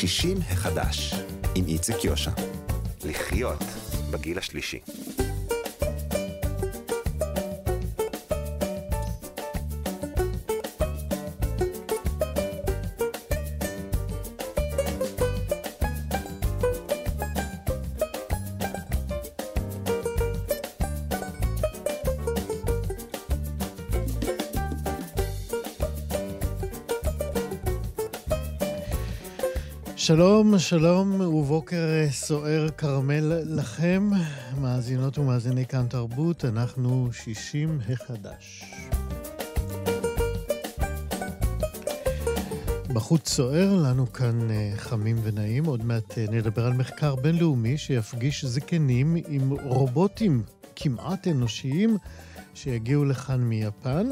60 0.00 0.38
החדש, 0.50 1.14
עם 1.54 1.64
איציק 1.66 2.04
יושע. 2.04 2.30
לחיות 3.04 3.64
בגיל 4.10 4.38
השלישי. 4.38 4.78
שלום, 30.10 30.58
שלום 30.58 31.20
ובוקר 31.20 31.86
סוער 32.10 32.68
כרמל 32.68 33.32
לכם, 33.44 34.10
מאזינות 34.60 35.18
ומאזיני 35.18 35.66
כאן 35.66 35.86
תרבות, 35.88 36.44
אנחנו 36.44 37.08
60 37.12 37.78
החדש. 37.92 38.64
בחוץ 42.94 43.28
סוער, 43.28 43.76
לנו 43.76 44.12
כאן 44.12 44.50
אה, 44.50 44.72
חמים 44.76 45.16
ונעים. 45.22 45.64
עוד 45.64 45.84
מעט 45.84 46.18
אה, 46.18 46.24
נדבר 46.30 46.66
על 46.66 46.72
מחקר 46.72 47.14
בינלאומי 47.14 47.78
שיפגיש 47.78 48.44
זקנים 48.44 49.16
עם 49.28 49.52
רובוטים 49.62 50.42
כמעט 50.76 51.28
אנושיים 51.28 51.96
שיגיעו 52.54 53.04
לכאן 53.04 53.40
מיפן. 53.40 54.06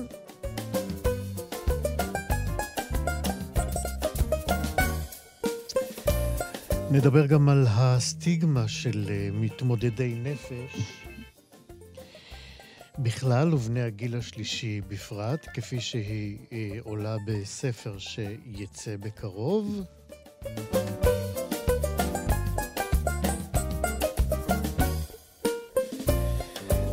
נדבר 6.90 7.26
גם 7.26 7.48
על 7.48 7.66
הסטיגמה 7.68 8.68
של 8.68 9.06
אה, 9.10 9.28
מתמודדי 9.32 10.14
נפש 10.22 11.02
בכלל 12.98 13.54
ובני 13.54 13.82
הגיל 13.82 14.16
השלישי 14.16 14.80
בפרט, 14.88 15.46
כפי 15.54 15.80
שהיא 15.80 16.38
אה, 16.52 16.78
עולה 16.82 17.16
בספר 17.26 17.98
שיצא 17.98 18.96
בקרוב. 18.96 19.82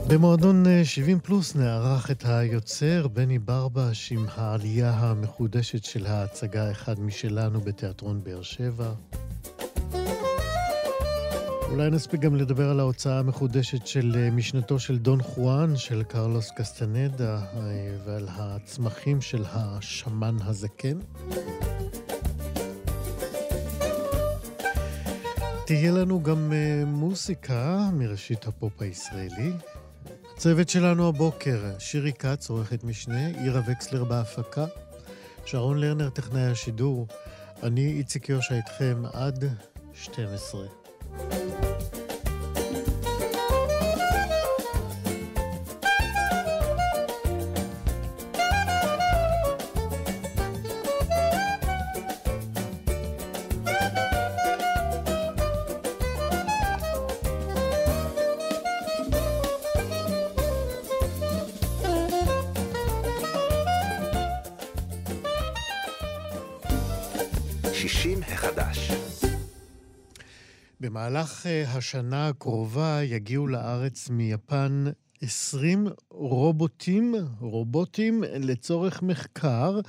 במועדון 0.07 0.65
70 0.83 1.17
אה, 1.17 1.21
פלוס 1.21 1.55
נערך 1.55 2.11
את 2.11 2.25
היוצר 2.25 3.07
בני 3.07 3.39
ברבש 3.39 4.11
עם 4.11 4.25
העלייה 4.35 4.91
המחודשת 4.91 5.83
של 5.83 6.05
ההצגה 6.05 6.71
"אחד 6.71 6.99
משלנו" 6.99 7.61
בתיאטרון 7.61 8.23
באר 8.23 8.41
שבע. 8.41 8.93
אולי 11.71 11.89
נספיק 11.89 12.21
גם 12.21 12.35
לדבר 12.35 12.69
על 12.69 12.79
ההוצאה 12.79 13.19
המחודשת 13.19 13.87
של 13.87 14.15
אה, 14.17 14.31
משנתו 14.31 14.79
של 14.79 14.97
דון 14.97 15.21
חואן, 15.21 15.77
של 15.77 16.03
קרלוס 16.03 16.51
קסטנדה, 16.55 17.37
אה, 17.37 17.97
ועל 18.05 18.27
הצמחים 18.31 19.21
של 19.21 19.43
השמן 19.51 20.35
הזקן. 20.41 20.99
תהיה 25.65 25.91
לנו 25.91 26.23
גם 26.23 26.51
uh, 26.51 26.85
מוסיקה 26.85 27.89
מראשית 27.93 28.47
הפופ 28.47 28.81
הישראלי. 28.81 29.51
הצוות 30.35 30.69
שלנו 30.69 31.07
הבוקר, 31.07 31.63
שירי 31.79 32.13
כץ, 32.13 32.49
עורכת 32.49 32.83
משנה, 32.83 33.27
עירה 33.27 33.61
וקסלר 33.67 34.03
בהפקה, 34.03 34.65
שרון 35.45 35.77
לרנר, 35.77 36.09
טכנאי 36.09 36.45
השידור, 36.45 37.07
אני 37.63 37.87
איציק 37.91 38.29
יושע 38.29 38.55
איתכם 38.55 39.03
עד 39.13 39.43
12. 39.93 40.65
במהלך 71.15 71.45
אה, 71.45 71.71
השנה 71.71 72.27
הקרובה 72.27 73.03
יגיעו 73.03 73.47
לארץ 73.47 74.09
מיפן 74.09 74.83
20 75.21 75.87
רובוטים, 76.09 77.15
רובוטים 77.39 78.23
לצורך 78.23 79.01
מחקר 79.01 79.79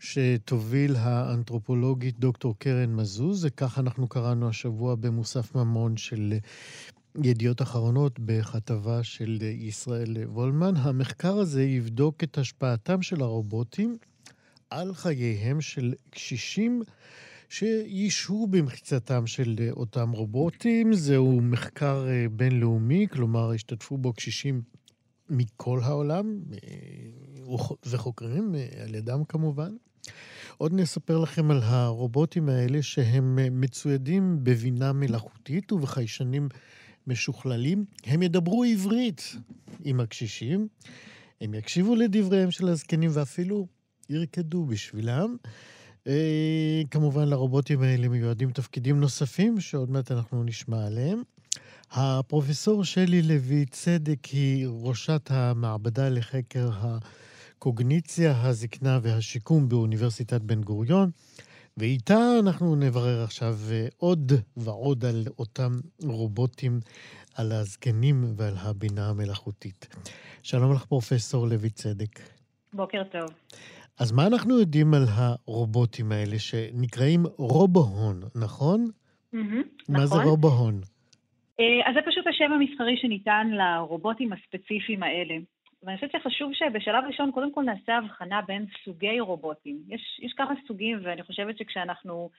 שתוביל 0.00 0.96
האנתרופולוגית 0.96 2.18
דוקטור 2.18 2.54
קרן 2.58 2.94
מזוז, 2.94 3.44
וכך 3.44 3.78
אנחנו 3.78 4.08
קראנו 4.08 4.48
השבוע 4.48 4.94
במוסף 4.94 5.54
ממון 5.54 5.96
של 5.96 6.34
ידיעות 7.22 7.62
אחרונות 7.62 8.18
בכתבה 8.18 9.02
של 9.02 9.38
ישראל 9.42 10.16
וולמן. 10.24 10.76
המחקר 10.76 11.38
הזה 11.38 11.62
יבדוק 11.62 12.24
את 12.24 12.38
השפעתם 12.38 13.02
של 13.02 13.22
הרובוטים 13.22 13.96
על 14.70 14.94
חייהם 14.94 15.60
של 15.60 15.94
קשישים 16.10 16.82
שישהו 17.50 18.46
במחיצתם 18.46 19.26
של 19.26 19.56
אה, 19.60 19.70
אותם 19.70 20.10
רובוטים. 20.10 20.94
זהו 20.94 21.40
מחקר 21.40 22.06
אה, 22.08 22.26
בינלאומי, 22.32 23.06
כלומר, 23.12 23.52
השתתפו 23.52 23.98
בו 23.98 24.12
קשישים 24.12 24.62
מכל 25.28 25.80
העולם, 25.82 26.40
אה, 26.52 26.58
וחוקרים 27.86 28.54
על 28.82 28.94
ידם 28.94 29.24
כמובן. 29.24 29.76
עוד 30.58 30.72
נספר 30.74 31.18
לכם 31.18 31.50
על 31.50 31.60
הרובוטים 31.62 32.48
האלה 32.48 32.82
שהם 32.82 33.38
מצוידים 33.60 34.38
בבינה 34.42 34.92
מלאכותית 34.92 35.72
ובחיישנים 35.72 36.48
משוכללים. 37.06 37.84
הם 38.04 38.22
ידברו 38.22 38.64
עברית 38.64 39.36
עם 39.84 40.00
הקשישים, 40.00 40.68
הם 41.40 41.54
יקשיבו 41.54 41.94
לדבריהם 41.94 42.50
של 42.50 42.68
הזקנים 42.68 43.10
ואפילו 43.14 43.66
ירקדו 44.08 44.64
בשבילם. 44.64 45.36
אה, 46.06 46.82
כמובן 46.90 47.28
לרובוטים 47.28 47.82
האלה 47.82 48.08
מיועדים 48.08 48.50
תפקידים 48.50 49.00
נוספים, 49.00 49.60
שעוד 49.60 49.90
מעט 49.90 50.12
אנחנו 50.12 50.44
נשמע 50.44 50.86
עליהם. 50.86 51.22
הפרופסור 51.90 52.84
שלי 52.84 53.22
לוי 53.22 53.66
צדק 53.66 54.24
היא 54.24 54.66
ראשת 54.82 55.30
המעבדה 55.30 56.08
לחקר 56.08 56.70
הקוגניציה, 56.80 58.42
הזקנה 58.42 58.98
והשיקום 59.02 59.68
באוניברסיטת 59.68 60.40
בן 60.40 60.60
גוריון, 60.62 61.10
ואיתה 61.76 62.18
אנחנו 62.40 62.76
נברר 62.76 63.22
עכשיו 63.24 63.58
אה, 63.70 63.86
עוד 63.96 64.32
ועוד 64.56 65.04
על 65.04 65.24
אותם 65.38 65.72
רובוטים, 66.02 66.80
על 67.34 67.52
הזקנים 67.52 68.34
ועל 68.36 68.54
הבינה 68.56 69.08
המלאכותית. 69.08 69.88
שלום 70.42 70.74
לך, 70.74 70.84
פרופסור 70.84 71.46
לוי 71.46 71.70
צדק. 71.70 72.20
בוקר 72.72 73.02
טוב. 73.12 73.30
אז 74.00 74.12
מה 74.12 74.26
אנחנו 74.26 74.60
יודעים 74.60 74.94
על 74.94 75.04
הרובוטים 75.16 76.12
האלה 76.12 76.38
שנקראים 76.38 77.22
רובוהון, 77.38 78.20
נכון? 78.44 78.80
Mm-hmm, 79.34 79.38
מה 79.88 80.04
נכון. 80.04 80.06
זה 80.06 80.16
רובוהון? 80.30 80.74
אה, 81.60 81.88
אז 81.88 81.94
זה 81.94 82.00
פשוט 82.10 82.26
השם 82.26 82.52
המסחרי 82.52 82.96
שניתן 82.96 83.46
לרובוטים 83.50 84.32
הספציפיים 84.32 85.02
האלה. 85.02 85.34
ואני 85.82 85.96
חושבת 85.96 86.10
שחשוב 86.12 86.50
שבשלב 86.54 87.04
ראשון 87.06 87.30
קודם 87.32 87.52
כל 87.54 87.62
נעשה 87.62 87.96
הבחנה 87.96 88.40
בין 88.46 88.66
סוגי 88.84 89.20
רובוטים. 89.20 89.78
יש, 89.88 90.20
יש 90.22 90.32
כמה 90.32 90.54
סוגים, 90.68 90.98
ואני 91.02 91.22
חושבת 91.22 91.58
שכשאנחנו 91.58 92.30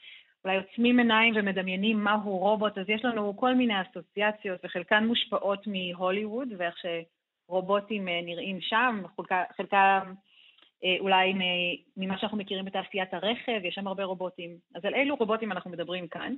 אולי 0.46 0.58
עוצמים 0.58 1.00
עיניים 1.00 1.34
ומדמיינים 1.38 2.04
מהו 2.04 2.38
רובוט, 2.38 2.78
אז 2.78 2.90
יש 2.90 3.06
לנו 3.06 3.38
כל 3.38 3.56
מיני 3.56 3.74
אסוציאציות, 3.82 4.60
וחלקן 4.64 5.06
מושפעות 5.08 5.68
מהוליווד, 5.68 6.48
ואיך 6.58 6.76
שרובוטים 6.82 8.08
אה, 8.08 8.20
נראים 8.26 8.62
שם, 8.62 9.02
חלקם 9.58 9.78
אה, 9.78 10.31
אולי 11.00 11.34
ממה 11.98 12.18
שאנחנו 12.18 12.38
מכירים 12.38 12.66
בתעשיית 12.66 13.14
הרכב, 13.14 13.62
יש 13.64 13.76
שם 13.76 13.88
הרבה 13.88 14.04
רובוטים. 14.04 14.58
אז 14.76 14.86
על 14.86 14.94
אילו 14.94 15.16
רובוטים 15.16 15.52
אנחנו 15.52 15.72
מדברים 15.72 16.08
כאן? 16.08 16.36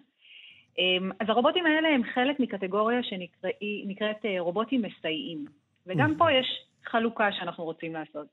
אמ, 0.77 1.11
אז 1.19 1.29
הרובוטים 1.29 1.65
האלה 1.65 1.89
הם 1.89 2.01
חלק 2.13 2.39
מקטגוריה 2.39 3.03
שנקראת 3.03 4.25
אה, 4.25 4.39
רובוטים 4.39 4.81
מסייעים. 4.81 5.45
וגם 5.87 6.15
פה 6.17 6.31
יש 6.31 6.65
חלוקה 6.85 7.31
שאנחנו 7.31 7.63
רוצים 7.63 7.93
לעשות. 7.93 8.27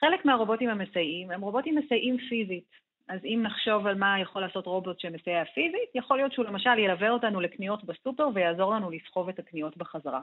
חלק 0.00 0.24
מהרובוטים 0.24 0.70
המסייעים 0.70 1.30
הם 1.30 1.40
רובוטים 1.40 1.74
מסייעים 1.76 2.18
פיזית. 2.28 2.84
אז 3.08 3.24
אם 3.24 3.40
נחשוב 3.42 3.86
על 3.86 3.94
מה 3.94 4.20
יכול 4.20 4.42
לעשות 4.42 4.66
רובוט 4.66 5.00
שמסייע 5.00 5.44
פיזית, 5.44 5.90
יכול 5.94 6.16
להיות 6.16 6.32
שהוא 6.32 6.44
למשל 6.44 6.78
ילווה 6.78 7.10
אותנו 7.10 7.40
לקניות 7.40 7.84
בסופר 7.84 8.28
ויעזור 8.34 8.74
לנו 8.74 8.90
לסחוב 8.90 9.28
את 9.28 9.38
הקניות 9.38 9.76
בחזרה. 9.76 10.20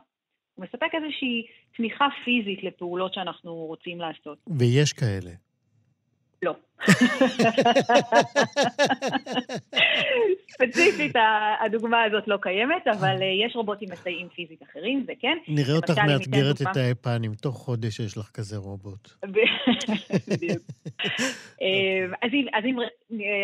מספק 0.61 0.89
איזושהי 0.93 1.45
תמיכה 1.77 2.07
פיזית 2.25 2.63
לפעולות 2.63 3.13
שאנחנו 3.13 3.53
רוצים 3.53 3.99
לעשות. 3.99 4.37
ויש 4.59 4.93
כאלה. 4.93 5.31
לא. 6.43 6.55
ספציפית 10.51 11.15
הדוגמה 11.65 12.03
הזאת 12.03 12.27
לא 12.27 12.37
קיימת, 12.41 12.87
אבל 12.87 13.21
אה, 13.21 13.45
יש 13.45 13.55
רובוטים 13.55 13.89
מסייעים 13.91 14.29
פיזית 14.29 14.63
אחרים, 14.63 15.03
זה 15.05 15.13
כן. 15.19 15.37
נראה 15.47 15.75
אותך 15.75 15.97
מאתגרת 16.07 16.61
את 16.61 16.77
היפנים, 16.77 17.33
תוך 17.33 17.55
חודש 17.55 17.99
יש 17.99 18.17
לך 18.17 18.29
כזה 18.33 18.57
רובוט. 18.57 19.09
בדיוק. 20.29 20.61
אה, 21.61 22.05
אז 22.53 22.63
אם 22.65 22.77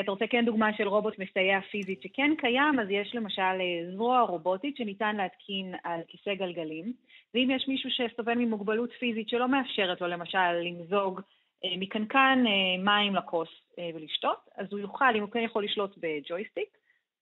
אתה 0.04 0.12
רוצה 0.12 0.26
כן 0.30 0.46
דוגמה 0.46 0.70
של 0.78 0.88
רובוט 0.88 1.20
מסייע 1.20 1.60
פיזית 1.72 2.02
שכן 2.02 2.32
קיים, 2.38 2.80
אז 2.80 2.88
יש 2.90 3.16
למשל 3.16 3.42
אה, 3.42 3.92
זרוע 3.96 4.22
רובוטית 4.22 4.78
שניתן 4.78 5.16
להתקין 5.16 5.74
על 5.84 6.00
כיסא 6.08 6.34
גלגלים, 6.34 6.94
ואם 7.34 7.52
יש 7.56 7.66
מישהו 7.68 7.90
שסובל 7.90 8.36
ממוגבלות 8.36 8.90
פיזית 9.00 9.30
שלא 9.30 9.48
מאפשרת 9.48 10.02
לו 10.02 10.08
למשל 10.08 10.52
למזוג 10.64 11.20
אה, 11.20 11.37
מקנקן 11.78 12.44
אה, 12.48 12.84
מים 12.84 13.16
לכוס 13.16 13.50
אה, 13.80 13.90
ולשתות, 13.96 14.50
אז 14.58 14.68
הוא 14.72 14.80
יוכל, 14.80 15.16
אם 15.16 15.22
הוא 15.22 15.32
כן 15.32 15.40
יכול 15.40 15.64
לשלוט 15.64 15.98
בג'ויסטיק, 15.98 16.78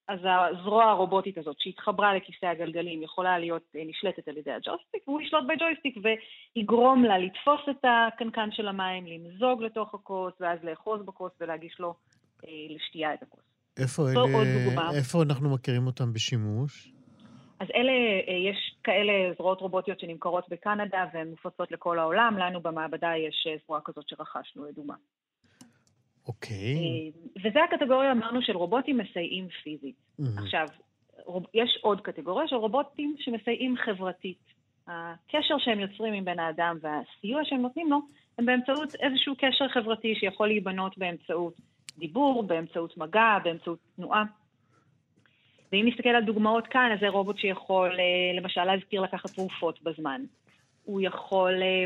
אז 0.08 0.20
הזרוע 0.24 0.86
הרובוטית 0.86 1.38
הזאת 1.38 1.56
שהתחברה 1.60 2.16
לכיסא 2.16 2.46
הגלגלים 2.46 3.04
יכולה 3.04 3.40
להיות 3.40 3.64
נשלטת 3.76 4.28
על 4.28 4.38
ידי 4.38 4.52
הג'ויסטיק, 4.52 5.08
והוא 5.08 5.22
ישלוט 5.22 5.44
בג'ויסטיק 5.44 5.98
ויגרום 6.56 7.04
לה 7.04 7.18
לתפוס 7.18 7.62
את 7.70 7.86
הקנקן 7.86 8.50
של 8.52 8.68
המים, 8.68 9.06
למזוג 9.08 9.64
לתוך 9.64 9.94
הכוס, 9.94 10.34
ואז 10.40 10.60
לאחוז 10.64 11.02
בכוס 11.06 11.32
ולהגיש 11.42 11.80
לו 11.80 11.94
לשתייה 12.70 13.14
את 13.14 13.24
הכוס. 13.24 13.44
איפה, 13.78 14.04
אלה, 14.12 14.98
איפה 14.98 15.24
אנחנו 15.24 15.54
מכירים 15.54 15.88
אותם 15.88 16.14
בשימוש? 16.14 16.95
אז 17.60 17.68
אלה, 17.76 17.92
אה, 18.28 18.34
יש 18.34 18.76
כאלה 18.84 19.34
זרועות 19.38 19.62
רובוטיות 19.62 20.00
שנמכרות 20.00 20.50
בקנדה 20.50 21.06
והן 21.14 21.30
מופצות 21.30 21.72
לכל 21.72 22.00
העולם. 22.00 22.38
לנו 22.38 22.62
במעבדה 22.62 23.12
יש 23.18 23.48
אה, 23.50 23.56
זרוע 23.66 23.80
כזאת 23.86 24.10
שרכשנו, 24.10 24.66
לדוגמה. 24.66 24.96
אוקיי. 26.28 26.56
Okay. 26.56 27.40
אה, 27.40 27.50
וזה 27.50 27.60
הקטגוריה, 27.64 28.12
אמרנו, 28.12 28.42
של 28.42 28.58
רובוטים 28.58 28.98
מסייעים 28.98 29.48
פיזית. 29.64 29.96
Mm-hmm. 29.96 30.42
עכשיו, 30.42 30.68
יש 31.54 31.80
עוד 31.82 32.02
קטגוריה 32.02 32.48
של 32.48 32.56
רובוטים 32.56 33.16
שמסייעים 33.20 33.76
חברתית. 33.78 34.56
הקשר 34.88 35.56
שהם 35.58 35.80
יוצרים 35.80 36.14
עם 36.14 36.26
בן 36.26 36.40
האדם 36.40 36.78
והסיוע 36.82 37.42
שהם 37.44 37.62
נותנים 37.62 37.92
לו, 37.92 38.00
הם 38.38 38.46
באמצעות 38.46 38.96
איזשהו 38.96 39.34
קשר 39.38 39.68
חברתי 39.68 40.16
שיכול 40.16 40.48
להיבנות 40.48 40.98
באמצעות 40.98 41.54
דיבור, 41.98 42.44
באמצעות 42.44 42.98
מגע, 42.98 43.38
באמצעות 43.44 43.80
תנועה. 43.96 44.24
ואם 45.72 45.86
נסתכל 45.88 46.10
על 46.10 46.24
דוגמאות 46.24 46.68
כאן, 46.68 46.90
אז 46.94 47.00
זה 47.00 47.10
רובוט 47.10 47.38
שיכול 47.38 47.92
אה, 48.00 48.40
למשל 48.42 48.64
להזכיר 48.64 49.02
לקחת 49.02 49.30
תרופות 49.30 49.84
בזמן. 49.84 50.22
הוא 50.84 51.02
יכול 51.02 51.62
אה, 51.62 51.86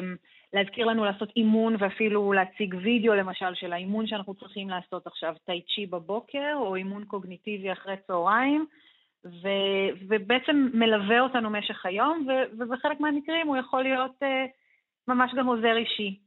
להזכיר 0.53 0.85
לנו 0.85 1.05
לעשות 1.05 1.29
אימון 1.35 1.75
ואפילו 1.79 2.33
להציג 2.33 2.75
וידאו 2.83 3.13
למשל 3.13 3.55
של 3.55 3.73
האימון 3.73 4.07
שאנחנו 4.07 4.33
צריכים 4.33 4.69
לעשות 4.69 5.07
עכשיו, 5.07 5.35
טאי 5.45 5.61
צ'י 5.75 5.85
בבוקר 5.85 6.53
או 6.55 6.75
אימון 6.75 7.05
קוגניטיבי 7.05 7.71
אחרי 7.71 7.95
צהריים, 8.07 8.65
ו, 9.25 9.47
ובעצם 10.07 10.69
מלווה 10.73 11.19
אותנו 11.19 11.49
משך 11.49 11.85
היום, 11.85 12.27
ו, 12.27 12.31
ובחלק 12.57 12.99
מהמקרים 12.99 13.47
הוא 13.47 13.57
יכול 13.57 13.83
להיות 13.83 14.23
uh, 14.23 14.49
ממש 15.07 15.31
גם 15.37 15.47
עוזר 15.47 15.77
אישי, 15.77 16.19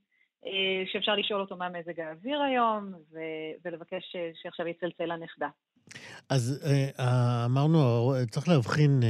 uh, 0.45 0.49
שאפשר 0.93 1.15
לשאול 1.15 1.41
אותו 1.41 1.57
מה 1.57 1.69
מזג 1.69 2.01
האוויר 2.01 2.43
היום, 2.43 2.93
ו, 3.13 3.19
ולבקש 3.65 4.17
שעכשיו 4.43 4.69
יצלצל 4.69 5.05
לנכדה. 5.05 5.49
אז 6.31 6.65
אה, 6.99 7.45
אמרנו, 7.47 7.79
צריך 8.31 8.49
להבחין 8.49 9.01
אה, 9.03 9.09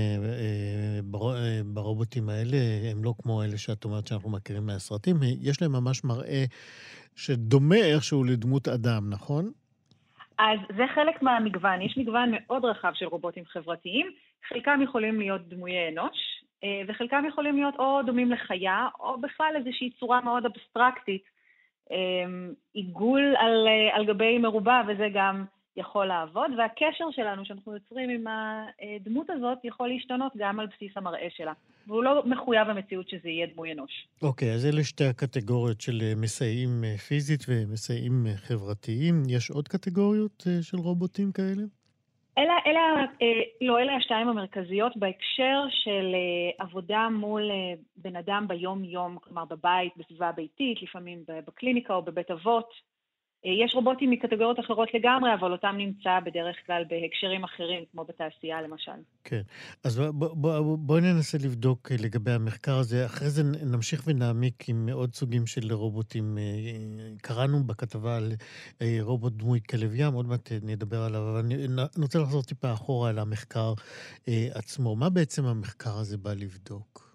אה, 1.05 1.61
ברובוטים 1.65 2.29
האלה, 2.29 2.57
הם 2.91 3.05
לא 3.05 3.15
כמו 3.23 3.43
אלה 3.43 3.59
שאת 3.59 3.85
אומרת 3.85 4.07
שאנחנו 4.07 4.31
מכירים 4.31 4.67
מהסרטים, 4.67 5.17
יש 5.41 5.63
להם 5.63 5.73
ממש 5.73 6.05
מראה 6.05 6.45
שדומה 7.17 7.77
איכשהו 7.77 8.25
לדמות 8.25 8.69
אדם, 8.69 9.11
נכון? 9.11 9.51
אז 10.39 10.59
זה 10.77 10.83
חלק 10.95 11.23
מהמגוון. 11.23 11.83
יש 11.83 11.99
מגוון 11.99 12.31
מאוד 12.33 12.65
רחב 12.65 12.93
של 12.95 13.07
רובוטים 13.07 13.45
חברתיים. 13.47 14.07
חלקם 14.49 14.81
יכולים 14.85 15.21
להיות 15.21 15.49
דמויי 15.49 15.89
אנוש, 15.89 16.45
וחלקם 16.89 17.25
יכולים 17.29 17.57
להיות 17.57 17.75
או 17.79 18.01
דומים 18.07 18.31
לחיה, 18.31 18.89
או 19.01 19.21
בכלל 19.21 19.53
איזושהי 19.57 19.91
צורה 20.01 20.21
מאוד 20.21 20.47
אבסטרקטית. 20.47 21.23
עיגול 22.75 23.35
על, 23.39 23.69
על 23.93 24.07
גבי 24.07 24.39
מרובע, 24.39 24.83
וזה 24.89 25.09
גם 25.15 25.45
יכול 25.77 26.07
לעבוד, 26.07 26.51
והקשר 26.59 27.05
שלנו 27.11 27.45
שאנחנו 27.45 27.75
יוצרים 27.75 28.11
עם 28.11 28.25
הדמות 28.27 29.31
הזאת 29.31 29.59
יכול 29.65 29.89
להשתנות 29.89 30.33
גם 30.37 30.61
על 30.61 30.67
בסיס 30.67 30.93
המראה 30.97 31.29
שלה. 31.37 31.53
והוא 31.87 32.05
לא 32.05 32.23
מחויב 32.27 32.69
המציאות 32.69 33.09
שזה 33.09 33.29
יהיה 33.29 33.47
דמוי 33.47 33.73
אנוש. 33.73 34.09
אוקיי, 34.23 34.51
okay, 34.51 34.55
אז 34.55 34.67
אלה 34.67 34.85
שתי 34.85 35.05
הקטגוריות 35.05 35.81
של 35.81 35.99
אה, 36.03 36.13
מסייעים 36.17 36.85
אה, 36.85 36.99
פיזית 36.99 37.41
ומסייעים 37.49 38.27
אה, 38.27 38.37
חברתיים. 38.37 39.23
יש 39.29 39.51
עוד 39.51 39.69
קטגוריות 39.69 40.47
של 40.63 40.77
רובוטים 40.77 41.33
כאלה? 41.33 41.63
אלה, 42.39 42.53
אלה, 42.67 43.05
לא, 43.61 43.79
אלה 43.79 43.97
השתיים 43.97 44.29
המרכזיות 44.29 44.97
בהקשר 44.97 45.63
של 45.71 46.15
עבודה 46.59 47.09
מול 47.11 47.43
בן 47.97 48.17
אדם 48.17 48.49
ביום-יום, 48.49 49.19
כלומר 49.19 49.45
בבית, 49.45 49.93
בסביבה 49.97 50.29
הביתית, 50.29 50.83
לפעמים 50.83 51.25
בקליניקה 51.47 51.95
או 51.95 52.03
בבית 52.03 52.31
אבות. 52.31 52.69
יש 53.44 53.75
רובוטים 53.75 54.11
מקטגוריות 54.11 54.61
אחרות 54.61 54.94
לגמרי, 54.94 55.35
אבל 55.35 55.53
אותם 55.53 55.75
נמצא 55.79 56.21
בדרך 56.25 56.56
כלל 56.67 56.85
בהקשרים 56.89 57.44
אחרים, 57.44 57.85
כמו 57.93 58.05
בתעשייה 58.05 58.62
למשל. 58.62 58.93
כן. 59.25 59.41
אז 59.85 59.99
בואי 59.99 60.31
בוא, 60.35 60.79
בוא, 60.79 61.00
ננסה 61.00 61.39
לבדוק 61.44 61.93
לגבי 62.05 62.31
המחקר 62.31 62.75
הזה. 62.75 63.06
אחרי 63.06 63.29
זה 63.29 63.43
נמשיך 63.73 64.03
ונעמיק 64.06 64.69
עם 64.69 64.89
עוד 64.93 65.15
סוגים 65.15 65.47
של 65.47 65.73
רובוטים. 65.73 66.39
אה, 66.39 66.43
קראנו 67.23 67.65
בכתבה 67.67 68.17
על 68.17 68.33
אה, 68.83 68.99
רובוט 69.00 69.33
דמוי 69.33 69.61
כלב 69.71 69.95
ים, 69.95 70.12
עוד 70.12 70.27
מעט 70.27 70.53
נדבר 70.62 71.00
עליו, 71.06 71.21
אבל 71.21 71.38
אני 71.38 72.03
רוצה 72.03 72.19
לחזור 72.19 72.43
טיפה 72.43 72.73
אחורה 72.73 73.11
על 73.11 73.19
המחקר 73.19 73.73
אה, 74.29 74.49
עצמו. 74.55 74.97
מה 74.97 75.11
בעצם 75.11 75.45
המחקר 75.45 75.95
הזה 76.00 76.19
בא 76.19 76.31
לבדוק? 76.31 77.12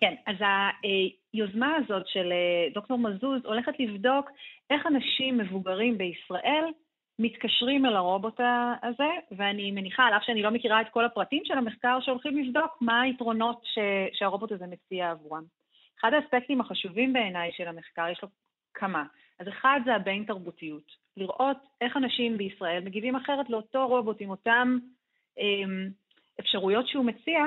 כן, 0.00 0.14
אז 0.26 0.36
היוזמה 0.42 1.76
הזאת 1.76 2.02
של 2.06 2.32
דוקטור 2.74 2.98
מזוז 2.98 3.40
הולכת 3.44 3.72
לבדוק 3.78 4.30
איך 4.70 4.86
אנשים 4.86 5.38
מבוגרים 5.38 5.98
בישראל 5.98 6.64
מתקשרים 7.18 7.86
אל 7.86 7.96
הרובוט 7.96 8.40
הזה, 8.82 9.10
ואני 9.36 9.70
מניחה, 9.70 10.02
על 10.02 10.14
אף 10.16 10.22
שאני 10.22 10.42
לא 10.42 10.50
מכירה 10.50 10.80
את 10.80 10.86
כל 10.90 11.04
הפרטים 11.04 11.42
של 11.44 11.58
המחקר, 11.58 11.98
שהולכים 12.00 12.38
לבדוק 12.38 12.78
מה 12.80 13.00
היתרונות 13.00 13.60
ש, 13.64 13.78
שהרובוט 14.12 14.52
הזה 14.52 14.66
מציע 14.66 15.10
עבורם. 15.10 15.42
אחד 16.00 16.10
האספקטים 16.14 16.60
החשובים 16.60 17.12
בעיניי 17.12 17.50
של 17.56 17.68
המחקר, 17.68 18.08
יש 18.08 18.22
לו 18.22 18.28
כמה. 18.74 19.04
אז 19.38 19.48
אחד 19.48 19.80
זה 19.84 19.94
הבין-תרבותיות. 19.94 21.06
לראות 21.16 21.56
איך 21.80 21.96
אנשים 21.96 22.38
בישראל 22.38 22.84
מגיבים 22.84 23.16
אחרת 23.16 23.50
לאותו 23.50 23.88
רובוט 23.88 24.20
עם 24.20 24.30
אותן 24.30 24.78
אמ, 25.38 25.88
אפשרויות 26.40 26.88
שהוא 26.88 27.04
מציע, 27.04 27.44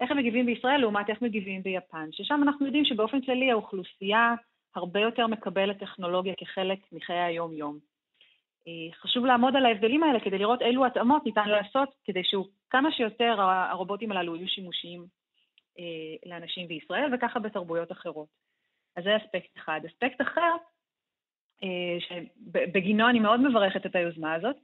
איך 0.00 0.10
הם 0.10 0.16
מגיבים 0.16 0.46
בישראל 0.46 0.80
לעומת 0.80 1.10
איך 1.10 1.22
מגיבים 1.22 1.62
ביפן, 1.62 2.08
ששם 2.12 2.40
אנחנו 2.42 2.66
יודעים 2.66 2.84
שבאופן 2.84 3.20
כללי 3.20 3.50
האוכלוסייה 3.50 4.34
הרבה 4.74 5.00
יותר 5.00 5.26
מקבלת 5.26 5.78
טכנולוגיה 5.78 6.34
כחלק 6.38 6.78
מחיי 6.92 7.18
היום-יום. 7.18 7.78
אה, 8.68 8.94
חשוב 8.94 9.26
לעמוד 9.26 9.56
על 9.56 9.66
ההבדלים 9.66 10.02
האלה 10.02 10.20
כדי 10.20 10.38
לראות 10.38 10.62
אילו 10.62 10.86
התאמות 10.86 11.26
ניתן 11.26 11.48
לעשות 11.48 11.88
כדי 12.04 12.22
שכמה 12.24 12.92
שיותר 12.92 13.40
הרובוטים 13.40 14.12
הללו 14.12 14.36
יהיו 14.36 14.48
שימושיים 14.48 15.06
אה, 15.78 15.84
לאנשים 16.26 16.68
בישראל 16.68 17.14
וככה 17.14 17.38
בתרבויות 17.38 17.92
אחרות. 17.92 18.28
אז 18.96 19.04
זה 19.04 19.16
אספקט 19.16 19.56
אחד. 19.56 19.80
אספקט 19.86 20.20
אחר, 20.20 20.56
אה, 21.62 21.98
שבגינו 22.00 23.08
אני 23.08 23.20
מאוד 23.20 23.40
מברכת 23.40 23.86
את 23.86 23.96
היוזמה 23.96 24.34
הזאת, 24.34 24.56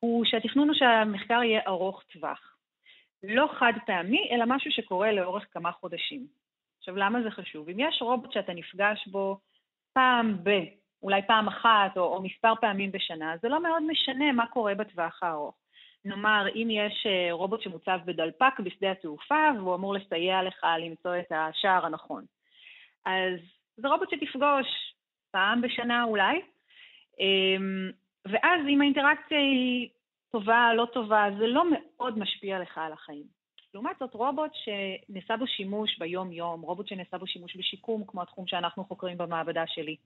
הוא 0.00 0.24
שהתכנון 0.24 0.68
הוא 0.68 0.76
שהמחקר 0.76 1.42
יהיה 1.42 1.60
ארוך 1.66 2.02
טווח. 2.02 2.56
לא 3.22 3.48
חד 3.58 3.72
פעמי, 3.86 4.28
אלא 4.30 4.44
משהו 4.48 4.72
שקורה 4.72 5.12
לאורך 5.12 5.46
כמה 5.50 5.72
חודשים. 5.72 6.26
עכשיו, 6.90 7.02
למה 7.02 7.22
זה 7.22 7.30
חשוב? 7.30 7.68
אם 7.68 7.76
יש 7.78 8.02
רובוט 8.02 8.32
שאתה 8.32 8.52
נפגש 8.52 9.08
בו 9.08 9.38
פעם 9.92 10.36
ב... 10.42 10.50
אולי 11.02 11.22
פעם 11.26 11.48
אחת 11.48 11.96
או, 11.96 12.02
או 12.02 12.22
מספר 12.22 12.52
פעמים 12.60 12.92
בשנה, 12.92 13.34
זה 13.42 13.48
לא 13.48 13.62
מאוד 13.62 13.82
משנה 13.82 14.32
מה 14.32 14.46
קורה 14.46 14.74
בטווח 14.74 15.22
הארוך. 15.22 15.54
נאמר, 16.04 16.46
אם 16.54 16.68
יש 16.70 17.06
אה, 17.06 17.32
רובוט 17.32 17.62
שמוצב 17.62 17.98
בדלפק 18.04 18.60
בשדה 18.64 18.90
התעופה 18.90 19.48
והוא 19.56 19.74
אמור 19.74 19.94
לסייע 19.94 20.42
לך 20.42 20.66
למצוא 20.80 21.16
את 21.16 21.32
השער 21.32 21.86
הנכון. 21.86 22.24
אז 23.06 23.40
זה 23.76 23.88
רובוט 23.88 24.10
שתפגוש 24.10 24.94
פעם 25.30 25.60
בשנה 25.60 26.04
אולי, 26.04 26.40
אמ, 27.20 27.90
ואז 28.24 28.60
אם 28.68 28.80
האינטראקציה 28.80 29.38
היא 29.38 29.88
טובה, 30.32 30.74
לא 30.74 30.86
טובה, 30.92 31.26
זה 31.38 31.46
לא 31.46 31.64
מאוד 31.70 32.18
משפיע 32.18 32.58
לך 32.58 32.78
על 32.78 32.92
החיים. 32.92 33.39
לעומת 33.74 33.96
זאת, 34.00 34.14
רובוט 34.14 34.50
שנעשה 34.54 35.36
בו 35.36 35.46
שימוש 35.46 35.98
ביום-יום, 35.98 36.60
רובוט 36.60 36.88
שנעשה 36.88 37.18
בו 37.18 37.26
שימוש 37.26 37.56
בשיקום, 37.56 38.04
כמו 38.06 38.22
התחום 38.22 38.46
שאנחנו 38.46 38.84
חוקרים 38.84 39.18
במעבדה 39.18 39.64
שלי. 39.66 39.96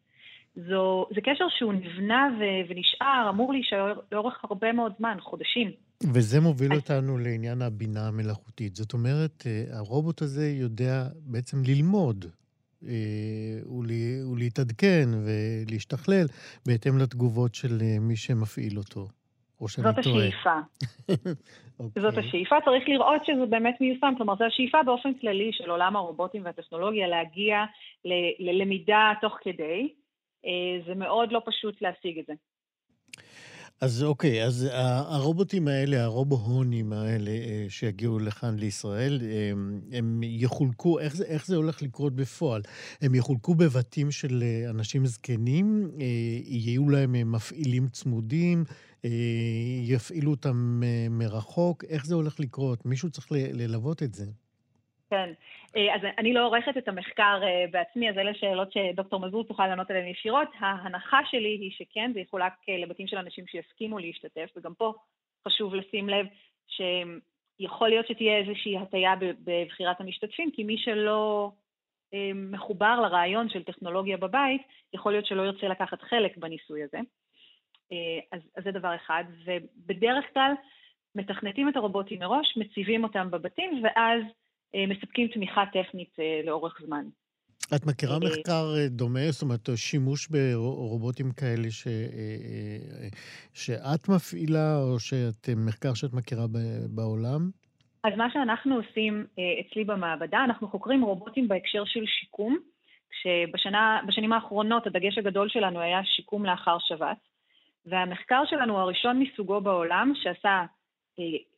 זו, 0.56 1.06
זה 1.14 1.21
קשר 1.21 1.44
שהוא 1.59 1.73
נבנה 1.73 2.28
ו, 2.38 2.42
ונשאר, 2.68 3.26
אמור 3.28 3.52
להישאר 3.52 4.00
לאורך 4.12 4.44
הרבה 4.44 4.73
מאוד 4.73 4.92
זמן, 4.99 5.16
חודשים. 5.21 5.71
וזה 6.14 6.40
מוביל 6.40 6.73
אז... 6.73 6.78
אותנו 6.78 7.18
לעניין 7.18 7.62
הבינה 7.62 8.09
המלאכותית. 8.09 8.76
זאת 8.76 8.92
אומרת, 8.92 9.44
אה, 9.47 9.78
הרובוט 9.78 10.23
הזה 10.23 10.50
יודע 10.50 11.09
בעצם 11.21 11.56
ללמוד 11.66 12.25
ולהתעדכן 14.33 15.09
ולהשתכלל 15.25 16.26
בהתאם 16.66 16.99
לתגובות 16.99 17.54
של 17.54 17.78
מי 18.00 18.16
שמפעיל 18.16 18.78
אותו. 18.78 19.09
או 19.61 19.68
שאני 19.68 19.87
זאת 19.87 20.04
טועה. 20.04 20.16
השאיפה. 20.16 20.58
okay. 21.80 22.00
זאת 22.04 22.18
השאיפה, 22.18 22.56
צריך 22.64 22.88
לראות 22.88 23.25
שזה 23.26 23.46
באמת 23.46 23.76
מיושם. 23.80 24.14
כלומר, 24.16 24.37
זו 24.37 24.44
השאיפה 24.44 24.82
באופן 24.82 25.14
כללי 25.14 25.50
של 25.52 25.70
עולם 25.70 25.96
הרובוטים 25.96 26.44
והטכנולוגיה 26.44 27.08
להגיע 27.08 27.56
ללמידה 28.38 29.12
תוך 29.20 29.38
כדי. 29.42 29.88
זה 30.87 30.94
מאוד 30.94 31.32
לא 31.32 31.40
פשוט 31.46 31.82
להשיג 31.82 32.18
את 32.18 32.26
זה. 32.26 32.32
אז 33.80 34.04
אוקיי, 34.04 34.44
אז 34.44 34.68
הרובוטים 35.06 35.68
האלה, 35.68 36.02
הרובוהונים 36.02 36.92
האלה 36.92 37.30
שיגיעו 37.68 38.18
לכאן 38.18 38.58
לישראל, 38.58 39.20
הם, 39.52 39.80
הם 39.92 40.20
יחולקו, 40.23 40.99
איך 40.99 41.16
זה, 41.16 41.25
איך 41.25 41.46
זה 41.46 41.56
הולך 41.56 41.82
לקרות 41.82 42.16
בפועל? 42.16 42.62
הם 43.02 43.14
יחולקו 43.14 43.54
בבתים 43.54 44.11
של 44.11 44.42
אנשים 44.70 45.06
זקנים, 45.06 45.90
יהיו 46.44 46.88
להם 46.88 47.32
מפעילים 47.32 47.88
צמודים, 47.88 48.64
יפעילו 49.82 50.30
אותם 50.30 50.80
מרחוק, 51.11 51.84
איך 51.84 52.06
זה 52.06 52.14
הולך 52.14 52.40
לקרות? 52.40 52.87
מישהו 52.87 53.11
צריך 53.11 53.26
ללוות 53.32 54.02
את 54.02 54.14
זה. 54.14 54.25
כן, 55.11 55.32
אז 55.75 56.00
אני 56.18 56.32
לא 56.32 56.46
עורכת 56.46 56.76
את 56.78 56.88
המחקר 56.88 57.40
בעצמי, 57.70 58.11
אז 58.11 58.18
אלה 58.18 58.34
שאלות 58.34 58.73
שדוקטור 58.73 59.20
מזור 59.20 59.44
תוכל 59.44 59.66
לענות 59.66 59.90
עליהן 59.90 60.06
ישירות. 60.06 60.49
ההנחה 60.58 61.18
שלי 61.30 61.58
היא 61.61 61.70
שכן, 61.70 62.11
זה 62.14 62.20
יחולק 62.20 62.52
לבתים 62.82 63.06
של 63.06 63.16
אנשים 63.16 63.46
שיסכימו 63.46 63.99
להשתתף, 63.99 64.50
וגם 64.56 64.75
פה 64.75 64.92
חשוב 65.49 65.75
לשים 65.75 66.08
לב 66.08 66.26
שיכול 66.68 67.88
להיות 67.88 68.06
שתהיה 68.08 68.38
איזושהי 68.38 68.78
הטיה 68.78 69.14
בבחירת 69.20 70.00
המשתתפים, 70.00 70.50
כי 70.54 70.64
מי 70.64 70.76
שלא 70.78 71.50
מחובר 72.34 73.00
לרעיון 73.00 73.49
של 73.49 73.62
טכנולוגיה 73.62 74.16
בבית, 74.16 74.62
יכול 74.94 75.12
להיות 75.12 75.26
שלא 75.26 75.42
ירצה 75.42 75.68
לקחת 75.68 76.02
חלק 76.02 76.37
בניסוי 76.37 76.82
הזה. 76.82 76.99
אז, 78.32 78.40
אז 78.56 78.64
זה 78.64 78.70
דבר 78.70 78.94
אחד, 78.94 79.24
ובדרך 79.44 80.24
כלל 80.34 80.52
מתכנתים 81.14 81.68
את 81.68 81.76
הרובוטים 81.76 82.20
מראש, 82.20 82.56
מציבים 82.56 83.04
אותם 83.04 83.30
בבתים, 83.30 83.82
ואז 83.84 84.20
מספקים 84.88 85.28
תמיכה 85.28 85.64
טכנית 85.72 86.16
לאורך 86.44 86.80
זמן. 86.86 87.04
את 87.76 87.86
מכירה 87.86 88.18
מחקר 88.18 88.64
דומה, 88.88 89.30
זאת 89.30 89.42
אומרת, 89.42 89.68
שימוש 89.76 90.28
ברובוטים 90.28 91.32
כאלה 91.32 91.70
ש... 91.70 91.86
שאת 93.54 94.08
מפעילה, 94.08 94.76
או 94.82 95.00
שאת, 95.00 95.48
מחקר 95.56 95.94
שאת 95.94 96.12
מכירה 96.12 96.46
בעולם? 96.94 97.50
אז 98.04 98.12
מה 98.16 98.30
שאנחנו 98.32 98.74
עושים 98.74 99.26
אצלי 99.60 99.84
במעבדה, 99.84 100.44
אנחנו 100.44 100.68
חוקרים 100.68 101.02
רובוטים 101.02 101.48
בהקשר 101.48 101.84
של 101.84 102.04
שיקום, 102.06 102.58
כשבשנים 103.10 104.32
האחרונות 104.32 104.86
הדגש 104.86 105.18
הגדול 105.18 105.48
שלנו 105.48 105.80
היה 105.80 106.00
שיקום 106.04 106.46
לאחר 106.46 106.76
שבץ, 106.80 107.18
והמחקר 107.86 108.42
שלנו 108.46 108.72
הוא 108.72 108.80
הראשון 108.80 109.18
מסוגו 109.18 109.60
בעולם 109.60 110.12
שעשה 110.14 110.64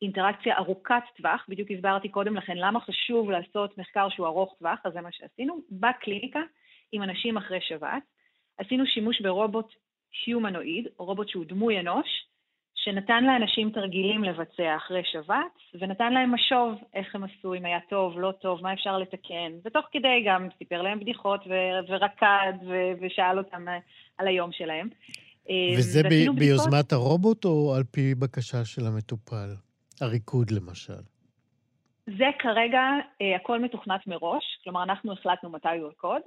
אינטראקציה 0.03 0.57
ארוכת 0.59 1.03
טווח, 1.17 1.47
בדיוק 1.49 1.71
הסברתי 1.71 2.09
קודם 2.09 2.37
לכן 2.37 2.57
למה 2.57 2.81
חשוב 2.81 3.31
לעשות 3.31 3.79
מחקר 3.79 4.09
שהוא 4.09 4.27
ארוך 4.27 4.55
טווח, 4.59 4.79
אז 4.85 4.93
זה 4.93 5.01
מה 5.01 5.13
שעשינו, 5.13 5.61
בקליניקה 5.71 6.41
עם 6.93 7.03
אנשים 7.03 7.37
אחרי 7.37 7.61
שבץ. 7.61 8.03
עשינו 8.59 8.87
שימוש 8.87 9.21
ברובוט 9.21 9.75
הומנואיד, 10.27 10.89
רובוט 10.99 11.29
שהוא 11.29 11.45
דמוי 11.45 11.81
אנוש, 11.81 12.09
שנתן 12.75 13.25
לאנשים 13.25 13.71
תרגילים 13.71 14.25
לבצע 14.25 14.77
אחרי 14.77 15.03
שבץ, 15.05 15.81
ונתן 15.81 16.13
להם 16.13 16.35
משוב 16.35 16.75
איך 16.95 17.15
הם 17.15 17.25
עשו, 17.25 17.55
אם 17.55 17.65
היה 17.65 17.79
טוב, 17.89 18.21
לא 18.21 18.33
טוב, 18.33 18.63
מה 18.63 18.73
אפשר 18.73 18.99
לתקן, 18.99 19.53
ותוך 19.65 19.87
כדי 19.93 20.23
גם 20.27 20.49
סיפר 20.59 20.83
להם 20.83 21.01
בדיחות 21.01 21.41
ו- 21.47 21.89
ורקד 21.89 22.53
ו- 22.67 22.93
ושאל 23.01 23.39
אותם 23.39 23.67
על 24.19 24.29
היום 24.29 24.53
שלהם. 24.53 24.89
וזה 25.79 26.03
ב- 26.03 26.39
ביוזמת 26.39 26.93
הרובוט 26.93 27.45
או 27.45 27.75
על 27.77 27.85
פי 27.85 28.15
בקשה 28.15 28.65
של 28.65 28.87
המטופל? 28.87 29.55
הריקוד 30.01 30.51
למשל. 30.51 31.03
זה 32.07 32.25
כרגע 32.39 32.81
הכל 33.37 33.63
מתוכנת 33.63 34.07
מראש, 34.07 34.45
כלומר 34.65 34.83
אנחנו 34.83 35.13
החלטנו 35.13 35.51
מתי 35.51 35.69
הוא 35.69 35.77
ירקוד, 35.77 36.23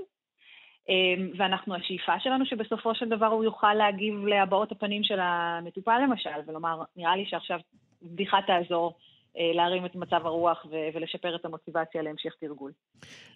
ואנחנו, 1.38 1.76
השאיפה 1.76 2.20
שלנו 2.20 2.46
שבסופו 2.46 2.96
של 2.96 3.10
דבר 3.10 3.26
הוא 3.26 3.44
יוכל 3.44 3.74
להגיב 3.74 4.26
להבעות 4.26 4.72
הפנים 4.72 5.04
של 5.04 5.20
המטופל 5.20 6.00
למשל, 6.04 6.30
ולומר, 6.48 6.84
נראה 6.96 7.16
לי 7.16 7.26
שעכשיו 7.26 7.60
בדיחה 8.02 8.38
תעזור 8.48 8.98
להרים 9.36 9.86
את 9.86 9.96
מצב 9.96 10.26
הרוח 10.26 10.66
ולשפר 10.94 11.36
את 11.36 11.46
המוטיבציה 11.46 12.02
להמשך 12.02 12.34
תרגול. 12.40 12.72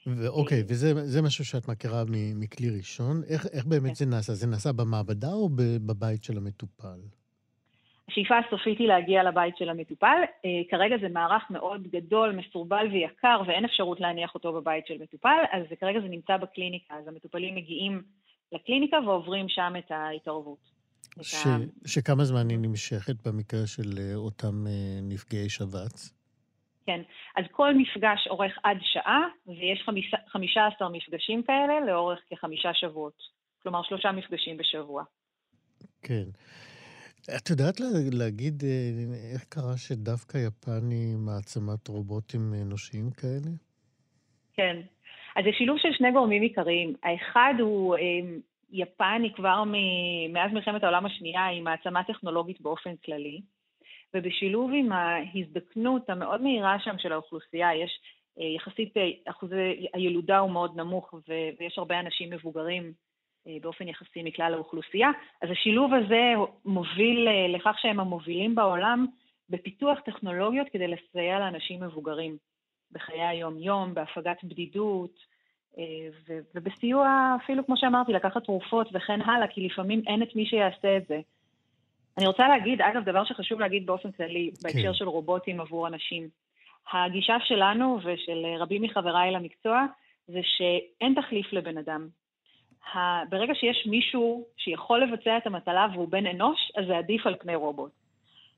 ואוקיי, 0.08 0.64
וזה 0.70 1.22
משהו 1.22 1.46
שאת 1.46 1.68
מכירה 1.68 2.04
מכלי 2.36 2.70
ראשון. 2.78 3.22
איך, 3.30 3.48
איך 3.54 3.66
באמת 3.66 3.96
זה 3.96 4.06
נעשה? 4.06 4.34
זה 4.34 4.48
נעשה 4.48 4.72
במעבדה 4.72 5.32
או 5.34 5.50
בבית 5.86 6.24
של 6.24 6.38
המטופל? 6.38 7.00
השאיפה 8.10 8.36
הסופית 8.38 8.80
היא 8.80 8.88
להגיע 8.88 9.24
לבית 9.24 9.58
של 9.58 9.70
המטופל. 9.70 10.22
כרגע 10.70 10.96
זה 11.02 11.10
מערך 11.10 11.44
מאוד 11.50 11.88
גדול, 11.88 12.32
מסורבל 12.32 12.88
ויקר, 12.92 13.42
ואין 13.48 13.66
אפשרות 13.66 14.00
להניח 14.00 14.36
אותו 14.36 14.54
בבית 14.54 14.88
של 14.88 14.98
מטופל, 15.02 15.44
אז 15.52 15.64
כרגע 15.80 16.00
זה 16.00 16.08
נמצא 16.08 16.38
בקליניקה, 16.38 16.96
אז 16.96 17.08
המטופלים 17.08 17.56
מגיעים 17.56 18.02
לקליניקה 18.52 18.98
ועוברים 19.06 19.50
שם 19.50 19.74
את 19.78 19.92
ההתערבות. 19.92 20.73
ש... 21.22 21.36
שכמה 21.86 22.24
זמן 22.24 22.50
היא 22.50 22.58
נמשכת 22.58 23.28
במקרה 23.28 23.68
של 23.68 24.00
אותם 24.16 24.66
נפגעי 25.02 25.50
שבץ? 25.50 26.14
כן, 26.86 27.02
אז 27.36 27.46
כל 27.52 27.74
מפגש 27.74 28.28
אורך 28.30 28.52
עד 28.64 28.78
שעה, 28.82 29.22
ויש 29.48 29.84
חמישה, 29.86 30.18
15 30.28 30.90
מפגשים 30.90 31.44
כאלה 31.44 31.86
לאורך 31.88 32.20
כחמישה 32.30 32.74
שבועות. 32.74 33.18
כלומר, 33.64 33.84
שלושה 33.84 34.12
מפגשים 34.12 34.58
בשבוע. 34.58 35.04
כן. 36.02 36.24
את 37.38 37.50
יודעת 37.50 37.80
להגיד 38.12 38.64
איך 39.34 39.44
קרה 39.50 39.78
שדווקא 39.78 40.38
יפן 40.38 40.92
היא 40.92 41.18
מעצמת 41.18 41.88
רובוטים 41.88 42.54
אנושיים 42.62 43.12
כאלה? 43.12 43.52
כן. 44.54 44.82
אז 45.36 45.44
זה 45.46 45.50
שילוב 45.58 45.78
של 45.78 45.90
שני 45.98 46.12
גורמים 46.12 46.42
עיקריים. 46.42 46.94
האחד 47.04 47.54
הוא 47.60 47.96
יפן 48.74 49.22
היא 49.24 49.34
כבר 49.34 49.64
מאז 50.30 50.52
מלחמת 50.54 50.84
העולם 50.84 51.06
השנייה, 51.06 51.46
היא 51.46 51.62
מעצמה 51.62 52.04
טכנולוגית 52.04 52.62
באופן 52.62 52.96
כללי, 53.06 53.42
ובשילוב 54.14 54.72
עם 54.74 54.92
ההזדקנות 54.92 56.10
המאוד 56.10 56.42
מהירה 56.42 56.80
שם 56.80 56.98
של 56.98 57.12
האוכלוסייה, 57.12 57.76
יש 57.76 58.00
יחסית, 58.56 58.94
אחוזי 59.26 59.88
הילודה 59.94 60.40
הוא 60.40 60.52
מאוד 60.52 60.78
נמוך 60.78 61.14
ויש 61.60 61.78
הרבה 61.78 62.00
אנשים 62.00 62.30
מבוגרים 62.30 62.94
באופן 63.62 63.88
יחסי 63.88 64.24
מכלל 64.24 64.54
האוכלוסייה, 64.54 65.10
אז 65.42 65.50
השילוב 65.52 65.94
הזה 65.94 66.34
מוביל 66.66 67.28
לכך 67.56 67.76
שהם 67.82 68.00
המובילים 68.00 68.56
בעולם 68.56 69.06
בפיתוח 69.50 70.00
טכנולוגיות 70.00 70.70
כדי 70.70 70.88
לסייע 70.88 71.40
לאנשים 71.40 71.84
מבוגרים 71.84 72.38
בחיי 72.92 73.24
היום-יום, 73.24 73.94
בהפגת 73.94 74.44
בדידות, 74.44 75.33
ובסיוע, 76.56 77.36
אפילו 77.44 77.66
כמו 77.66 77.78
שאמרתי, 77.78 78.14
לקחת 78.14 78.44
תרופות 78.44 78.90
וכן 78.94 79.22
הלאה, 79.22 79.48
כי 79.48 79.68
לפעמים 79.68 80.02
אין 80.08 80.24
את 80.24 80.36
מי 80.36 80.46
שיעשה 80.46 80.98
את 80.98 81.08
זה. 81.08 81.20
אני 82.18 82.28
רוצה 82.28 82.48
להגיד, 82.48 82.82
אגב, 82.82 83.04
דבר 83.04 83.26
שחשוב 83.26 83.60
להגיד 83.60 83.86
באופן 83.86 84.12
כללי, 84.12 84.52
בהקשר 84.64 84.88
כן. 84.88 84.94
של 84.94 85.08
רובוטים 85.08 85.62
עבור 85.62 85.88
אנשים. 85.88 86.28
הגישה 86.92 87.36
שלנו 87.44 88.00
ושל 88.04 88.46
רבים 88.60 88.82
מחבריי 88.82 89.32
למקצוע, 89.32 89.86
זה 90.28 90.40
שאין 90.44 91.14
תחליף 91.22 91.54
לבן 91.54 91.78
אדם. 91.78 92.08
ברגע 93.30 93.56
שיש 93.56 93.88
מישהו 93.90 94.46
שיכול 94.58 95.04
לבצע 95.04 95.38
את 95.38 95.48
המטלה 95.48 95.88
והוא 95.94 96.08
בן 96.08 96.28
אנוש, 96.28 96.72
אז 96.78 96.86
זה 96.88 96.98
עדיף 96.98 97.28
על 97.28 97.36
פני 97.40 97.56
רובוט. 97.56 97.92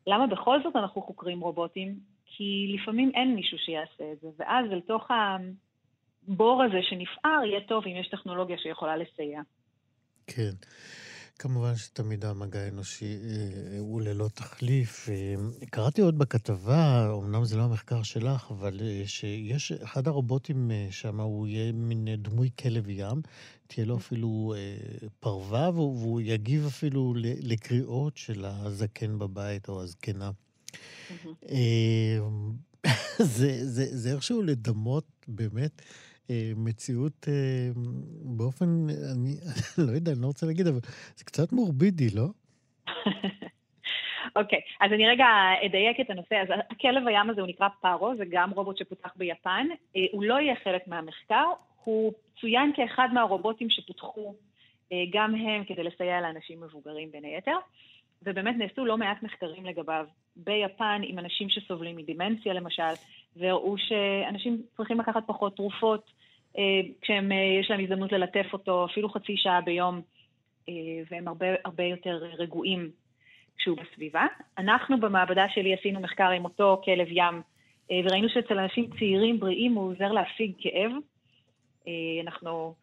למה 0.08 0.28
בכל 0.28 0.64
זאת 0.64 0.76
אנחנו 0.76 1.02
חוקרים 1.02 1.40
רובוטים? 1.40 1.96
כי 2.26 2.76
לפעמים 2.78 3.12
אין 3.14 3.36
מישהו 3.36 3.58
שיעשה 3.58 4.12
את 4.12 4.20
זה, 4.22 4.28
ואז 4.38 4.72
אל 4.72 4.82
תוך 4.82 5.12
הבור 6.28 6.64
הזה 6.64 6.78
שנפער, 6.82 7.46
יהיה 7.46 7.60
טוב 7.68 7.84
אם 7.86 7.96
יש 8.00 8.08
טכנולוגיה 8.08 8.58
שיכולה 8.58 8.98
לסייע. 8.98 9.42
כן. 10.28 10.52
כמובן 11.40 11.76
שתמיד 11.76 12.26
המגע 12.26 12.60
האנושי 12.60 13.18
אה, 13.24 13.80
הוא 13.80 14.02
ללא 14.02 14.28
תחליף. 14.34 15.10
אה, 15.10 15.36
קראתי 15.70 16.02
עוד 16.02 16.18
בכתבה, 16.18 17.14
אמנם 17.24 17.46
זה 17.46 17.58
לא 17.58 17.64
המחקר 17.64 18.04
שלך, 18.04 18.52
אבל 18.52 18.80
אה, 18.82 19.04
שיש 19.06 19.72
אחד 19.72 20.08
הרובוטים 20.08 20.72
שם, 20.92 21.20
הוא 21.20 21.48
יהיה 21.48 21.72
מין 21.72 22.08
דמוי 22.18 22.50
כלב 22.60 22.90
ים, 22.90 23.22
תהיה 23.68 23.86
לו 23.86 23.98
אפילו 23.98 24.54
פרווה, 25.20 25.70
והוא, 25.70 26.22
יגיב 26.22 26.66
אפילו 26.66 27.14
לקריאות 27.42 28.18
של 28.18 28.46
הזקן 28.46 29.20
בבית 29.20 29.70
או 29.70 29.82
הזקנה. 29.82 30.32
זה, 33.36 33.66
זה, 33.66 33.86
זה 33.98 34.14
איכשהו 34.14 34.42
לדמות 34.42 35.06
באמת 35.28 35.82
מציאות 36.56 37.28
באופן, 38.38 38.66
אני 39.14 39.36
לא 39.88 39.92
יודע, 39.92 40.12
אני 40.12 40.22
לא 40.22 40.28
רוצה 40.28 40.46
להגיד, 40.46 40.68
אבל 40.68 40.80
זה 41.16 41.26
קצת 41.26 41.54
מורבידי, 41.54 42.10
לא? 42.16 42.26
אוקיי, 44.36 44.60
okay, 44.60 44.86
אז 44.86 44.92
אני 44.92 45.08
רגע 45.08 45.26
אדייק 45.66 46.00
את 46.00 46.10
הנושא. 46.10 46.36
אז 46.36 46.48
הכלב 46.72 47.08
הים 47.08 47.30
הזה 47.30 47.42
הוא 47.42 47.50
נקרא 47.50 47.68
פארו, 47.82 48.16
זה 48.18 48.24
גם 48.30 48.52
רובוט 48.52 48.78
שפותח 48.78 49.14
ביפן. 49.16 49.68
הוא 50.12 50.24
לא 50.24 50.40
יהיה 50.40 50.56
חלק 50.64 50.88
מהמחקר, 50.88 51.46
הוא 51.84 52.14
צוין 52.42 52.72
כאחד 52.76 53.10
מהרובוטים 53.14 53.70
שפותחו 53.70 54.36
גם 55.14 55.36
הם 55.36 55.64
כדי 55.64 55.84
לסייע 55.84 56.22
לאנשים 56.22 56.62
מבוגרים 56.62 57.12
בין 57.12 57.26
היתר, 57.26 57.58
ובאמת 58.24 58.56
נעשו 58.58 58.86
לא 58.86 58.98
מעט 58.98 59.24
מחקרים 59.24 59.66
לגביו 59.66 60.06
ביפן 60.36 61.02
עם 61.04 61.20
אנשים 61.20 61.50
שסובלים 61.50 61.96
מדימנציה 61.96 62.54
למשל, 62.54 62.94
והראו 63.36 63.78
שאנשים 63.78 64.62
צריכים 64.78 65.00
לקחת 65.00 65.24
פחות 65.28 65.56
תרופות 65.56 66.12
כשהם, 67.02 67.32
יש 67.62 67.70
להם 67.70 67.80
הזדמנות 67.80 68.12
ללטף 68.12 68.46
אותו 68.54 68.86
אפילו 68.86 69.10
חצי 69.10 69.38
שעה 69.38 69.62
ביום, 69.62 70.02
והם 71.12 71.28
הרבה, 71.28 71.48
הרבה 71.66 71.84
יותר 71.84 72.20
רגועים 72.38 72.92
כשהוא 73.58 73.78
בסביבה. 73.78 74.26
אנחנו 74.58 75.00
במעבדה 75.00 75.46
שלי 75.50 75.74
עשינו 75.74 76.00
מחקר 76.00 76.30
עם 76.30 76.46
אותו 76.46 76.82
כלב 76.86 77.08
ים, 77.10 77.42
אה, 77.92 78.00
וראינו 78.04 78.30
שאצל 78.30 78.60
אנשים 78.60 78.90
צעירים 79.00 79.40
בריאים 79.40 79.74
הוא 79.74 79.92
עוזר 79.92 80.12
להפיג 80.12 80.52
כאב. 80.60 80.92
אה, 81.88 82.22
אנחנו, 82.22 82.74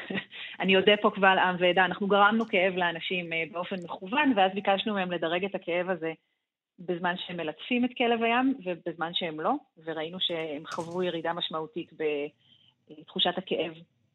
אני 0.60 0.76
אודה 0.76 0.92
פה 1.02 1.10
קבל 1.10 1.38
עם 1.38 1.56
ועדה, 1.58 1.84
אנחנו 1.84 2.06
גרמנו 2.06 2.46
כאב 2.46 2.76
לאנשים 2.76 3.32
אה, 3.32 3.42
באופן 3.52 3.76
מכוון, 3.84 4.32
ואז 4.36 4.52
ביקשנו 4.54 4.94
מהם 4.94 5.12
לדרג 5.12 5.44
את 5.44 5.54
הכאב 5.54 5.90
הזה 5.90 6.12
בזמן 6.78 7.14
שהם 7.16 7.36
מלטפים 7.36 7.84
את 7.84 7.90
כלב 7.98 8.22
הים 8.22 8.54
ובזמן 8.64 9.10
שהם 9.14 9.40
לא, 9.40 9.52
וראינו 9.84 10.20
שהם 10.20 10.62
חוו 10.66 11.02
ירידה 11.02 11.32
משמעותית 11.32 11.92
בתחושת 12.90 13.38
הכאב 13.38 13.72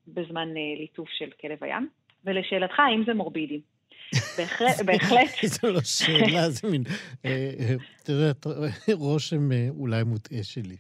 בזמן 0.08 0.54
ליטוף 0.54 1.10
של 1.10 1.30
כלב 1.42 1.64
הים. 1.64 1.90
ולשאלתך, 2.26 2.80
האם 2.80 3.04
זה 3.06 3.14
מורבידי? 3.14 3.62
בהחלט. 4.38 5.32
זו 5.62 5.72
לא 5.72 5.82
שאלה, 5.82 6.50
זה 6.50 6.68
מין, 6.72 6.84
אה, 7.26 7.32
אה, 7.60 7.76
את 8.04 8.10
יודעת, 8.10 8.46
רושם 8.94 9.52
אה, 9.52 9.68
אולי 9.80 10.04
מוטעה 10.04 10.44
שלי. 10.44 10.78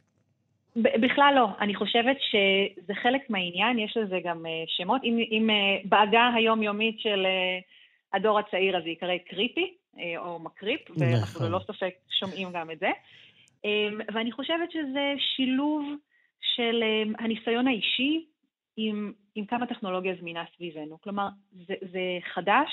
בכלל 0.75 1.33
לא. 1.35 1.47
אני 1.59 1.75
חושבת 1.75 2.17
שזה 2.21 2.93
חלק 3.03 3.29
מהעניין, 3.29 3.79
יש 3.79 3.97
לזה 3.97 4.19
גם 4.23 4.45
שמות. 4.67 5.01
אם, 5.03 5.17
אם 5.31 5.49
בעגה 5.85 6.29
היומיומית 6.35 6.99
של 6.99 7.25
הדור 8.13 8.39
הצעיר 8.39 8.77
הזה 8.77 8.89
יקרא 8.89 9.17
קריפי, 9.29 9.73
או 10.17 10.39
מקריפ, 10.39 10.81
ואנחנו 10.97 11.45
ללא 11.45 11.59
ספק 11.67 11.93
שומעים 12.19 12.47
גם 12.53 12.71
את 12.71 12.79
זה. 12.79 12.89
ואני 14.13 14.31
חושבת 14.31 14.71
שזה 14.71 15.13
שילוב 15.35 15.85
של 16.41 16.83
הניסיון 17.19 17.67
האישי 17.67 18.25
עם, 18.77 19.13
עם 19.35 19.45
כמה 19.45 19.67
טכנולוגיה 19.67 20.15
זמינה 20.19 20.43
סביבנו. 20.55 21.01
כלומר, 21.01 21.27
זה, 21.67 21.73
זה 21.91 22.01
חדש, 22.33 22.69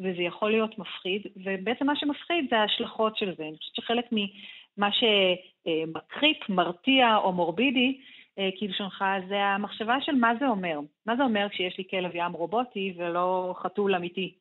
וזה 0.00 0.22
יכול 0.22 0.50
להיות 0.50 0.78
מפחיד, 0.78 1.22
ובעצם 1.36 1.86
מה 1.86 1.96
שמפחיד 1.96 2.46
זה 2.50 2.58
ההשלכות 2.58 3.16
של 3.16 3.34
זה. 3.36 3.42
אני 3.42 3.56
חושבת 3.56 3.74
שחלק 3.74 4.04
ממה 4.12 4.88
שמקריפ, 4.92 6.48
מרתיע 6.48 7.16
או 7.16 7.32
מורבידי, 7.32 8.00
אה, 8.38 8.48
כלשונך, 8.60 9.04
זה 9.28 9.44
המחשבה 9.44 9.96
של 10.00 10.12
מה 10.12 10.32
זה 10.38 10.48
אומר. 10.48 10.78
מה 11.06 11.16
זה 11.16 11.22
אומר 11.22 11.48
כשיש 11.48 11.78
לי 11.78 11.84
כלב 11.90 12.10
ים 12.14 12.32
רובוטי 12.32 12.94
ולא 12.96 13.54
חתול 13.62 13.94
אמיתי, 13.94 14.34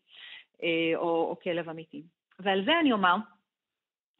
אה, 0.63 0.91
או, 0.95 1.29
או 1.29 1.39
כלב 1.43 1.69
אמיתי. 1.69 2.01
ועל 2.39 2.65
זה 2.65 2.79
אני 2.79 2.91
אומר 2.91 3.15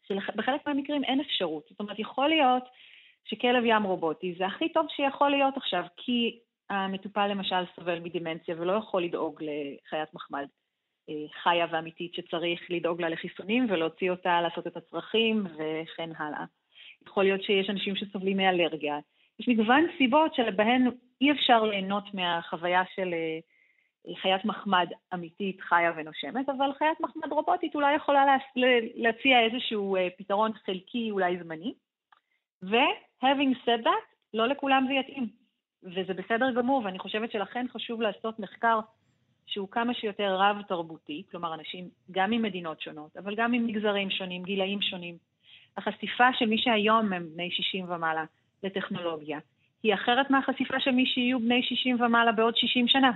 שבחלק 0.08 0.68
מהמקרים 0.68 1.04
אין 1.04 1.20
אפשרות. 1.20 1.64
זאת 1.70 1.80
אומרת, 1.80 2.00
יכול 2.00 2.30
להיות 2.30 2.64
שכלב 3.26 3.64
ים 3.66 3.84
רובוטי 3.84 4.36
זה 4.38 4.46
הכי 4.46 4.70
טוב 4.70 4.86
שיכול 4.90 5.30
להיות 5.32 5.58
עכשיו, 5.58 5.84
כי 5.98 6.40
המטופל 6.70 7.28
למשל 7.28 7.66
סובל 7.76 8.00
מדימנציה 8.00 8.56
ולא 8.58 8.74
יכול 8.74 9.04
לדאוג 9.04 9.44
לחיית 9.44 10.14
מחמד. 10.14 10.46
אה, 11.10 11.42
חיה 11.44 11.66
ואמיתית 11.72 12.14
שצריך 12.14 12.62
לדאוג 12.70 13.02
לה 13.02 13.10
לחיסונים 13.10 13.68
ולהוציא 13.70 14.12
אותה 14.12 14.42
לעשות 14.42 14.68
את 14.68 14.78
הצרכים 14.78 15.44
וכן 15.46 16.10
הלאה. 16.18 16.46
יכול 17.08 17.24
להיות 17.24 17.44
שיש 17.44 17.70
אנשים 17.70 17.96
שסובלים 17.96 18.38
מאלרגיה. 18.38 19.00
יש 19.40 19.48
מגוון 19.48 19.86
סיבות 19.98 20.36
שבהן 20.36 20.88
אי 21.22 21.32
אפשר 21.32 21.64
ליהנות 21.64 22.14
מהחוויה 22.14 22.82
של 22.96 23.14
אה, 23.14 23.40
חיית 24.16 24.46
מחמד 24.46 24.88
אמיתית, 25.14 25.62
חיה 25.62 25.92
ונושמת, 25.96 26.50
אבל 26.50 26.74
חיית 26.78 27.00
מחמד 27.00 27.32
רובוטית 27.32 27.76
אולי 27.76 27.96
יכולה 27.96 28.38
להציע 28.96 29.40
איזשהו 29.42 29.96
אה, 29.96 30.08
פתרון 30.18 30.52
חלקי, 30.66 31.12
אולי 31.12 31.38
זמני. 31.44 31.74
ו-having 32.64 33.66
said 33.66 33.84
that, 33.84 34.06
לא 34.34 34.48
לכולם 34.48 34.86
זה 34.88 34.94
יתאים. 34.94 35.30
וזה 35.84 36.14
בסדר 36.14 36.52
גמור, 36.52 36.82
ואני 36.86 37.00
חושבת 37.00 37.32
שלכן 37.32 37.66
חשוב 37.74 38.02
לעשות 38.02 38.40
מחקר 38.40 38.80
שהוא 39.46 39.68
כמה 39.72 39.94
שיותר 39.94 40.36
רב-תרבותי, 40.36 41.24
כלומר 41.32 41.54
אנשים 41.54 41.90
גם 42.12 42.32
ממדינות 42.32 42.82
שונות, 42.82 43.18
אבל 43.18 43.36
גם 43.36 43.52
ממגזרים 43.52 44.10
שונים, 44.10 44.44
גילאים 44.44 44.82
שונים. 44.82 45.18
החשיפה 45.78 46.34
של 46.34 46.46
מי 46.46 46.58
שהיום 46.58 47.14
הם 47.14 47.30
בני 47.34 47.52
60 47.52 47.92
ומעלה 47.92 48.24
לטכנולוגיה, 48.64 49.40
היא 49.84 49.94
אחרת 49.94 50.30
מהחשיפה 50.30 50.80
של 50.80 50.92
מי 50.92 51.06
שיהיו 51.06 51.40
בני 51.40 51.64
60 51.64 52.02
ומעלה 52.02 52.32
בעוד 52.32 52.58
60 52.58 52.88
שנה. 52.88 53.12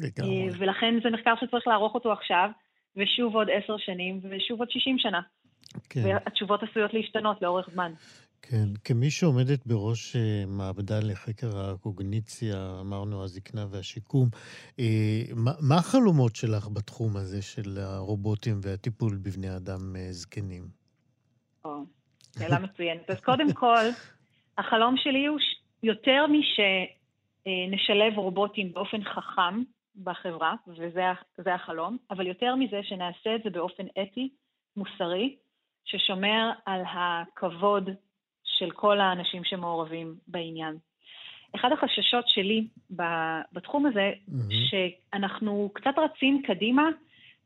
לגמרי. 0.00 0.48
ולכן 0.58 0.94
זה 1.02 1.10
מחקר 1.10 1.34
שצריך 1.40 1.66
לערוך 1.66 1.94
אותו 1.94 2.12
עכשיו, 2.12 2.50
ושוב 2.96 3.36
עוד 3.36 3.48
עשר 3.50 3.76
שנים, 3.78 4.20
ושוב 4.30 4.60
עוד 4.60 4.70
60 4.70 4.98
שנה. 4.98 5.20
כן. 5.90 6.00
והתשובות 6.04 6.62
עשויות 6.62 6.94
להשתנות 6.94 7.42
לאורך 7.42 7.70
זמן. 7.72 7.92
כן, 8.50 8.68
כמי 8.84 9.10
שעומדת 9.10 9.66
בראש 9.66 10.16
אה, 10.16 10.44
מעבדה 10.46 10.98
לחקר 11.02 11.50
הקוגניציה, 11.58 12.56
אמרנו, 12.80 13.22
הזקנה 13.22 13.66
והשיקום, 13.70 14.28
אה, 14.78 15.22
מה 15.60 15.74
החלומות 15.74 16.36
שלך 16.36 16.68
בתחום 16.68 17.16
הזה 17.16 17.42
של 17.42 17.78
הרובוטים 17.78 18.60
והטיפול 18.62 19.16
בבני 19.22 19.56
אדם 19.56 19.96
אה, 19.96 20.12
זקנים? 20.12 20.62
שאלה 22.38 22.58
מצוינת. 22.58 23.10
אז 23.10 23.20
קודם 23.20 23.52
כל, 23.52 23.84
החלום 24.58 24.94
שלי 24.96 25.26
הוא 25.26 25.38
יותר 25.82 26.26
משנשלב 26.26 28.18
רובוטים 28.18 28.72
באופן 28.72 29.04
חכם 29.04 29.62
בחברה, 30.04 30.54
וזה 30.68 31.54
החלום, 31.54 31.96
אבל 32.10 32.26
יותר 32.26 32.54
מזה 32.54 32.80
שנעשה 32.82 33.34
את 33.34 33.40
זה 33.44 33.50
באופן 33.50 33.86
אתי, 34.02 34.28
מוסרי, 34.76 35.36
ששומר 35.84 36.50
על 36.66 36.80
הכבוד 36.86 37.90
של 38.58 38.70
כל 38.70 39.00
האנשים 39.00 39.44
שמעורבים 39.44 40.14
בעניין. 40.26 40.76
אחד 41.54 41.72
החששות 41.72 42.28
שלי 42.28 42.66
בתחום 43.52 43.86
הזה, 43.86 44.12
mm-hmm. 44.12 44.54
שאנחנו 44.70 45.70
קצת 45.74 45.94
רצים 45.96 46.42
קדימה 46.46 46.88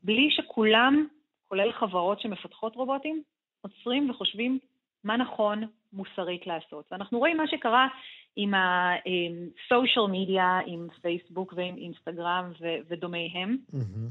בלי 0.03 0.31
שכולם, 0.31 1.07
כולל 1.47 1.71
חברות 1.71 2.21
שמפתחות 2.21 2.75
רובוטים, 2.75 3.23
עוצרים 3.61 4.09
וחושבים 4.09 4.59
מה 5.03 5.17
נכון 5.17 5.63
מוסרית 5.93 6.47
לעשות. 6.47 6.85
ואנחנו 6.91 7.19
רואים 7.19 7.37
מה 7.37 7.47
שקרה 7.47 7.87
עם 8.35 8.53
ה-social 8.53 10.09
media, 10.11 10.63
עם 10.65 10.87
פייסבוק 11.01 11.53
ועם 11.57 11.77
אינסטגרם 11.77 12.51
ודומיהם, 12.89 13.57
mm-hmm. 13.71 14.09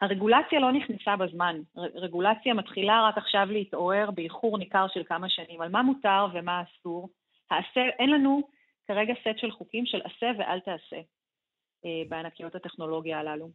הרגולציה 0.00 0.60
לא 0.60 0.72
נכנסה 0.72 1.16
בזמן. 1.16 1.60
רגולציה 1.76 2.54
מתחילה 2.54 3.08
רק 3.08 3.18
עכשיו 3.18 3.46
להתעורר 3.50 4.10
באיחור 4.10 4.58
ניכר 4.58 4.86
של 4.94 5.02
כמה 5.04 5.28
שנים 5.28 5.60
על 5.60 5.68
מה 5.68 5.82
מותר 5.82 6.26
ומה 6.32 6.62
אסור. 6.62 7.08
העשה, 7.50 7.88
אין 7.98 8.10
לנו 8.10 8.42
כרגע 8.88 9.14
סט 9.20 9.38
של 9.38 9.50
חוקים 9.50 9.86
של 9.86 10.00
עשה 10.04 10.30
ואל 10.38 10.60
תעשה 10.60 10.96
אה, 11.84 12.02
בענקיות 12.08 12.54
הטכנולוגיה 12.54 13.20
הללו. 13.20 13.48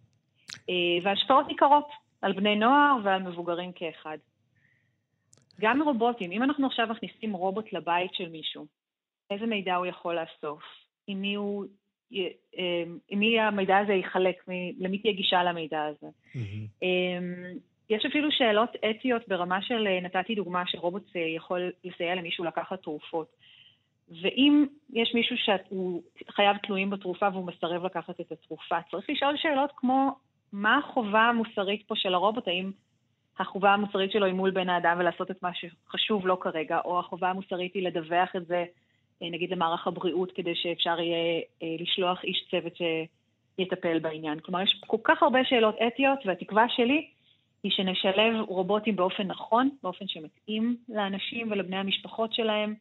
אה, 0.70 1.04
והשפעות 1.04 1.48
ניכרות 1.48 1.88
על 2.22 2.34
בני 2.34 2.56
נוער 2.56 2.98
ועל 3.04 3.22
מבוגרים 3.22 3.72
כאחד. 3.72 4.18
גם 5.60 5.82
רובוטים, 5.82 6.32
אם 6.32 6.44
אנחנו 6.44 6.68
עכשיו 6.68 6.88
מכניסים 6.88 7.34
רובוט 7.34 7.74
לבית 7.74 8.14
של 8.14 8.30
מישהו, 8.30 8.66
איזה 9.30 9.46
מידע 9.46 9.76
הוא 9.76 9.86
יכול 9.86 10.20
לאסוף? 10.20 10.64
עם 11.08 11.22
מי 11.22 11.36
הוא 11.36 11.66
עם 13.10 13.20
מי 13.20 13.40
המידע 13.40 13.78
הזה 13.78 13.94
ייחלק, 13.94 14.44
למי 14.80 14.98
תהיה 14.98 15.14
גישה 15.14 15.44
למידע 15.44 15.84
הזה. 15.84 16.08
Mm-hmm. 16.36 16.88
יש 17.92 18.06
אפילו 18.06 18.32
שאלות 18.32 18.70
אתיות 18.90 19.28
ברמה 19.28 19.62
של, 19.62 19.88
אה, 19.88 20.00
נתתי 20.02 20.36
דוגמה 20.36 20.64
שרובוט 20.68 21.16
אה, 21.16 21.22
יכול 21.22 21.72
לסייע 21.84 22.16
למישהו 22.16 22.44
לקחת 22.44 22.82
תרופות. 22.82 23.28
ואם 24.22 24.66
יש 24.94 25.12
מישהו 25.16 25.36
שהוא 25.38 26.04
חייב 26.30 26.58
תלויים 26.58 26.90
בתרופה 26.90 27.28
והוא 27.34 27.48
מסרב 27.48 27.86
לקחת 27.86 28.20
את 28.20 28.32
התרופה, 28.32 28.76
צריך 28.92 29.10
לשאול 29.10 29.38
שאלות 29.38 29.72
כמו, 29.76 30.16
מה 30.54 30.78
החובה 30.78 31.22
המוסרית 31.22 31.88
פה 31.88 31.96
של 31.96 32.14
הרובוט? 32.14 32.48
האם 32.48 32.72
החובה 33.40 33.74
המוסרית 33.74 34.12
שלו 34.12 34.26
היא 34.26 34.34
מול 34.34 34.52
בן 34.52 34.70
האדם 34.70 34.98
ולעשות 35.00 35.32
את 35.32 35.44
מה 35.44 35.52
שחשוב 35.54 36.28
לו 36.28 36.40
כרגע, 36.40 36.80
או 36.86 37.00
החובה 37.00 37.30
המוסרית 37.30 37.74
היא 37.74 37.88
לדווח 37.88 38.36
את 38.36 38.46
זה 38.46 38.56
אה, 38.56 38.66
נגיד 39.30 39.52
למערך 39.52 39.88
הבריאות, 39.88 40.32
כדי 40.36 40.56
שאפשר 40.56 41.00
יהיה 41.00 41.42
אה, 41.64 41.76
לשלוח 41.80 42.24
איש 42.24 42.46
צוות 42.52 42.74
שיטפל 43.58 44.00
בעניין. 44.00 44.40
כלומר, 44.40 44.62
יש 44.62 44.82
כל 44.88 44.98
כך 45.04 45.24
הרבה 45.24 45.40
שאלות 45.50 45.76
אתיות, 45.88 46.20
והתקווה 46.26 46.66
שלי 46.70 47.08
היא 47.64 47.72
שנשלב 47.72 48.42
רובוטים 48.48 48.96
באופן 48.96 49.24
נכון, 49.24 49.70
באופן 49.84 50.06
שמתאים 50.08 50.78
לאנשים 50.90 51.52
ולבני 51.52 51.76
המשפחות 51.76 52.34
שלהם, 52.34 52.76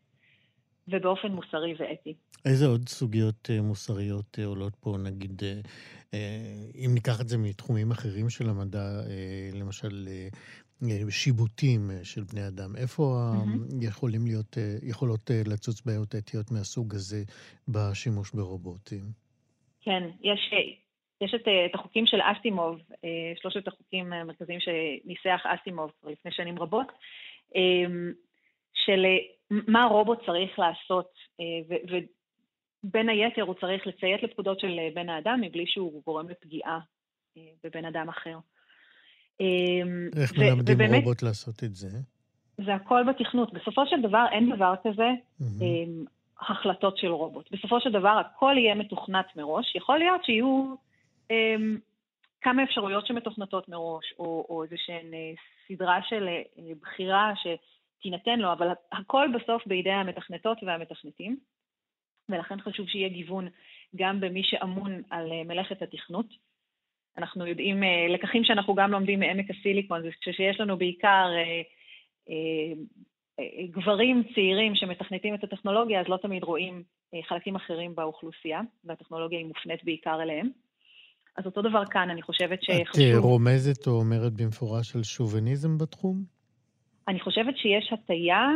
ובאופן 0.88 1.28
מוסרי 1.28 1.74
ואתי. 1.78 2.14
איזה 2.44 2.66
עוד 2.66 2.88
סוגיות 2.88 3.50
אה, 3.50 3.62
מוסריות 3.62 4.38
עולות 4.44 4.76
פה, 4.76 4.96
נגיד, 5.04 5.42
אם 6.74 6.90
ניקח 6.94 7.20
את 7.20 7.28
זה 7.28 7.38
מתחומים 7.38 7.90
אחרים 7.90 8.30
של 8.30 8.48
המדע, 8.48 8.84
למשל 9.52 10.08
שיבוטים 11.10 11.90
של 12.02 12.22
בני 12.22 12.48
אדם. 12.48 12.76
איפה 12.76 13.02
mm-hmm. 13.02 13.84
יכולים 13.84 14.26
להיות, 14.26 14.56
יכולות 14.82 15.30
לצוץ 15.46 15.80
בעיות 15.86 16.14
אתיות 16.14 16.50
מהסוג 16.50 16.94
הזה 16.94 17.22
בשימוש 17.68 18.30
ברובוטים? 18.34 19.04
כן, 19.80 20.02
יש, 20.20 20.54
יש 21.20 21.34
את, 21.34 21.48
את 21.66 21.74
החוקים 21.74 22.06
של 22.06 22.18
אסימוב, 22.20 22.78
שלושת 23.42 23.68
החוקים 23.68 24.12
המרכזיים 24.12 24.60
שניסח 24.60 25.40
אסימוב 25.46 25.90
כבר 26.00 26.10
לפני 26.10 26.32
שנים 26.32 26.58
רבות, 26.58 26.92
של 28.74 29.04
מה 29.50 29.84
רובוט 29.84 30.18
צריך 30.26 30.58
לעשות, 30.58 31.10
ובין 32.84 33.08
היתר 33.08 33.42
הוא 33.42 33.54
צריך 33.60 33.86
לציית 33.86 34.22
לפקודות 34.22 34.60
של 34.60 34.78
בן 34.94 35.08
האדם 35.08 35.40
מבלי 35.40 35.64
שהוא 35.66 36.02
גורם 36.04 36.28
לפגיעה 36.28 36.80
בבן 37.64 37.84
אדם 37.84 38.08
אחר. 38.08 38.38
איך 40.22 40.38
מלמדים 40.38 40.74
ובאמת, 40.74 41.04
רובוט 41.04 41.22
לעשות 41.22 41.64
את 41.64 41.74
זה? 41.74 41.88
זה 42.64 42.74
הכל 42.74 43.04
בתכנות. 43.08 43.52
בסופו 43.52 43.86
של 43.86 44.00
דבר 44.02 44.24
אין 44.32 44.56
דבר 44.56 44.74
כזה 44.84 45.10
mm-hmm. 45.40 46.06
החלטות 46.40 46.96
של 46.96 47.08
רובוט. 47.08 47.50
בסופו 47.52 47.80
של 47.80 47.92
דבר 47.92 48.08
הכל 48.20 48.54
יהיה 48.58 48.74
מתוכנת 48.74 49.26
מראש. 49.36 49.76
יכול 49.76 49.98
להיות 49.98 50.24
שיהיו 50.24 50.74
um, 51.28 51.34
כמה 52.40 52.64
אפשרויות 52.64 53.06
שמתוכנתות 53.06 53.68
מראש, 53.68 54.14
או, 54.18 54.46
או 54.48 54.62
איזושהי 54.62 54.94
סדרה 55.68 56.00
של 56.08 56.28
uh, 56.28 56.60
בחירה 56.82 57.32
שתינתן 57.36 58.38
לו, 58.38 58.52
אבל 58.52 58.68
הכל 58.92 59.28
בסוף 59.34 59.66
בידי 59.66 59.90
המתכנתות 59.90 60.58
והמתכנתים, 60.62 61.36
ולכן 62.28 62.60
חשוב 62.60 62.88
שיהיה 62.88 63.08
גיוון 63.08 63.48
גם 63.96 64.20
במי 64.20 64.42
שאמון 64.44 65.02
על 65.10 65.26
uh, 65.26 65.48
מלאכת 65.48 65.82
התכנות. 65.82 66.49
אנחנו 67.20 67.46
יודעים, 67.46 67.82
אה, 67.82 68.06
לקחים 68.08 68.44
שאנחנו 68.44 68.74
גם 68.74 68.90
לומדים 68.90 69.20
מעמק 69.20 69.50
הסיליקון, 69.50 70.02
זה 70.02 70.08
שיש 70.20 70.60
לנו 70.60 70.78
בעיקר 70.78 71.28
אה, 71.36 71.62
אה, 72.30 73.66
גברים 73.70 74.22
צעירים 74.34 74.74
שמתכנתים 74.74 75.34
את 75.34 75.44
הטכנולוגיה, 75.44 76.00
אז 76.00 76.06
לא 76.08 76.16
תמיד 76.16 76.44
רואים 76.44 76.82
חלקים 77.28 77.56
אחרים 77.56 77.94
באוכלוסייה, 77.94 78.60
והטכנולוגיה 78.84 79.38
היא 79.38 79.46
מופנית 79.46 79.84
בעיקר 79.84 80.22
אליהם. 80.22 80.48
אז 81.36 81.46
אותו 81.46 81.62
דבר 81.62 81.84
כאן, 81.84 82.10
אני 82.10 82.22
חושבת 82.22 82.62
שחשוב... 82.62 83.04
את 83.18 83.22
רומזת 83.22 83.86
או 83.86 83.92
אומרת 83.92 84.32
במפורש 84.32 84.96
על 84.96 85.02
שוביניזם 85.02 85.78
בתחום? 85.78 86.16
אני 87.08 87.20
חושבת 87.20 87.56
שיש 87.56 87.92
הטייה, 87.92 88.48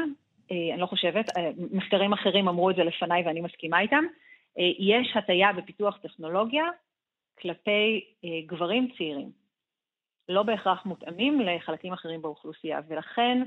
אני 0.51 0.81
לא 0.81 0.87
חושבת, 0.87 1.27
מחקרים 1.73 2.13
אחרים 2.13 2.49
אמרו 2.49 2.71
את 2.71 2.77
זה 2.77 2.85
לפניי 2.85 3.23
ואני 3.27 3.41
מסכימה 3.41 3.81
איתם, 3.81 4.05
יש 4.79 5.17
הטייה 5.17 5.53
בפיתוח 5.53 5.99
טכנולוגיה 6.03 6.65
כלפי 7.39 8.05
אה, 8.25 8.41
גברים 8.47 8.89
צעירים, 8.97 9.31
לא 10.29 10.43
בהכרח 10.43 10.87
מותאמים 10.87 11.41
לחלקים 11.41 11.93
אחרים 11.93 12.23
באוכלוסייה, 12.23 12.81
ולכן 12.89 13.43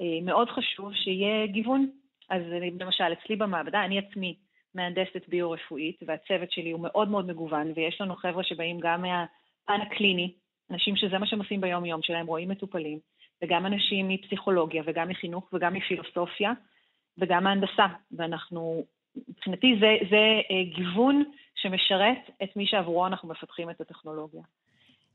אה, 0.00 0.20
מאוד 0.22 0.48
חשוב 0.48 0.94
שיהיה 0.94 1.46
גיוון. 1.46 1.90
אז 2.30 2.42
למשל, 2.80 3.12
אצלי 3.12 3.36
במעבדה, 3.36 3.84
אני 3.84 3.98
עצמי 3.98 4.36
מהנדסת 4.74 5.28
ביו-רפואית, 5.28 6.00
והצוות 6.06 6.52
שלי 6.52 6.70
הוא 6.70 6.80
מאוד 6.80 7.08
מאוד 7.08 7.26
מגוון, 7.26 7.72
ויש 7.76 8.00
לנו 8.00 8.16
חבר'ה 8.16 8.44
שבאים 8.44 8.78
גם 8.80 9.02
מהפן 9.02 9.80
הקליני, 9.80 10.32
אנשים 10.70 10.96
שזה 10.96 11.18
מה 11.18 11.26
שהם 11.26 11.38
עושים 11.38 11.60
ביום-יום 11.60 12.02
שלהם, 12.02 12.26
רואים 12.26 12.48
מטופלים, 12.48 12.98
וגם 13.42 13.66
אנשים 13.66 14.08
מפסיכולוגיה, 14.08 14.82
וגם 14.86 15.08
מחינוך, 15.08 15.48
וגם 15.52 15.74
מפילוסופיה, 15.74 16.52
וגם 17.18 17.44
מהנדסה. 17.44 17.86
ואנחנו 18.12 18.84
מבחינתי 19.28 19.76
זה, 19.80 19.96
זה 20.10 20.40
אה, 20.50 20.64
גיוון 20.74 21.24
שמשרת 21.62 22.30
את 22.42 22.56
מי 22.56 22.66
שעבורו 22.66 23.06
אנחנו 23.06 23.28
מפתחים 23.28 23.70
את 23.70 23.80
הטכנולוגיה. 23.80 24.42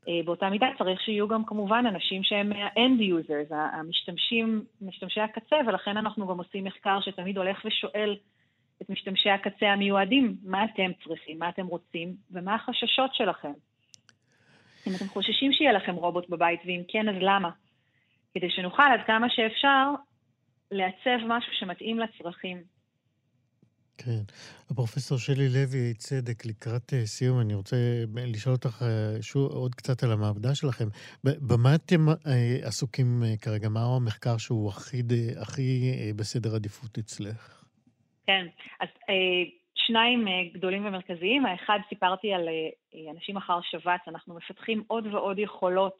אה, 0.08 0.20
באותה 0.24 0.50
מידה 0.50 0.66
צריך 0.78 1.00
שיהיו 1.00 1.28
גם 1.28 1.44
כמובן 1.44 1.84
אנשים 1.88 2.22
שהם 2.22 2.52
ה-end 2.52 3.00
users, 3.00 3.54
המשתמשים, 3.54 4.64
משתמשי 4.80 5.20
הקצה, 5.20 5.56
ולכן 5.66 5.96
אנחנו 5.96 6.26
גם 6.26 6.38
עושים 6.38 6.64
מחקר 6.64 7.00
שתמיד 7.00 7.38
הולך 7.38 7.64
ושואל 7.64 8.16
את 8.82 8.90
משתמשי 8.90 9.30
הקצה 9.30 9.66
המיועדים, 9.66 10.36
מה 10.42 10.64
אתם 10.64 10.90
צריכים, 11.04 11.38
מה 11.38 11.48
אתם 11.48 11.66
רוצים, 11.66 12.14
ומה 12.30 12.54
החששות 12.54 13.14
שלכם. 13.14 13.52
אם 14.86 14.92
אתם 14.96 15.08
חוששים 15.08 15.52
שיהיה 15.52 15.72
לכם 15.72 15.94
רובוט 15.94 16.28
בבית, 16.28 16.60
ואם 16.66 16.82
כן, 16.88 17.08
אז 17.08 17.14
למה? 17.20 17.50
כדי 18.34 18.50
שנוכל 18.50 18.82
עד 18.82 19.00
כמה 19.06 19.26
שאפשר 19.30 19.90
לעצב 20.70 21.24
משהו 21.26 21.52
שמתאים 21.52 21.98
לצרכים 21.98 22.62
כן. 23.98 24.22
הפרופסור 24.70 25.18
שלי 25.18 25.48
לוי 25.48 25.94
צדק, 25.94 26.46
לקראת 26.46 26.92
אה, 26.94 27.06
סיום, 27.06 27.40
אני 27.40 27.54
רוצה 27.54 27.76
אה, 27.76 28.24
לשאול 28.26 28.54
אותך 28.54 28.82
אה, 28.82 29.22
שוב 29.22 29.52
עוד 29.52 29.74
קצת 29.74 30.02
על 30.02 30.12
המעבדה 30.12 30.54
שלכם. 30.54 30.84
במה 31.24 31.74
אתם 31.74 32.06
עסוקים 32.62 33.22
כרגע? 33.42 33.68
מהו 33.68 33.96
המחקר 33.96 34.36
שהוא 34.38 34.68
הכי, 34.68 35.02
הכי 35.42 35.92
בסדר 36.16 36.54
עדיפות 36.54 36.98
אצלך? 36.98 37.64
כן, 38.26 38.46
אז 38.80 38.88
שניים 39.74 40.26
גדולים 40.54 40.86
ומרכזיים. 40.86 41.46
האחד, 41.46 41.78
סיפרתי 41.88 42.32
על 42.32 42.48
אנשים 43.10 43.36
אחר 43.36 43.58
שבץ, 43.70 44.00
אנחנו 44.08 44.34
מפתחים 44.34 44.84
עוד 44.86 45.06
ועוד 45.06 45.38
יכולות 45.38 45.96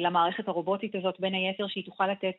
למערכת 0.00 0.48
הרובוטית 0.48 0.94
הזאת, 0.94 1.20
בין 1.20 1.34
היתר 1.34 1.66
שהיא 1.68 1.84
תוכל 1.84 2.06
לתת 2.06 2.34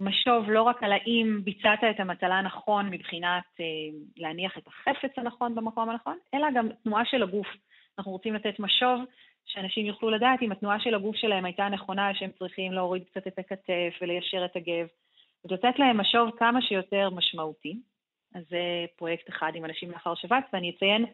משוב 0.00 0.50
לא 0.50 0.62
רק 0.62 0.82
על 0.82 0.92
האם 0.92 1.40
ביצעת 1.44 1.84
את 1.90 2.00
המטלה 2.00 2.34
הנכון 2.34 2.90
מבחינת 2.90 3.44
אה, 3.60 3.64
להניח 4.16 4.58
את 4.58 4.66
החפץ 4.66 5.10
הנכון 5.16 5.54
במקום 5.54 5.90
הנכון, 5.90 6.18
אלא 6.34 6.46
גם 6.54 6.68
תנועה 6.82 7.04
של 7.04 7.22
הגוף. 7.22 7.46
אנחנו 7.98 8.12
רוצים 8.12 8.34
לתת 8.34 8.58
משוב 8.58 9.00
שאנשים 9.46 9.86
יוכלו 9.86 10.10
לדעת 10.10 10.42
אם 10.42 10.52
התנועה 10.52 10.80
של 10.80 10.94
הגוף 10.94 11.16
שלהם 11.16 11.44
הייתה 11.44 11.68
נכונה, 11.68 12.14
שהם 12.14 12.30
צריכים 12.38 12.72
להוריד 12.72 13.04
קצת 13.04 13.26
את 13.26 13.38
הכתף 13.38 13.94
וליישר 14.00 14.44
את 14.44 14.56
הגב, 14.56 14.86
ולתת 15.44 15.78
להם 15.78 16.00
משוב 16.00 16.30
כמה 16.38 16.62
שיותר 16.62 17.10
משמעותי. 17.10 17.76
אז 18.34 18.42
זה 18.50 18.84
פרויקט 18.96 19.28
אחד 19.28 19.52
עם 19.54 19.64
אנשים 19.64 19.90
לאחר 19.90 20.14
שבץ, 20.14 20.44
ואני 20.52 20.70
אציין 20.70 21.04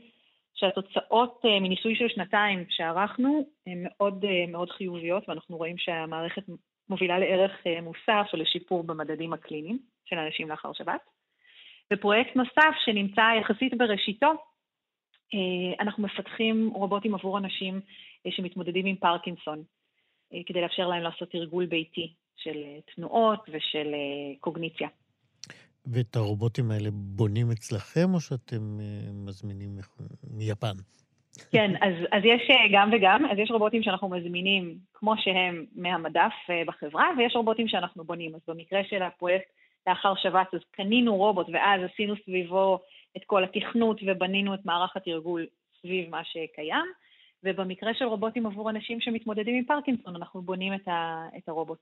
שהתוצאות 0.55 1.41
אה, 1.45 1.61
מניסוי 1.61 1.97
של 1.97 2.09
שנתיים 2.09 2.65
שערכנו 2.69 3.47
הן 3.67 3.83
מאוד 3.83 4.25
אה, 4.25 4.53
מאוד 4.53 4.71
חיוביות, 4.71 5.29
ואנחנו 5.29 5.57
רואים 5.57 5.79
שהמערכת 5.79 6.43
מובילה 6.89 7.19
לערך 7.19 7.53
אה, 7.67 7.81
מוסף 7.81 8.31
או 8.33 8.39
לשיפור 8.39 8.85
במדדים 8.85 9.33
הקליניים 9.33 9.79
של 10.05 10.19
אנשים 10.19 10.49
לאחר 10.49 10.73
שבת. 10.73 11.01
ופרויקט 11.93 12.37
נוסף 12.37 12.75
שנמצא 12.85 13.23
יחסית 13.41 13.79
בראשיתו, 13.79 14.27
אה, 15.35 15.85
אנחנו 15.85 16.03
מפתחים 16.03 16.71
רובוטים 16.75 17.15
עבור 17.15 17.39
אנשים 17.39 17.81
אה, 18.27 18.31
שמתמודדים 18.31 18.87
עם 18.87 18.97
פרקינסון, 18.97 19.63
כדי 20.47 20.61
לאפשר 20.61 20.89
להם 20.89 21.03
לעשות 21.03 21.31
תרגול 21.31 21.67
ביתי 21.67 22.15
של 22.37 22.59
תנועות 22.95 23.41
ושל 23.49 23.95
קוגניציה. 24.41 24.89
ואת 25.87 26.17
הרובוטים 26.17 26.71
האלה 26.71 26.89
בונים 26.93 27.51
אצלכם, 27.51 28.15
או 28.15 28.21
שאתם 28.21 28.79
מזמינים 29.27 29.79
מיפן? 30.31 30.77
כן, 31.53 31.71
אז, 31.81 31.95
אז 32.13 32.23
יש 32.25 32.51
אה, 32.51 32.57
גם 32.73 32.91
וגם, 32.93 33.27
אז 33.27 33.39
יש 33.39 33.51
רובוטים 33.51 33.83
שאנחנו 33.83 34.09
מזמינים 34.09 34.75
כמו 34.95 35.15
שהם 35.17 35.65
מהמדף 35.77 36.33
אה, 36.51 36.63
בחברה, 36.67 37.11
ויש 37.19 37.37
רובוטים 37.37 37.69
שאנחנו 37.69 38.05
בונים. 38.05 38.35
אז 38.35 38.41
במקרה 38.49 38.81
של 38.85 39.03
הפרויקט 39.03 39.49
לאחר 39.87 40.15
שבץ, 40.15 40.47
אז 40.55 40.61
קנינו 40.71 41.17
רובוט 41.17 41.47
ואז 41.53 41.81
עשינו 41.93 42.15
סביבו 42.25 42.79
את 43.17 43.25
כל 43.27 43.45
התכנות 43.45 44.01
ובנינו 44.07 44.55
את 44.55 44.61
מערך 44.65 44.97
התרגול 44.97 45.47
סביב 45.83 46.11
מה 46.11 46.25
שקיים, 46.25 46.87
ובמקרה 47.45 47.95
של 47.95 48.05
רובוטים 48.05 48.47
עבור 48.47 48.71
אנשים 48.71 49.01
שמתמודדים 49.01 49.55
עם 49.55 49.65
פרקינסון, 49.65 50.17
אנחנו 50.17 50.43
בונים 50.43 50.75
את, 50.75 50.89
ה, 50.89 51.29
את 51.39 51.49
הרובוט. 51.49 51.79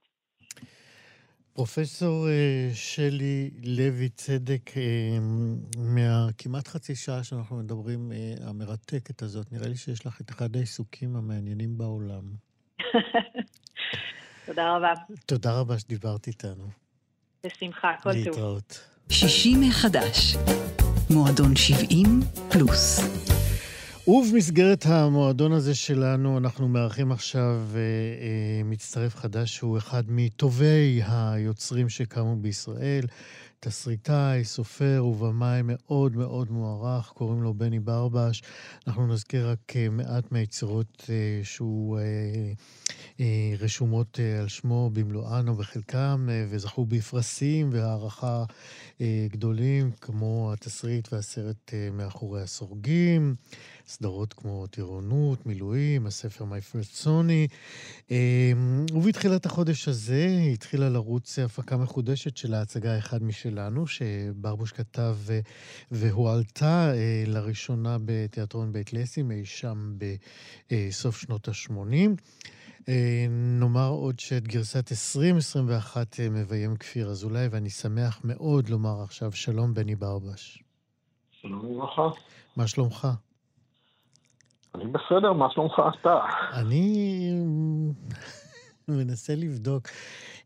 פרופסור 1.55 2.27
אה, 2.29 2.69
שלי 2.73 3.49
לוי 3.63 4.09
צדק, 4.09 4.71
אה, 4.77 5.17
מהכמעט 5.77 6.67
חצי 6.67 6.95
שעה 6.95 7.23
שאנחנו 7.23 7.55
מדברים, 7.55 8.11
אה, 8.11 8.47
המרתקת 8.47 9.21
הזאת, 9.21 9.51
נראה 9.51 9.67
לי 9.67 9.75
שיש 9.75 10.05
לך 10.05 10.21
את 10.21 10.29
אחד 10.29 10.55
העיסוקים 10.55 11.15
המעניינים 11.15 11.77
בעולם. 11.77 12.23
תודה 14.45 14.75
רבה. 14.75 14.93
תודה 15.25 15.59
רבה 15.59 15.79
שדיברת 15.79 16.27
איתנו. 16.27 16.67
בשמחה, 17.45 17.93
כל 18.03 18.13
טוב. 18.13 18.25
להתראות. 18.25 18.79
60 19.09 19.61
מחדש, 19.61 20.35
מועדון 21.09 21.55
70 21.55 22.05
פלוס. 22.51 22.99
ובמסגרת 24.07 24.85
המועדון 24.85 25.51
הזה 25.51 25.75
שלנו, 25.75 26.37
אנחנו 26.37 26.67
מארחים 26.67 27.11
עכשיו 27.11 27.61
אה, 27.75 27.79
אה, 27.79 28.63
מצטרף 28.63 29.15
חדש 29.15 29.55
שהוא 29.55 29.77
אחד 29.77 30.03
מטובי 30.07 31.01
היוצרים 31.07 31.89
שקמו 31.89 32.35
בישראל. 32.35 33.05
תסריטאי, 33.59 34.43
סופר 34.43 35.05
ובמאי 35.05 35.61
מאוד 35.63 36.15
מאוד 36.15 36.51
מוערך, 36.51 37.07
קוראים 37.07 37.43
לו 37.43 37.53
בני 37.53 37.79
ברבש. 37.79 38.43
אנחנו 38.87 39.07
נזכיר 39.07 39.49
רק 39.49 39.73
מעט 39.91 40.31
מהיצירות 40.31 41.09
שהוא 41.43 41.99
רשומות 43.59 44.19
על 44.39 44.47
שמו 44.47 44.89
במלואן 44.93 45.47
או 45.47 45.55
בחלקם, 45.55 46.29
וזכו 46.49 46.85
בפרסים 46.85 47.69
והערכה 47.73 48.43
גדולים, 49.31 49.91
כמו 50.01 50.53
התסריט 50.53 51.13
והסרט 51.13 51.73
מאחורי 51.91 52.41
הסורגים. 52.41 53.35
סדרות 53.87 54.33
כמו 54.33 54.67
טירונות, 54.67 55.45
מילואים, 55.45 56.07
הספר 56.07 56.45
My 56.45 56.73
First 56.73 57.05
Sony. 57.05 57.53
אמ, 58.11 58.85
ובתחילת 58.93 59.45
החודש 59.45 59.87
הזה 59.87 60.27
התחילה 60.53 60.89
לרוץ 60.89 61.39
הפקה 61.39 61.77
מחודשת 61.77 62.37
של 62.37 62.53
ההצגה 62.53 62.97
אחד 62.97 63.23
משלנו, 63.23 63.87
שברבוש 63.87 64.71
כתב 64.71 65.17
והועלתה 65.91 66.93
אה, 66.93 67.23
לראשונה 67.27 67.97
בתיאטרון 68.05 68.71
בית 68.73 68.93
לסים 68.93 69.31
אי 69.31 69.45
שם 69.45 69.97
בסוף 70.71 71.17
שנות 71.17 71.47
ה-80. 71.47 72.09
אה, 72.89 73.25
נאמר 73.29 73.89
עוד 73.89 74.19
שאת 74.19 74.47
גרסת 74.47 74.91
2021 74.91 76.19
אה, 76.19 76.29
מביים 76.29 76.75
כפיר 76.75 77.09
אזולאי, 77.09 77.47
ואני 77.47 77.69
שמח 77.69 78.21
מאוד 78.23 78.69
לומר 78.69 79.01
עכשיו 79.03 79.31
שלום, 79.31 79.73
בני 79.73 79.95
ברבש. 79.95 80.63
שלום 81.31 81.65
וברכה. 81.65 82.09
מה 82.55 82.67
שלומך? 82.67 83.07
אני 84.75 84.85
בסדר, 84.85 85.33
מה 85.33 85.47
שלומך 85.51 85.81
אתה? 86.01 86.19
אני 86.53 87.29
מנסה 88.87 89.33
לבדוק. 89.35 89.87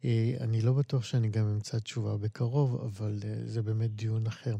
אה, 0.05 0.33
אני 0.39 0.61
לא 0.61 0.73
בטוח 0.73 1.03
שאני 1.03 1.29
גם 1.29 1.47
אמצא 1.47 1.79
תשובה 1.79 2.17
בקרוב, 2.17 2.81
אבל 2.81 3.19
אה, 3.23 3.33
זה 3.45 3.61
באמת 3.61 3.95
דיון 3.95 4.27
אחר. 4.27 4.55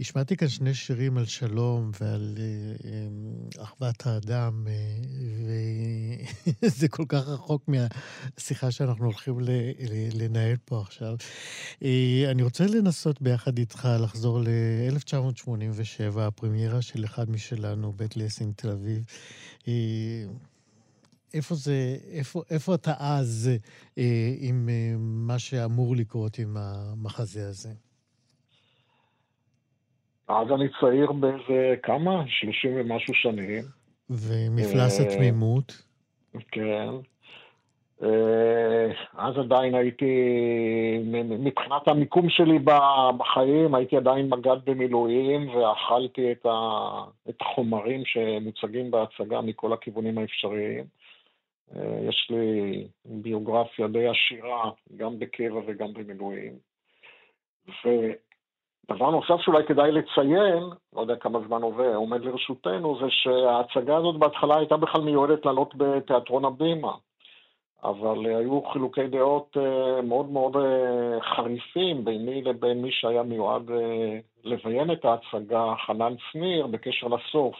השמעתי 0.00 0.36
כאן 0.36 0.48
שני 0.48 0.74
שירים 0.74 1.18
על 1.18 1.26
שלום 1.26 1.90
ועל 2.00 2.38
אה, 2.38 3.62
אחוות 3.62 4.06
האדם, 4.06 4.66
וזה 6.62 6.88
כל 6.88 7.04
כך 7.08 7.28
רחוק 7.28 7.68
מהשיחה 7.68 8.70
שאנחנו 8.70 9.04
הולכים 9.04 9.34
לנהל 10.14 10.56
פה 10.64 10.80
עכשיו. 10.80 11.16
אני 12.30 12.42
רוצה 12.42 12.66
לנסות 12.66 13.22
ביחד 13.22 13.58
איתך 13.58 13.88
לחזור 14.00 14.40
ל-1987, 14.40 16.20
הפרמיירה 16.20 16.82
של 16.82 17.04
אחד 17.04 17.30
משלנו, 17.30 17.92
בית 17.92 18.16
לסין 18.16 18.52
תל 18.56 18.70
אביב. 18.70 19.04
איפה 21.34 21.54
זה, 21.54 21.96
איפה, 22.12 22.42
איפה 22.50 22.74
אתה 22.74 22.92
אז 22.98 23.50
אה, 23.98 24.34
עם 24.40 24.68
אה, 24.68 24.94
מה 24.98 25.38
שאמור 25.38 25.96
לקרות 25.96 26.38
עם 26.38 26.56
המחזה 26.56 27.48
הזה? 27.48 27.68
אז 30.28 30.46
אני 30.54 30.68
צעיר 30.80 31.12
באיזה 31.12 31.74
כמה? 31.82 32.24
שלושים 32.26 32.70
ומשהו 32.76 33.14
שנים. 33.14 33.62
ומפלס 34.10 35.00
אה, 35.00 35.06
התמימות? 35.06 35.82
כן. 36.50 36.88
אה, 38.02 38.90
אז 39.18 39.38
עדיין 39.38 39.74
הייתי, 39.74 40.14
מבחינת 41.38 41.88
המיקום 41.88 42.30
שלי 42.30 42.58
בחיים, 43.16 43.74
הייתי 43.74 43.96
עדיין 43.96 44.28
מג"ד 44.28 44.56
במילואים 44.64 45.48
ואכלתי 45.48 46.32
את 47.28 47.36
החומרים 47.40 48.02
שמוצגים 48.04 48.90
בהצגה 48.90 49.40
מכל 49.40 49.72
הכיוונים 49.72 50.18
האפשריים. 50.18 50.84
אה, 51.76 51.98
יש 52.08 52.30
לי 52.30 52.86
ביוגרפיה 53.04 53.88
די 53.88 54.08
עשירה, 54.08 54.70
גם 54.96 55.18
בקבע 55.18 55.60
וגם 55.66 55.92
במילואים. 55.92 56.52
ודבר 57.68 59.10
נוסף 59.10 59.40
שאולי 59.40 59.64
כדאי 59.66 59.92
לציין, 59.92 60.62
לא 60.92 61.00
יודע 61.00 61.16
כמה 61.16 61.40
זמן 61.46 61.62
עובר, 61.62 61.94
עומד 61.94 62.24
לרשותנו, 62.24 62.98
זה 63.00 63.06
שההצגה 63.10 63.96
הזאת 63.96 64.16
בהתחלה 64.16 64.58
הייתה 64.58 64.76
בכלל 64.76 65.00
מיועדת 65.00 65.46
לעלות 65.46 65.74
בתיאטרון 65.76 66.44
הבימה. 66.44 66.92
אבל 67.84 68.26
היו 68.26 68.62
חילוקי 68.72 69.06
דעות 69.06 69.56
אה, 69.56 70.02
מאוד 70.02 70.30
מאוד 70.30 70.56
אה, 70.56 71.20
חריפים 71.20 72.04
ביני 72.04 72.42
לבין 72.42 72.82
מי 72.82 72.92
שהיה 72.92 73.22
מיועד 73.22 73.70
לביים 74.44 74.90
את 74.90 75.04
ההצגה, 75.04 75.74
חנן 75.86 76.14
שניר, 76.30 76.66
בקשר 76.66 77.06
לסוף. 77.08 77.56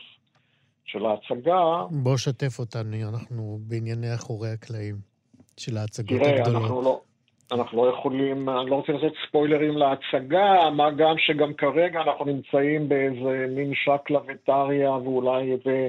של 0.85 1.07
ההצגה... 1.07 1.85
בוא 1.91 2.17
שתף 2.17 2.59
אותנו, 2.59 2.97
אנחנו 3.09 3.59
בענייני 3.69 4.15
אחורי 4.15 4.49
הקלעים 4.51 4.97
של 5.57 5.77
ההצגות 5.77 6.21
תראה, 6.21 6.31
הגדולות. 6.31 6.47
תראה, 6.47 6.61
אנחנו 6.63 6.83
לא... 6.83 7.01
אנחנו 7.53 7.85
לא 7.87 7.91
יכולים, 7.91 8.49
אני 8.49 8.71
לא 8.71 8.77
רוצה 8.77 8.93
לעשות 8.93 9.13
ספוילרים 9.29 9.77
להצגה, 9.77 10.71
מה 10.71 10.91
גם 10.91 11.15
שגם 11.19 11.55
כרגע 11.55 12.01
אנחנו 12.01 12.25
נמצאים 12.25 12.89
באיזה 12.89 13.47
מין 13.49 13.73
שקלא 13.75 14.21
וטריא 14.27 14.91
ואולי 14.91 15.53
איזה, 15.53 15.89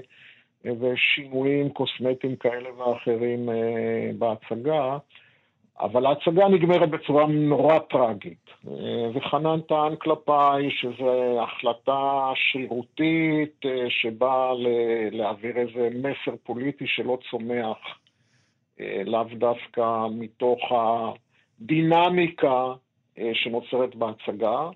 איזה 0.66 0.94
שינויים 0.96 1.70
קוסמטיים 1.70 2.36
כאלה 2.36 2.70
ואחרים 2.74 3.50
אה, 3.50 4.12
בהצגה. 4.18 4.98
אבל 5.80 6.06
ההצגה 6.06 6.48
נגמרת 6.48 6.90
בצורה 6.90 7.26
נורא 7.28 7.80
טרגית. 7.80 8.50
אה, 8.68 9.10
וחנן 9.14 9.62
טען 9.62 9.96
כלפיי 9.96 10.72
שזו 10.72 11.42
החלטה 11.42 12.32
שרירותית 12.36 13.66
אה, 13.66 13.90
שבאה 13.90 14.52
להעביר 15.12 15.58
איזה 15.58 15.90
מסר 15.94 16.36
פוליטי 16.44 16.88
שלא 16.88 17.18
צומח 17.32 17.78
אה, 18.80 19.02
לאו 19.06 19.24
דווקא 19.38 20.08
מתוך 20.12 20.60
הדינמיקה 21.60 22.74
שנוצרת 23.34 23.96
בהצגה. 23.96 24.70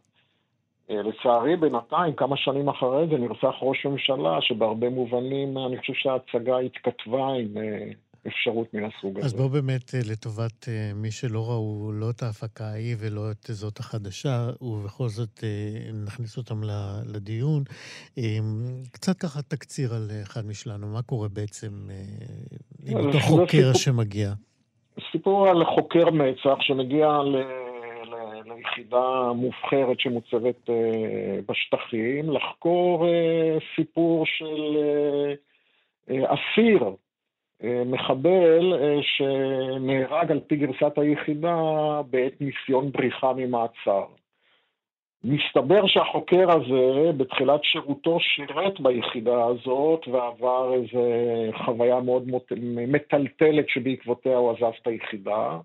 לצערי, 0.90 1.56
בינתיים, 1.56 2.14
כמה 2.14 2.38
שנים 2.38 2.70
אחרי 2.70 3.08
זה, 3.08 3.18
נרצח 3.18 3.56
ראש 3.62 3.86
ממשלה, 3.86 4.42
שבהרבה 4.42 4.90
מובנים 4.90 5.58
אני 5.58 5.78
חושב 5.78 5.94
שההצגה 5.94 6.58
התכתבה 6.58 7.28
עם 7.28 7.48
אפשרות 8.28 8.74
מן 8.74 8.84
הסוג 8.84 9.18
הזה. 9.18 9.26
אז 9.26 9.34
בוא 9.34 9.48
באמת, 9.48 9.96
אה, 9.96 10.00
לטובת 10.12 10.68
אה, 10.68 10.92
מי 10.96 11.12
שלא 11.12 11.50
ראו 11.50 11.92
לא 11.94 12.10
את 12.10 12.22
ההפקה 12.24 12.66
ההיא 12.66 12.96
ולא 13.00 13.32
את 13.32 13.44
זאת 13.44 13.80
החדשה, 13.80 14.48
ובכל 14.62 15.08
זאת 15.08 15.44
אה, 15.44 15.92
נכניס 16.06 16.38
אותם 16.38 16.62
לדיון, 17.14 17.64
קצת 18.92 19.18
ככה 19.18 19.42
תקציר 19.42 19.94
על 19.94 20.08
אחד 20.24 20.46
משלנו, 20.46 20.88
מה 20.88 21.02
קורה 21.02 21.28
בעצם 21.28 21.72
עם 22.86 22.98
אותו 22.98 23.20
חוקר 23.20 23.48
סיפור, 23.48 23.74
שמגיע? 23.74 24.30
סיפור 25.12 25.48
על 25.48 25.66
חוקר 25.66 26.10
מצ"ח 26.10 26.62
שמגיע 26.62 27.08
ל... 27.08 27.36
ליחידה 28.46 29.34
מובחרת 29.36 30.00
שמוצבת 30.00 30.70
בשטחים, 31.48 32.30
לחקור 32.30 33.06
סיפור 33.76 34.26
של 34.26 34.78
אסיר 36.08 36.84
מחבל 37.64 38.74
אה, 38.74 38.98
שנהרג 39.02 40.32
על 40.32 40.40
פי 40.48 40.56
גרסת 40.56 40.98
היחידה 40.98 41.56
בעת 42.10 42.42
ניסיון 42.42 42.92
בריחה 42.92 43.34
ממעצר. 43.34 44.06
מסתבר 45.24 45.88
שהחוקר 45.88 46.52
הזה 46.52 47.12
בתחילת 47.18 47.60
שירותו 47.64 48.18
שירת 48.20 48.80
ביחידה 48.80 49.46
הזאת 49.46 50.08
ועבר 50.08 50.74
איזו 50.74 51.04
חוויה 51.66 52.00
מאוד 52.00 52.24
מטלטלת 52.88 53.66
שבעקבותיה 53.70 54.38
הוא 54.38 54.52
עזב 54.52 54.72
את 54.82 54.88
היחידה. 54.88 55.60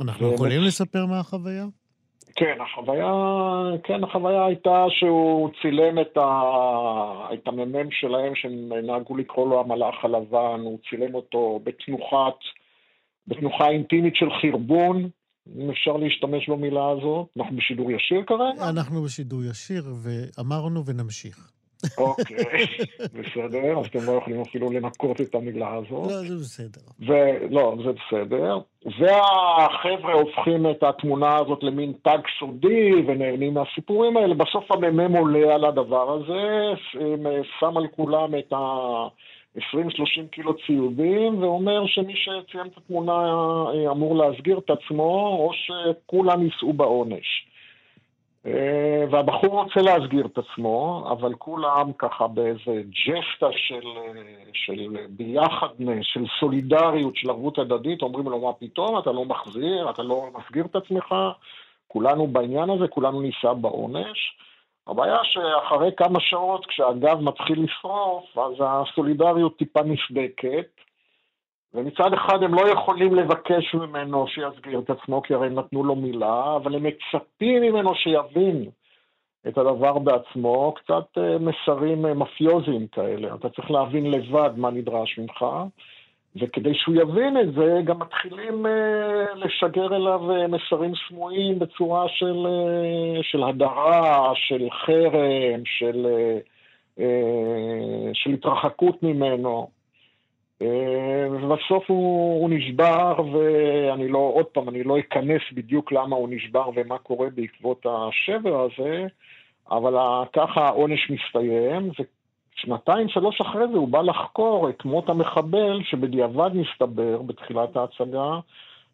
אנחנו. 0.00 0.34
יכולים 0.34 0.60
לספר 0.60 1.06
מה 1.06 1.20
החוויה? 1.20 1.64
כן, 2.36 2.58
החוויה, 2.60 3.12
כן, 3.84 4.04
החוויה 4.04 4.46
הייתה 4.46 4.84
שהוא 4.88 5.50
צילם 5.62 5.98
את, 5.98 6.16
ה, 6.16 6.30
את 7.34 7.48
המ"מ 7.48 7.90
שלהם, 7.90 8.34
שנהגו 8.34 9.16
לקרוא 9.16 9.48
לו 9.48 9.60
המלאך 9.60 9.94
הלבן, 10.04 10.60
הוא 10.64 10.78
צילם 10.90 11.14
אותו 11.14 11.60
בתנוחת, 11.64 12.38
בתנוחה 13.26 13.68
אינטימית 13.68 14.16
של 14.16 14.26
חרבון, 14.42 15.08
אם 15.56 15.70
אפשר 15.70 15.96
להשתמש 15.96 16.48
במילה 16.48 16.90
הזאת. 16.90 17.28
אנחנו 17.36 17.56
בשידור 17.56 17.90
ישיר 17.90 18.22
כרגע? 18.26 18.68
אנחנו 18.70 19.02
בשידור 19.02 19.44
ישיר, 19.44 19.84
ואמרנו 20.02 20.86
ונמשיך. 20.86 21.61
אוקיי, 21.98 22.36
בסדר, 23.16 23.78
אז 23.78 23.86
אתם 23.86 23.98
לא 24.06 24.12
יכולים 24.12 24.40
אפילו 24.40 24.70
לנקות 24.70 25.20
את 25.20 25.34
המילה 25.34 25.74
הזאת. 25.74 26.10
לא, 26.10 26.16
זה 26.16 26.34
בסדר. 26.34 26.80
ו... 27.00 27.12
לא, 27.50 27.74
זה 27.84 27.92
בסדר. 27.92 28.58
והחבר'ה 28.98 30.14
הופכים 30.14 30.70
את 30.70 30.82
התמונה 30.82 31.36
הזאת 31.36 31.62
למין 31.62 31.92
תג 32.02 32.18
סודי 32.38 32.92
ונהנים 33.06 33.54
מהסיפורים 33.54 34.16
האלה. 34.16 34.34
בסוף 34.34 34.72
המ"מ 34.72 35.16
עולה 35.16 35.54
על 35.54 35.64
הדבר 35.64 36.12
הזה, 36.12 36.72
שם 37.60 37.76
על 37.76 37.86
כולם 37.96 38.38
את 38.38 38.52
ה... 38.52 38.58
20-30 39.58 39.62
קילו 40.30 40.54
ציודים, 40.66 41.42
ואומר 41.42 41.86
שמי 41.86 42.14
שציים 42.16 42.66
את 42.66 42.76
התמונה 42.76 43.12
אה, 43.12 43.90
אמור 43.90 44.16
להסגיר 44.16 44.58
את 44.58 44.70
עצמו, 44.70 45.36
או 45.38 45.50
שכולם 45.52 46.42
יישאו 46.42 46.72
בעונש. 46.72 47.51
אה, 48.46 49.04
והבחור 49.10 49.62
רוצה 49.62 49.80
להסגיר 49.80 50.26
את 50.26 50.38
עצמו, 50.38 51.06
אבל 51.10 51.34
כולם 51.34 51.92
ככה 51.98 52.26
באיזה 52.26 52.82
ג'סטה 52.88 53.46
של, 53.56 53.86
של 54.52 54.96
ביחדנס, 55.08 56.02
של 56.02 56.24
סולידריות, 56.40 57.16
של 57.16 57.30
ערבות 57.30 57.58
הדדית, 57.58 58.02
אומרים 58.02 58.28
לו, 58.28 58.40
מה 58.40 58.52
פתאום, 58.52 58.98
אתה 58.98 59.12
לא 59.12 59.24
מחזיר, 59.24 59.90
אתה 59.90 60.02
לא 60.02 60.26
מסגיר 60.34 60.64
את 60.64 60.76
עצמך. 60.76 61.14
כולנו 61.88 62.26
בעניין 62.26 62.70
הזה, 62.70 62.88
כולנו 62.88 63.20
נישא 63.20 63.52
בעונש. 63.52 64.36
הבעיה 64.86 65.18
שאחרי 65.22 65.90
כמה 65.96 66.20
שעות, 66.20 66.66
כשהגב 66.66 67.20
מתחיל 67.20 67.64
לשרוף, 67.64 68.38
אז 68.38 68.52
הסולידריות 68.60 69.56
טיפה 69.56 69.80
נסדקת, 69.82 70.68
ומצד 71.74 72.12
אחד 72.14 72.42
הם 72.42 72.54
לא 72.54 72.68
יכולים 72.68 73.14
לבקש 73.14 73.74
ממנו 73.74 74.26
שיסגיר 74.26 74.78
את 74.78 74.90
עצמו, 74.90 75.22
כי 75.22 75.34
הרי 75.34 75.46
הם 75.46 75.54
נתנו 75.54 75.84
לו 75.84 75.96
מילה, 75.96 76.56
אבל 76.56 76.74
הם 76.74 76.82
מצפים 76.82 77.62
ממנו 77.62 77.94
שיבין 77.94 78.64
את 79.48 79.58
הדבר 79.58 79.98
בעצמו, 79.98 80.74
קצת 80.76 81.18
אה, 81.18 81.36
מסרים 81.38 82.06
אה, 82.06 82.14
מפיוזיים 82.14 82.86
כאלה. 82.86 83.34
אתה 83.34 83.48
צריך 83.48 83.70
להבין 83.70 84.10
לבד 84.10 84.50
מה 84.56 84.70
נדרש 84.70 85.18
ממך, 85.18 85.44
וכדי 86.36 86.74
שהוא 86.74 86.94
יבין 86.94 87.40
את 87.40 87.54
זה, 87.54 87.80
גם 87.84 87.98
מתחילים 87.98 88.66
אה, 88.66 89.34
לשגר 89.34 89.96
אליו 89.96 90.20
מסרים 90.48 90.92
סמויים 91.08 91.58
בצורה 91.58 92.08
של, 92.08 92.46
של 93.22 93.42
הדרה, 93.42 94.32
של 94.34 94.68
חרם, 94.70 95.62
של, 95.64 96.06
של 98.12 98.30
התרחקות 98.30 99.02
ממנו. 99.02 99.81
ובסוף 101.30 101.84
הוא, 101.90 102.40
הוא 102.40 102.50
נשבר, 102.50 103.14
ואני 103.32 104.08
לא, 104.08 104.32
עוד 104.34 104.46
פעם, 104.46 104.68
אני 104.68 104.84
לא 104.84 104.98
אכנס 104.98 105.42
בדיוק 105.52 105.92
למה 105.92 106.16
הוא 106.16 106.28
נשבר 106.30 106.70
ומה 106.74 106.98
קורה 106.98 107.30
בעקבות 107.34 107.86
השבר 107.86 108.60
הזה, 108.60 109.06
אבל 109.70 109.94
ככה 110.32 110.60
העונש 110.60 111.10
מסתיים, 111.10 111.90
ושנתיים, 111.90 113.08
שלוש 113.08 113.40
אחרי 113.40 113.68
זה 113.72 113.78
הוא 113.78 113.88
בא 113.88 114.02
לחקור 114.02 114.68
את 114.68 114.84
מות 114.84 115.08
המחבל, 115.08 115.82
שבדיעבד 115.84 116.50
מסתבר, 116.54 117.22
בתחילת 117.22 117.76
ההצגה, 117.76 118.40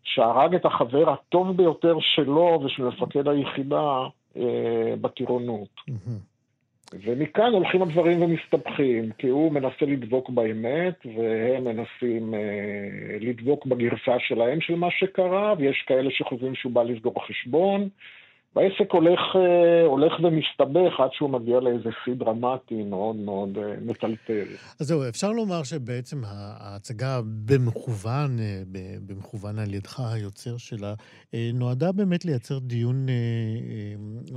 שהרג 0.02 0.54
את 0.54 0.64
החבר 0.64 1.10
הטוב 1.10 1.56
ביותר 1.56 1.96
שלו 2.00 2.60
ושל 2.64 2.82
מפקד 2.82 3.28
היחידה 3.28 4.06
אה, 4.36 4.94
בטירונות. 5.00 5.68
ומכאן 6.94 7.52
הולכים 7.52 7.82
הדברים 7.82 8.22
ומסתבכים, 8.22 9.10
כי 9.18 9.28
הוא 9.28 9.52
מנסה 9.52 9.86
לדבוק 9.86 10.30
באמת, 10.30 11.06
והם 11.16 11.64
מנסים 11.64 12.34
אה, 12.34 13.18
לדבוק 13.20 13.66
בגרסה 13.66 14.18
שלהם 14.18 14.60
של 14.60 14.74
מה 14.74 14.90
שקרה, 14.90 15.54
ויש 15.58 15.84
כאלה 15.86 16.10
שחושבים 16.10 16.54
שהוא 16.54 16.72
בא 16.72 16.82
לסגור 16.82 17.26
חשבון, 17.26 17.88
והעסק 18.56 18.92
הולך, 18.92 19.20
אה, 19.36 19.86
הולך 19.86 20.12
ומסתבך 20.22 21.00
עד 21.00 21.10
שהוא 21.12 21.30
מגיע 21.30 21.60
לאיזה 21.60 21.90
שיא 22.04 22.14
דרמטי 22.14 22.82
מאוד 22.82 23.16
מאוד 23.16 23.58
אה, 23.58 23.74
מטלטל. 23.80 24.46
אז 24.80 24.86
זהו, 24.86 25.08
אפשר 25.08 25.32
לומר 25.32 25.62
שבעצם 25.62 26.22
ההצגה 26.26 27.20
במכוון, 27.46 28.38
אה, 28.40 28.62
במכוון 29.06 29.58
על 29.58 29.74
ידך, 29.74 30.00
היוצר 30.00 30.56
שלה, 30.56 30.94
נועדה 31.54 31.92
באמת 31.92 32.24
לייצר 32.24 32.58
דיון, 32.58 33.06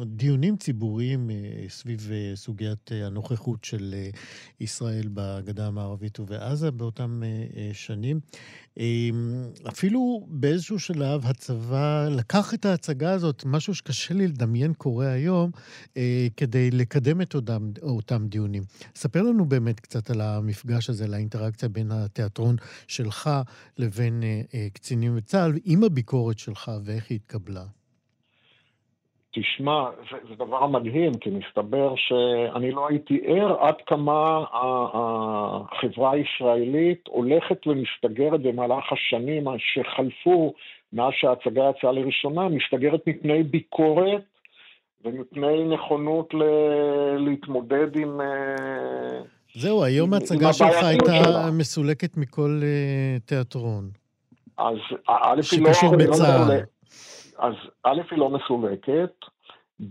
דיונים 0.06 0.56
ציבוריים 0.56 1.30
סביב 1.67 2.00
סוגיית 2.36 2.91
הנוכחות 3.06 3.63
של 3.63 3.93
ישראל 4.60 5.08
בגדה 5.13 5.67
המערבית 5.67 6.19
ובעזה 6.19 6.71
באותם 6.71 7.21
שנים. 7.74 8.19
אפילו 9.67 10.27
באיזשהו 10.27 10.79
שלב 10.79 11.25
הצבא 11.25 12.07
לקח 12.12 12.53
את 12.53 12.65
ההצגה 12.65 13.12
הזאת, 13.12 13.43
משהו 13.45 13.75
שקשה 13.75 14.13
לי 14.13 14.27
לדמיין 14.27 14.73
קורה 14.73 15.12
היום, 15.12 15.51
אה, 15.97 16.27
כדי 16.38 16.71
לקדם 16.71 17.21
את 17.21 17.36
אותם, 17.36 17.71
אותם 17.81 18.27
דיונים. 18.27 18.63
ספר 18.95 19.21
לנו 19.21 19.45
באמת 19.45 19.79
קצת 19.79 20.10
על 20.10 20.21
המפגש 20.21 20.89
הזה, 20.89 21.03
על 21.03 21.13
האינטראקציה 21.13 21.69
בין 21.69 21.91
התיאטרון 21.91 22.55
שלך 22.88 23.29
לבין 23.77 24.23
אה, 24.23 24.41
אה, 24.53 24.67
קצינים 24.73 25.15
בצה"ל, 25.15 25.53
עם 25.63 25.84
הביקורת 25.84 26.39
שלך 26.39 26.71
ואיך 26.84 27.05
היא 27.10 27.15
התקבלה. 27.15 27.65
תשמע, 29.34 29.89
זה, 30.12 30.17
זה 30.30 30.36
דבר 30.36 30.67
מדהים, 30.67 31.13
כי 31.13 31.30
מסתבר 31.30 31.94
שאני 31.96 32.72
לא 32.72 32.88
הייתי 32.88 33.22
ער 33.26 33.56
עד 33.60 33.76
כמה 33.86 34.44
החברה 34.94 36.12
הישראלית 36.12 37.08
הולכת 37.08 37.67
ומסתגרת 37.67 38.41
במהלך 38.41 38.84
השנים 38.91 39.44
שחלפו 39.58 40.54
מאז 40.94 41.13
שההצגה 41.13 41.70
יצאה 41.78 41.91
לראשונה, 41.91 42.50
מסתגרת 42.50 43.08
מפני 43.08 43.44
ביקורת 43.44 44.22
ומפני 45.06 45.63
נכונות 45.63 46.34
ל... 46.34 46.44
להתמודד 47.17 47.98
עם... 47.98 48.22
אה, 48.22 49.22
זהו, 49.56 49.84
היום 49.84 50.13
ההצגה 50.13 50.54
שלך 50.54 50.84
הייתה 50.84 51.24
שלה. 51.24 51.52
מסולקת 51.52 52.17
מכל 52.17 52.60
uh, 52.62 53.20
תיאטרון. 53.26 53.89
אז 54.58 54.78
א', 55.08 55.41
היא 55.52 55.62
לא... 55.62 55.74
שקשור 55.74 55.96
בצה"ל. 55.96 56.60
אז 57.41 57.54
א', 57.84 58.01
היא 58.12 58.19
לא 58.19 58.30
מסולקת, 58.30 59.12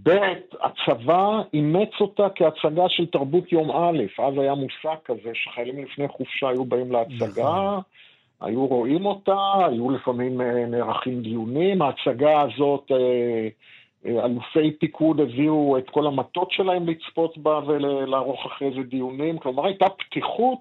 ב', 0.03 0.19
הצבא 0.61 1.43
אימץ 1.55 1.91
אותה 2.01 2.27
כהצגה 2.35 2.89
של 2.89 3.07
תרבות 3.07 3.53
יום 3.53 3.71
א', 3.71 4.23
אז 4.23 4.35
היה 4.39 4.55
מושג 4.55 4.97
כזה 5.05 5.31
שחיילים 5.35 5.85
לפני 5.85 6.09
חופשה 6.09 6.49
היו 6.49 6.65
באים 6.65 6.93
להצגה, 6.93 7.27
נכון. 7.43 7.81
היו 8.41 8.67
רואים 8.67 9.07
אותה, 9.07 9.53
היו 9.71 9.91
לפעמים 9.91 10.41
אה, 10.41 10.67
נערכים 10.67 11.23
דיונים, 11.23 11.83
ההצגה 11.83 12.41
הזאת, 12.41 12.93
אה, 12.93 13.49
אה, 14.07 14.25
אלופי 14.25 14.71
פיקוד 14.71 15.21
הביאו 15.21 15.79
את 15.79 15.91
כל 15.91 16.07
המטות 16.07 16.51
שלהם 16.53 16.89
לצפות 16.89 17.39
בה 17.39 17.61
ולערוך 17.67 18.47
אחרי 18.47 18.71
זה 18.77 18.83
דיונים, 18.83 19.39
כלומר 19.39 19.67
הייתה 19.67 19.87
פתיחות 19.89 20.61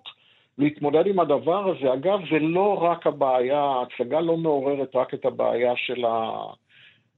להתמודד 0.58 1.08
עם 1.08 1.20
הדבר 1.20 1.70
הזה. 1.70 1.94
אגב, 1.94 2.20
זה 2.32 2.40
לא 2.40 2.84
רק 2.84 3.08
הבעיה, 3.08 3.62
ההצגה 3.62 4.22
לא 4.22 4.38
מעוררת 4.38 4.96
רק 4.96 5.14
את 5.14 5.26
הבעיה 5.26 5.74
של 5.76 6.06
ה... 6.06 6.42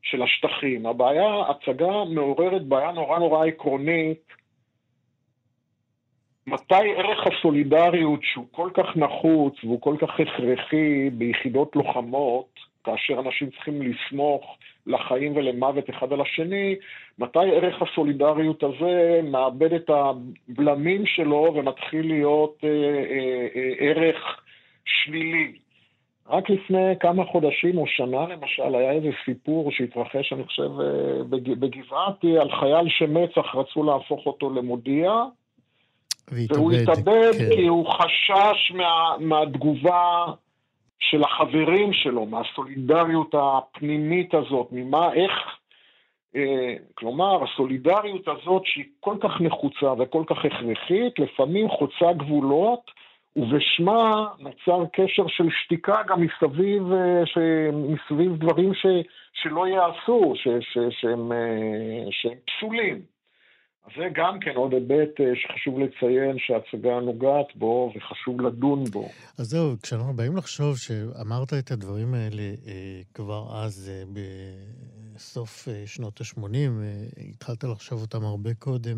של 0.01 0.21
השטחים. 0.23 0.85
הבעיה, 0.85 1.41
הצגה 1.49 2.05
מעוררת 2.09 2.63
בעיה 2.63 2.91
נורא 2.91 3.19
נורא 3.19 3.45
עקרונית, 3.45 4.41
מתי 6.47 6.93
ערך 6.97 7.27
הסולידריות 7.27 8.19
שהוא 8.23 8.45
כל 8.51 8.69
כך 8.73 8.97
נחוץ 8.97 9.63
והוא 9.63 9.81
כל 9.81 9.95
כך 10.01 10.19
הכרחי 10.19 11.09
ביחידות 11.09 11.75
לוחמות, 11.75 12.59
כאשר 12.83 13.19
אנשים 13.19 13.49
צריכים 13.49 13.81
לסמוך 13.81 14.57
לחיים 14.87 15.35
ולמוות 15.35 15.89
אחד 15.89 16.13
על 16.13 16.21
השני, 16.21 16.75
מתי 17.19 17.39
ערך 17.39 17.81
הסולידריות 17.81 18.63
הזה 18.63 19.21
מאבד 19.23 19.73
את 19.73 19.89
הבלמים 19.89 21.05
שלו 21.05 21.53
ומתחיל 21.55 22.07
להיות 22.07 22.57
אה, 22.63 22.69
אה, 22.69 23.47
אה, 23.55 23.73
ערך 23.79 24.41
שלילי. 24.85 25.53
רק 26.31 26.49
לפני 26.49 26.93
כמה 26.99 27.25
חודשים 27.25 27.77
או 27.77 27.87
שנה 27.87 28.27
למשל, 28.27 28.75
היה 28.75 28.91
איזה 28.91 29.09
סיפור 29.25 29.71
שהתרחש, 29.71 30.33
אני 30.33 30.43
חושב, 30.43 30.69
אה, 30.79 31.23
בגבעתי, 31.59 32.37
על 32.37 32.49
חייל 32.59 32.89
שמצ"ח 32.89 33.55
רצו 33.55 33.83
להפוך 33.83 34.25
אותו 34.25 34.49
למודיע, 34.49 35.11
והוא 36.31 36.71
התאבד 36.71 37.31
כן. 37.37 37.55
כי 37.55 37.67
הוא 37.67 37.85
חשש 37.87 38.71
מה, 38.71 39.15
מהתגובה 39.19 40.25
של 40.99 41.23
החברים 41.23 41.93
שלו, 41.93 42.25
מהסולידריות 42.25 43.35
הפנימית 43.37 44.33
הזאת, 44.33 44.67
ממה, 44.71 45.13
איך... 45.13 45.31
אה, 46.35 46.73
כלומר, 46.93 47.43
הסולידריות 47.43 48.27
הזאת 48.27 48.61
שהיא 48.65 48.85
כל 48.99 49.15
כך 49.21 49.41
נחוצה 49.41 49.93
וכל 49.99 50.23
כך 50.27 50.45
הכרחית, 50.45 51.19
לפעמים 51.19 51.69
חוצה 51.69 52.13
גבולות, 52.17 52.91
ובשמה 53.35 54.27
נוצר 54.39 54.85
קשר 54.93 55.27
של 55.27 55.47
שתיקה 55.63 55.97
גם 56.07 56.21
מסביב, 56.21 56.91
אה, 56.91 57.25
ש... 57.25 57.37
מסביב 57.73 58.35
דברים 58.35 58.73
ש... 58.73 58.85
שלא 59.33 59.67
ייעשו, 59.67 60.33
ש... 60.35 60.47
ש... 60.59 60.77
שהם... 61.01 61.31
אה, 61.31 62.07
שהם 62.11 62.37
פסולים. 62.45 63.01
אז 63.85 63.91
זה 63.97 64.07
גם 64.15 64.39
כן 64.39 64.55
עוד 64.55 64.73
היבט 64.73 65.19
אה, 65.19 65.25
שחשוב 65.35 65.79
לציין 65.79 66.35
שההצגה 66.37 66.99
נוגעת 66.99 67.55
בו 67.55 67.91
וחשוב 67.95 68.41
לדון 68.41 68.83
בו. 68.83 69.05
אז 69.39 69.45
זהו, 69.45 69.75
כשאנחנו 69.83 70.13
באים 70.13 70.37
לחשוב 70.37 70.77
שאמרת 70.77 71.53
את 71.59 71.71
הדברים 71.71 72.13
האלה 72.13 72.43
אה, 72.67 73.01
כבר 73.13 73.43
אז, 73.63 73.91
אה, 73.91 74.03
בסוף 75.15 75.67
אה, 75.67 75.83
שנות 75.85 76.21
ה-80, 76.21 76.43
אה, 76.55 77.05
התחלת 77.29 77.63
לחשוב 77.63 78.01
אותם 78.01 78.23
הרבה 78.25 78.53
קודם, 78.53 78.97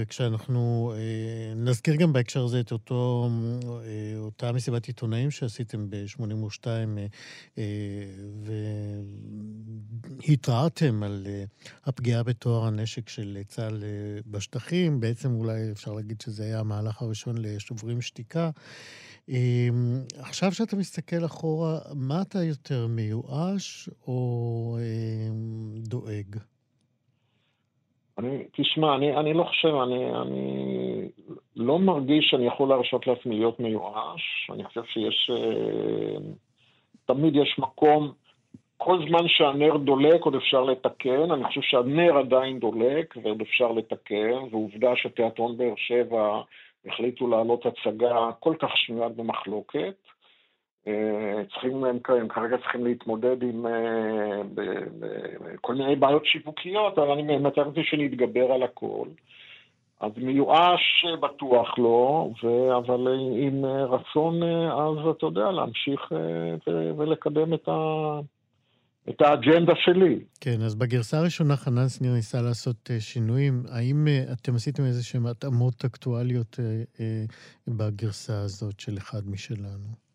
וכשאנחנו 0.00 0.92
אה, 0.96 1.54
נזכיר 1.56 1.94
גם 1.94 2.12
בהקשר 2.12 2.44
הזה 2.44 2.60
את 2.60 2.72
אותו, 2.72 3.30
אה, 3.64 4.18
אותה 4.18 4.52
מסיבת 4.52 4.86
עיתונאים 4.86 5.30
שעשיתם 5.30 5.90
ב-82, 5.90 6.66
והתרעתם 10.26 11.02
על 11.02 11.26
הפגיעה 11.84 12.22
בטוהר 12.22 12.66
הנשק 12.66 13.08
של 13.08 13.38
צה"ל 13.48 13.82
בשטחים, 14.26 15.00
בעצם 15.00 15.34
אולי 15.34 15.70
אפשר 15.70 15.92
להגיד 15.92 16.20
שזה 16.20 16.44
היה 16.44 16.60
המהלך 16.60 17.02
הראשון 17.02 17.36
לשוברים 17.38 18.00
שתיקה. 18.00 18.50
עכשיו 20.16 20.52
שאתה 20.52 20.76
מסתכל 20.76 21.24
אחורה, 21.24 21.78
מה 21.94 22.22
אתה 22.22 22.42
יותר 22.42 22.86
מיואש 22.86 23.88
או 24.06 24.78
דואג? 25.76 26.36
אני, 28.18 28.44
תשמע, 28.52 28.94
אני, 28.94 29.16
אני 29.16 29.34
לא 29.34 29.44
חושב, 29.44 29.74
אני, 29.74 30.10
אני 30.22 31.08
לא 31.56 31.78
מרגיש 31.78 32.26
שאני 32.30 32.46
יכול 32.46 32.68
להרשות 32.68 33.06
לעצמי 33.06 33.38
להיות 33.38 33.60
מיואש. 33.60 34.50
אני 34.54 34.64
חושב 34.64 34.84
שיש, 34.84 35.30
אה, 35.30 36.18
תמיד 37.06 37.36
יש 37.36 37.58
מקום 37.58 38.12
כל 38.76 38.98
זמן 39.08 39.28
שהנר 39.28 39.76
דולק 39.76 40.22
עוד 40.22 40.34
אפשר 40.34 40.62
לתקן, 40.64 41.30
אני 41.30 41.44
חושב 41.44 41.60
שהנר 41.60 42.18
עדיין 42.18 42.58
דולק 42.58 43.14
ועוד 43.22 43.40
אפשר 43.40 43.72
לתקן, 43.72 44.38
ועובדה 44.50 44.96
שתיאטרון 44.96 45.56
באר 45.56 45.74
שבע 45.76 46.42
החליטו 46.86 47.28
להעלות 47.28 47.66
הצגה 47.66 48.30
כל 48.40 48.54
כך 48.58 48.76
שנויה 48.76 49.08
במחלוקת. 49.08 49.94
אה, 50.88 51.42
צריכים, 51.52 51.84
הם, 51.84 51.98
הם 52.08 52.28
כרגע 52.28 52.56
צריכים 52.58 52.84
להתמודד 52.84 53.42
עם 53.42 53.66
אה, 53.66 54.42
כל 55.60 55.74
מיני 55.74 55.96
בעיות 55.96 56.26
שיווקיות, 56.26 56.98
אבל 56.98 57.10
אני 57.10 57.38
מתאר 57.38 57.66
לעצמי 57.66 57.84
שנתגבר 57.84 58.52
על 58.52 58.62
הכל. 58.62 59.08
אז 60.00 60.12
מיואש 60.16 61.04
בטוח 61.22 61.78
לא, 61.78 62.30
ו... 62.44 62.76
אבל 62.76 63.08
עם 63.46 63.64
רצון 63.64 64.42
אז, 64.72 65.08
אתה 65.16 65.26
יודע, 65.26 65.50
להמשיך 65.50 66.12
ולקדם 66.98 67.54
את, 67.54 67.68
ה... 67.68 68.20
את 69.08 69.20
האג'נדה 69.20 69.72
שלי. 69.76 70.24
כן, 70.40 70.62
אז 70.62 70.74
בגרסה 70.74 71.18
הראשונה 71.18 71.56
חנן 71.56 71.88
שניר 71.88 72.12
ניסה 72.12 72.42
לעשות 72.42 72.90
שינויים. 72.98 73.62
האם 73.72 74.06
אתם 74.32 74.54
עשיתם 74.54 74.84
איזה 74.84 75.04
שהן 75.04 75.26
התאמות 75.26 75.84
אקטואליות 75.84 76.56
בגרסה 77.68 78.40
הזאת 78.40 78.80
של 78.80 78.98
אחד 78.98 79.22
משלנו? 79.26 80.07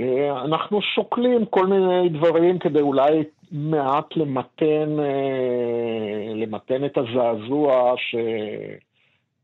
אה, 0.00 0.44
אנחנו 0.44 0.82
שוקלים 0.82 1.46
כל 1.46 1.66
מיני 1.66 2.08
דברים 2.08 2.58
כדי 2.58 2.80
אולי 2.80 3.22
מעט 3.52 4.16
למתן, 4.16 4.96
אה, 4.98 6.34
למתן 6.34 6.84
את 6.84 6.98
הזעזוע 6.98 7.94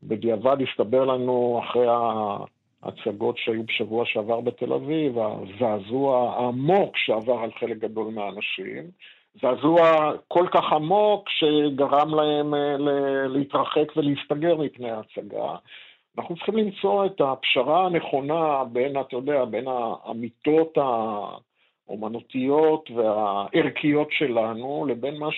שבדיעבד 0.03 0.57
הסתבר 0.69 1.05
לנו 1.05 1.61
אחרי 1.63 1.87
ההצגות 2.83 3.37
שהיו 3.37 3.63
בשבוע 3.63 4.05
שעבר 4.05 4.41
בתל 4.41 4.73
אביב, 4.73 5.17
הזעזוע 5.17 6.33
העמוק 6.35 6.97
שעבר 6.97 7.39
על 7.43 7.51
חלק 7.59 7.77
גדול 7.77 8.13
מהאנשים. 8.13 8.83
זעזוע 9.41 10.11
כל 10.27 10.47
כך 10.51 10.73
עמוק 10.73 11.29
שגרם 11.29 12.15
להם 12.15 12.53
אה, 12.53 13.27
להתרחק 13.27 13.97
ולהסתגר 13.97 14.57
מפני 14.57 14.91
ההצגה. 14.91 15.55
אנחנו 16.17 16.35
צריכים 16.35 16.57
למצוא 16.57 17.05
את 17.05 17.21
הפשרה 17.21 17.85
הנכונה 17.85 18.63
בין, 18.63 19.01
אתה 19.01 19.15
יודע, 19.15 19.45
בין 19.45 19.65
האמיתות 19.67 20.77
האומנותיות 21.87 22.91
והערכיות 22.91 24.07
שלנו 24.11 24.85
לבין 24.89 25.17
מה 25.17 25.29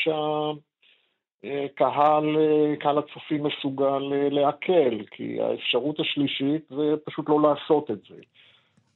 שהקהל, 1.43 2.37
קהל 2.79 2.97
הצופים 2.97 3.43
מסוגל 3.43 3.99
לעכל, 4.31 5.03
כי 5.11 5.41
האפשרות 5.41 5.99
השלישית 5.99 6.65
זה 6.69 6.93
פשוט 7.05 7.29
לא 7.29 7.41
לעשות 7.41 7.91
את 7.91 7.99
זה. 8.09 8.15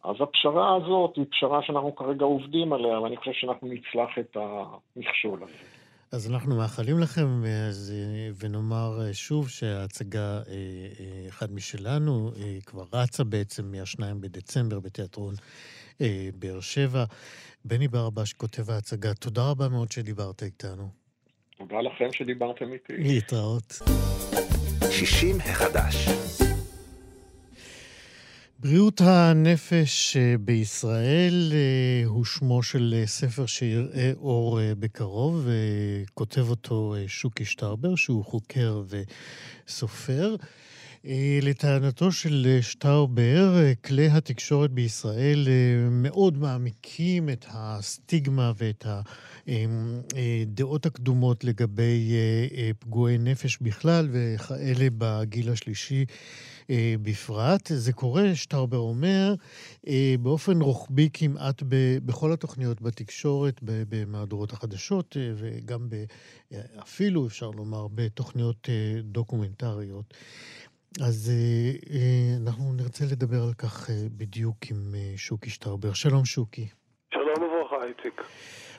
אז 0.04 0.16
הפשרה 0.20 0.76
הזאת 0.76 1.16
היא 1.16 1.26
פשרה 1.32 1.64
שאנחנו 1.64 1.96
כרגע 1.96 2.26
עובדים 2.26 2.74
עליה, 2.74 3.02
ואני 3.02 3.18
חושב 3.18 3.34
שאנחנו 3.34 3.68
נצלח 3.68 4.18
את 4.20 4.38
המכשול 4.38 5.44
הזה. 5.44 5.77
אז 6.12 6.28
אנחנו 6.28 6.56
מאחלים 6.58 7.00
לכם, 7.00 7.44
אז, 7.70 7.94
ונאמר 8.40 9.00
שוב 9.14 9.50
שההצגה, 9.50 10.42
אחד 11.30 11.52
משלנו, 11.52 12.32
כבר 12.66 12.84
רצה 12.94 13.24
בעצם 13.24 13.72
מה-2 13.72 14.00
בדצמבר 14.20 14.80
בתיאטרון 14.80 15.34
באר 16.40 16.60
שבע. 16.60 17.06
בני 17.66 17.88
ברבש 17.88 18.34
כותב 18.34 18.70
ההצגה, 18.70 19.14
תודה 19.14 19.50
רבה 19.50 19.70
מאוד 19.70 19.92
שדיברת 19.92 20.44
איתנו. 20.44 20.90
תודה 21.58 21.82
לכם 21.82 22.08
שדיברתם 22.12 22.74
איתי. 22.74 22.94
להתראות. 22.98 23.82
60 24.92 25.38
החדש. 25.42 26.08
בריאות 28.60 29.02
הנפש 29.02 30.18
אה, 30.18 30.38
בישראל 30.38 31.52
אה, 31.54 32.08
הוא 32.08 32.26
שמו 32.26 32.64
של 32.64 32.96
אה, 32.98 33.08
ספר 33.08 33.46
שיראה 33.46 34.12
אור 34.18 34.60
בקרוב, 34.80 35.48
וכותב 35.48 36.50
אותו 36.50 36.96
שוקי 37.08 37.46
שטרבר, 37.46 37.96
שהוא 37.96 38.26
חוקר 38.26 38.84
וסופר. 39.68 40.36
לטענתו 41.42 42.12
של 42.12 42.58
שטאובר, 42.62 43.56
כלי 43.86 44.08
התקשורת 44.08 44.72
בישראל 44.72 45.48
מאוד 45.92 46.38
מעמיקים 46.38 47.30
את 47.30 47.46
הסטיגמה 47.50 48.52
ואת 48.58 48.86
הדעות 49.48 50.86
הקדומות 50.86 51.44
לגבי 51.44 52.12
פגועי 52.80 53.18
נפש 53.18 53.58
בכלל, 53.62 54.10
וכאלה 54.12 54.88
בגיל 54.98 55.52
השלישי. 55.52 56.06
אה, 56.70 56.96
בפרט. 57.02 57.72
זה 57.74 57.94
קורה, 57.94 58.36
שטאובר 58.36 58.78
אומר, 58.78 59.34
אה, 59.88 60.16
באופן 60.20 60.62
רוחבי 60.62 61.10
כמעט 61.14 61.64
ב, 61.70 61.98
בכל 62.06 62.34
התוכניות 62.34 62.82
בתקשורת, 62.82 63.60
במהדורות 63.64 64.54
החדשות, 64.54 65.18
אה, 65.20 65.32
וגם 65.36 65.90
ב, 65.90 65.96
אפילו, 66.82 67.28
אפשר 67.28 67.50
לומר, 67.50 67.88
בתוכניות 67.96 68.70
אה, 68.70 69.02
דוקומנטריות. 69.04 70.14
אז 71.02 71.32
אה, 71.34 71.96
אה, 71.96 72.38
אנחנו 72.42 72.74
נרצה 72.74 73.06
לדבר 73.06 73.44
על 73.44 73.54
כך 73.54 73.90
אה, 73.90 73.96
בדיוק 74.18 74.58
עם 74.72 74.96
אה, 74.96 75.14
שוקי 75.18 75.50
שטאובר. 75.50 75.94
שלום, 75.94 76.26
שוקי. 76.26 76.68
שלום 77.14 77.44
וברכה, 77.44 77.86
איציק. 77.88 78.22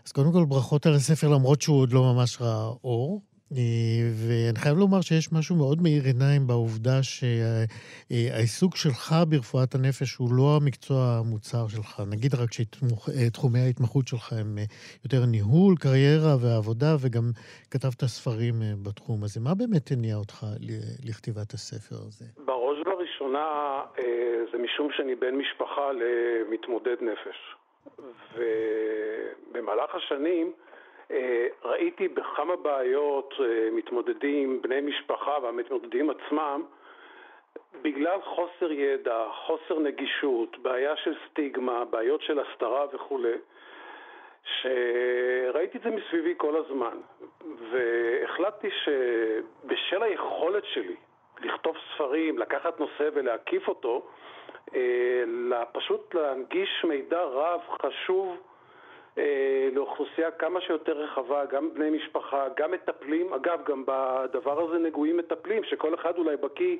אז 0.06 0.12
קודם 0.12 0.32
כל, 0.32 0.44
ברכות 0.44 0.86
על 0.86 0.94
הספר, 0.94 1.28
למרות 1.28 1.62
שהוא 1.62 1.80
עוד 1.80 1.92
לא 1.92 2.02
ממש 2.02 2.40
ראה 2.40 2.66
אור. 2.84 3.22
אה, 3.56 4.04
ואני 4.18 4.58
חייב 4.62 4.76
לומר 4.78 5.00
שיש 5.00 5.32
משהו 5.32 5.56
מאוד 5.56 5.78
מאיר 5.82 6.02
עיניים 6.12 6.42
בעובדה 6.46 6.98
שהעיסוק 7.02 8.76
שלך 8.76 9.06
ברפואת 9.30 9.74
הנפש 9.74 10.10
הוא 10.20 10.28
לא 10.38 10.48
המקצוע 10.60 10.98
המוצר 11.18 11.64
שלך. 11.74 11.92
נגיד 12.14 12.32
רק 12.34 12.50
שתחומי 12.56 13.60
ההתמחות 13.66 14.04
שלך 14.10 14.32
הם 14.40 14.50
אה, 14.58 14.64
יותר 15.04 15.20
ניהול, 15.34 15.74
קריירה 15.82 16.34
ועבודה, 16.42 16.92
וגם 17.02 17.26
כתבת 17.72 18.00
ספרים 18.14 18.54
אה, 18.62 18.72
בתחום 18.86 19.18
הזה. 19.24 19.38
מה 19.40 19.52
באמת 19.60 19.86
הניע 19.92 20.16
אותך 20.22 20.38
לכתיבת 21.08 21.50
הספר 21.56 21.98
הזה? 22.06 22.24
בראש 22.46 22.78
ובראשונה 22.80 23.48
זה 24.52 24.58
משום 24.58 24.88
שאני 24.92 25.14
בן 25.14 25.34
משפחה 25.34 25.86
למתמודד 26.00 26.98
נפש. 27.00 27.38
ובמהלך 28.34 29.94
השנים, 29.94 30.46
אה, 30.46 30.67
ראיתי 31.64 32.08
בכמה 32.08 32.56
בעיות 32.56 33.34
אה, 33.40 33.68
מתמודדים, 33.72 34.62
בני 34.62 34.80
משפחה 34.80 35.36
והמתמודדים 35.42 36.10
עצמם, 36.10 36.62
בגלל 37.82 38.20
חוסר 38.22 38.72
ידע, 38.72 39.24
חוסר 39.46 39.78
נגישות, 39.78 40.58
בעיה 40.58 40.96
של 40.96 41.14
סטיגמה, 41.30 41.84
בעיות 41.84 42.22
של 42.22 42.40
הסתרה 42.40 42.86
וכולי, 42.92 43.32
שראיתי 44.44 45.78
את 45.78 45.82
זה 45.82 45.90
מסביבי 45.90 46.34
כל 46.36 46.56
הזמן, 46.56 46.96
והחלטתי 47.70 48.68
שבשל 48.70 50.02
היכולת 50.02 50.64
שלי 50.64 50.96
לכתוב 51.40 51.76
ספרים, 51.94 52.38
לקחת 52.38 52.80
נושא 52.80 53.08
ולהקיף 53.14 53.68
אותו, 53.68 54.06
אה, 54.74 55.64
פשוט 55.72 56.14
להנגיש 56.14 56.84
מידע 56.84 57.22
רב, 57.22 57.60
חשוב, 57.82 58.28
אה, 58.28 58.47
לאוכלוסייה 59.72 60.30
כמה 60.30 60.60
שיותר 60.60 60.92
רחבה, 60.92 61.44
גם 61.44 61.74
בני 61.74 61.90
משפחה, 61.90 62.46
גם 62.56 62.70
מטפלים. 62.70 63.32
אגב, 63.32 63.60
גם 63.64 63.84
בדבר 63.86 64.60
הזה 64.60 64.78
נגועים 64.78 65.16
מטפלים, 65.16 65.64
שכל 65.64 65.94
אחד 65.94 66.18
אולי 66.18 66.36
בקיא 66.36 66.76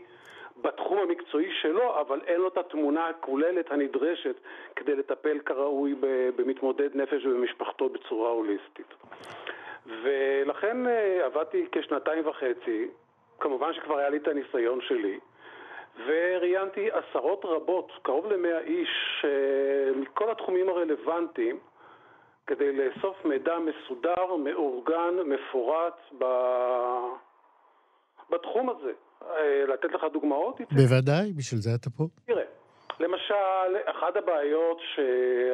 בתחום 0.62 0.98
המקצועי 0.98 1.50
שלו, 1.62 2.00
אבל 2.00 2.20
אין 2.26 2.40
לו 2.40 2.48
את 2.48 2.58
התמונה 2.58 3.06
הכוללת 3.06 3.72
הנדרשת 3.72 4.34
כדי 4.76 4.96
לטפל 4.96 5.38
כראוי 5.38 5.94
במתמודד 6.36 6.96
נפש 6.96 7.26
ובמשפחתו 7.26 7.88
בצורה 7.88 8.30
הוליסטית. 8.30 8.94
ולכן 10.02 10.86
אה, 10.86 11.24
עבדתי 11.24 11.66
כשנתיים 11.72 12.26
וחצי, 12.26 12.88
כמובן 13.40 13.72
שכבר 13.72 13.98
היה 13.98 14.08
לי 14.08 14.16
את 14.16 14.28
הניסיון 14.28 14.80
שלי, 14.80 15.18
וראיינתי 16.06 16.88
עשרות 16.90 17.44
רבות, 17.44 17.92
קרוב 18.02 18.32
למאה 18.32 18.58
איש, 18.58 19.24
אה, 19.24 20.00
מכל 20.00 20.30
התחומים 20.30 20.68
הרלוונטיים, 20.68 21.58
כדי 22.48 22.72
לאסוף 22.72 23.24
מידע 23.24 23.58
מסודר, 23.58 24.36
מאורגן, 24.36 25.14
מפורט 25.24 26.00
ב... 26.18 26.24
בתחום 28.30 28.70
הזה. 28.70 28.92
אה, 29.22 29.64
לתת 29.68 29.92
לך 29.92 30.04
דוגמאות? 30.12 30.60
בוודאי, 30.60 31.32
בשביל 31.36 31.60
זה 31.60 31.70
אתה 31.80 31.90
פה. 31.90 32.04
תראה, 32.26 32.44
למשל, 33.00 33.76
אחת 33.84 34.16
הבעיות 34.16 34.80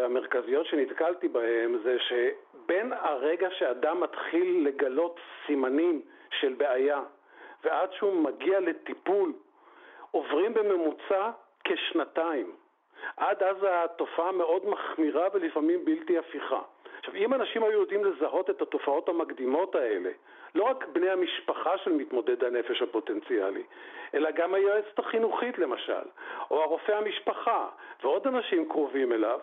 המרכזיות 0.05 0.67
שנתקלתי 0.67 1.29
בהן 1.29 1.79
זה 1.85 1.97
שבין 2.09 2.93
הרגע 2.93 3.49
שאדם 3.59 4.01
מתחיל 4.01 4.67
לגלות 4.69 5.21
סימנים 5.47 6.03
של 6.41 6.55
בעיה 6.59 7.01
ועד 7.65 7.93
שהוא 7.93 8.23
מגיע 8.23 8.61
לטיפול 8.61 9.33
עוברים 10.11 10.55
בממוצע 10.55 11.31
כשנתיים. 11.65 12.53
עד 13.17 13.43
אז 13.43 13.57
התופעה 13.63 14.33
מאוד 14.33 14.63
מחמירה 14.67 15.29
ולפעמים 15.33 15.85
בלתי 15.85 16.19
הפיכה. 16.19 16.61
עכשיו, 17.05 17.17
אם 17.17 17.35
אנשים 17.35 17.63
היו 17.63 17.81
יודעים 17.81 18.05
לזהות 18.05 18.51
את 18.51 18.63
התופעות 18.63 19.09
המקדימות 19.09 19.75
האלה, 19.75 20.11
לא 20.55 20.65
רק 20.65 20.87
בני 20.93 21.11
המשפחה 21.11 21.79
של 21.79 21.93
מתמודד 21.93 22.45
הנפש 22.45 22.83
הפוטנציאלי, 22.83 23.63
אלא 24.15 24.31
גם 24.31 24.55
היועצת 24.55 24.99
החינוכית 24.99 25.59
למשל, 25.59 26.05
או 26.51 26.63
הרופא 26.63 26.93
המשפחה, 26.93 27.69
ועוד 28.03 28.27
אנשים 28.27 28.69
קרובים 28.69 29.13
אליו, 29.13 29.39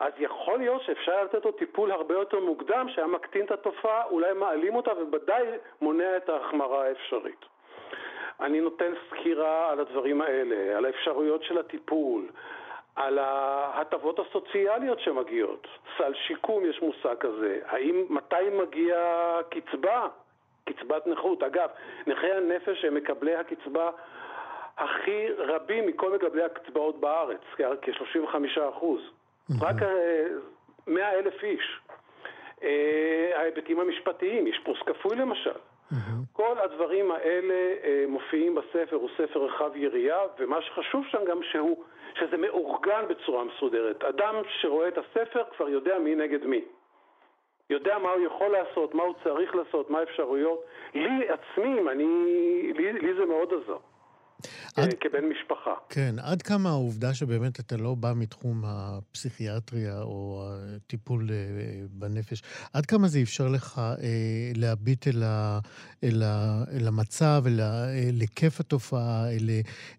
אז 0.00 0.12
יכול 0.18 0.58
להיות 0.58 0.82
שאפשר 0.82 1.24
לתת 1.24 1.44
לו 1.44 1.52
טיפול 1.52 1.90
הרבה 1.92 2.14
יותר 2.14 2.40
מוקדם, 2.40 2.88
שהיה 2.88 3.06
מקטין 3.06 3.44
את 3.44 3.50
התופעה, 3.50 4.04
אולי 4.04 4.32
מעלים 4.32 4.76
אותה 4.76 4.92
ובוודאי 4.98 5.46
מונע 5.80 6.16
את 6.16 6.28
ההחמרה 6.28 6.84
האפשרית. 6.84 7.44
אני 8.40 8.60
נותן 8.60 8.92
סקירה 9.08 9.72
על 9.72 9.80
הדברים 9.80 10.20
האלה, 10.20 10.76
על 10.76 10.84
האפשרויות 10.84 11.42
של 11.42 11.58
הטיפול, 11.58 12.22
על 12.96 13.18
ההטבות 13.18 14.18
הסוציאליות 14.18 15.00
שמגיעות. 15.00 15.66
סל 15.98 16.14
שיקום 16.14 16.64
יש 16.64 16.82
מושג 16.82 17.14
כזה. 17.20 17.58
האם, 17.66 18.06
מתי 18.10 18.50
מגיע 18.62 18.96
קצבה? 19.50 20.08
קצבת 20.64 21.06
נכות. 21.06 21.42
אגב, 21.42 21.68
נכי 22.06 22.32
הנפש 22.32 22.84
הם 22.84 22.94
מקבלי 22.94 23.34
הקצבה 23.34 23.90
הכי 24.76 25.26
רבים 25.38 25.86
מכל 25.86 26.14
מקבלי 26.14 26.42
הקצבאות 26.44 27.00
בארץ, 27.00 27.40
כ-35 27.56 28.36
אחוז. 28.70 29.00
רק 29.60 29.76
100 30.86 31.04
אה, 31.04 31.18
אלף 31.18 31.42
איש. 31.42 31.80
אה, 32.62 33.30
ההיבטים 33.34 33.80
המשפטיים, 33.80 34.46
אשפוז 34.46 34.76
כפוי 34.86 35.16
למשל. 35.16 35.58
כל 36.32 36.58
הדברים 36.58 37.10
האלה 37.10 37.54
אה, 37.84 38.04
מופיעים 38.08 38.54
בספר, 38.54 38.96
הוא 38.96 39.08
ספר 39.16 39.44
רחב 39.44 39.76
יריעה, 39.76 40.20
ומה 40.38 40.62
שחשוב 40.62 41.04
שם 41.10 41.24
גם 41.28 41.42
שהוא, 41.42 41.84
שזה 42.18 42.36
מאורגן 42.36 43.04
בצורה 43.08 43.44
מסודרת. 43.44 44.04
אדם 44.04 44.34
שרואה 44.60 44.88
את 44.88 44.98
הספר 44.98 45.42
כבר 45.56 45.68
יודע 45.68 45.98
מי 45.98 46.14
נגד 46.14 46.46
מי. 46.46 46.64
יודע 47.70 47.98
מה 47.98 48.10
הוא 48.10 48.26
יכול 48.26 48.48
לעשות, 48.48 48.94
מה 48.94 49.02
הוא 49.02 49.14
צריך 49.24 49.54
לעשות, 49.54 49.90
מה 49.90 49.98
האפשרויות. 49.98 50.64
לי 50.94 51.28
עצמי, 51.28 51.80
אני, 51.90 52.04
לי, 52.72 52.92
לי 52.92 53.14
זה 53.14 53.24
מאוד 53.24 53.52
עזר. 53.52 53.78
עד, 54.76 54.94
כבן 55.00 55.24
משפחה. 55.24 55.74
כן, 55.88 56.14
עד 56.22 56.42
כמה 56.42 56.68
העובדה 56.68 57.14
שבאמת 57.14 57.60
אתה 57.60 57.76
לא 57.76 57.94
בא 57.94 58.12
מתחום 58.16 58.62
הפסיכיאטריה 58.64 60.02
או 60.02 60.42
הטיפול 60.76 61.28
אה, 61.30 61.36
בנפש, 61.90 62.42
עד 62.74 62.86
כמה 62.86 63.08
זה 63.08 63.18
אפשר 63.22 63.48
לך 63.54 63.78
אה, 63.78 63.94
להביט 64.56 65.08
אל, 65.08 65.22
ה, 65.22 65.58
אל, 66.04 66.22
ה, 66.22 66.64
אל 66.72 66.88
המצב, 66.88 67.42
אל, 67.46 67.60
ה, 67.60 67.84
אל 68.08 68.20
היקף 68.20 68.60
התופעה, 68.60 69.30
אל, 69.30 69.48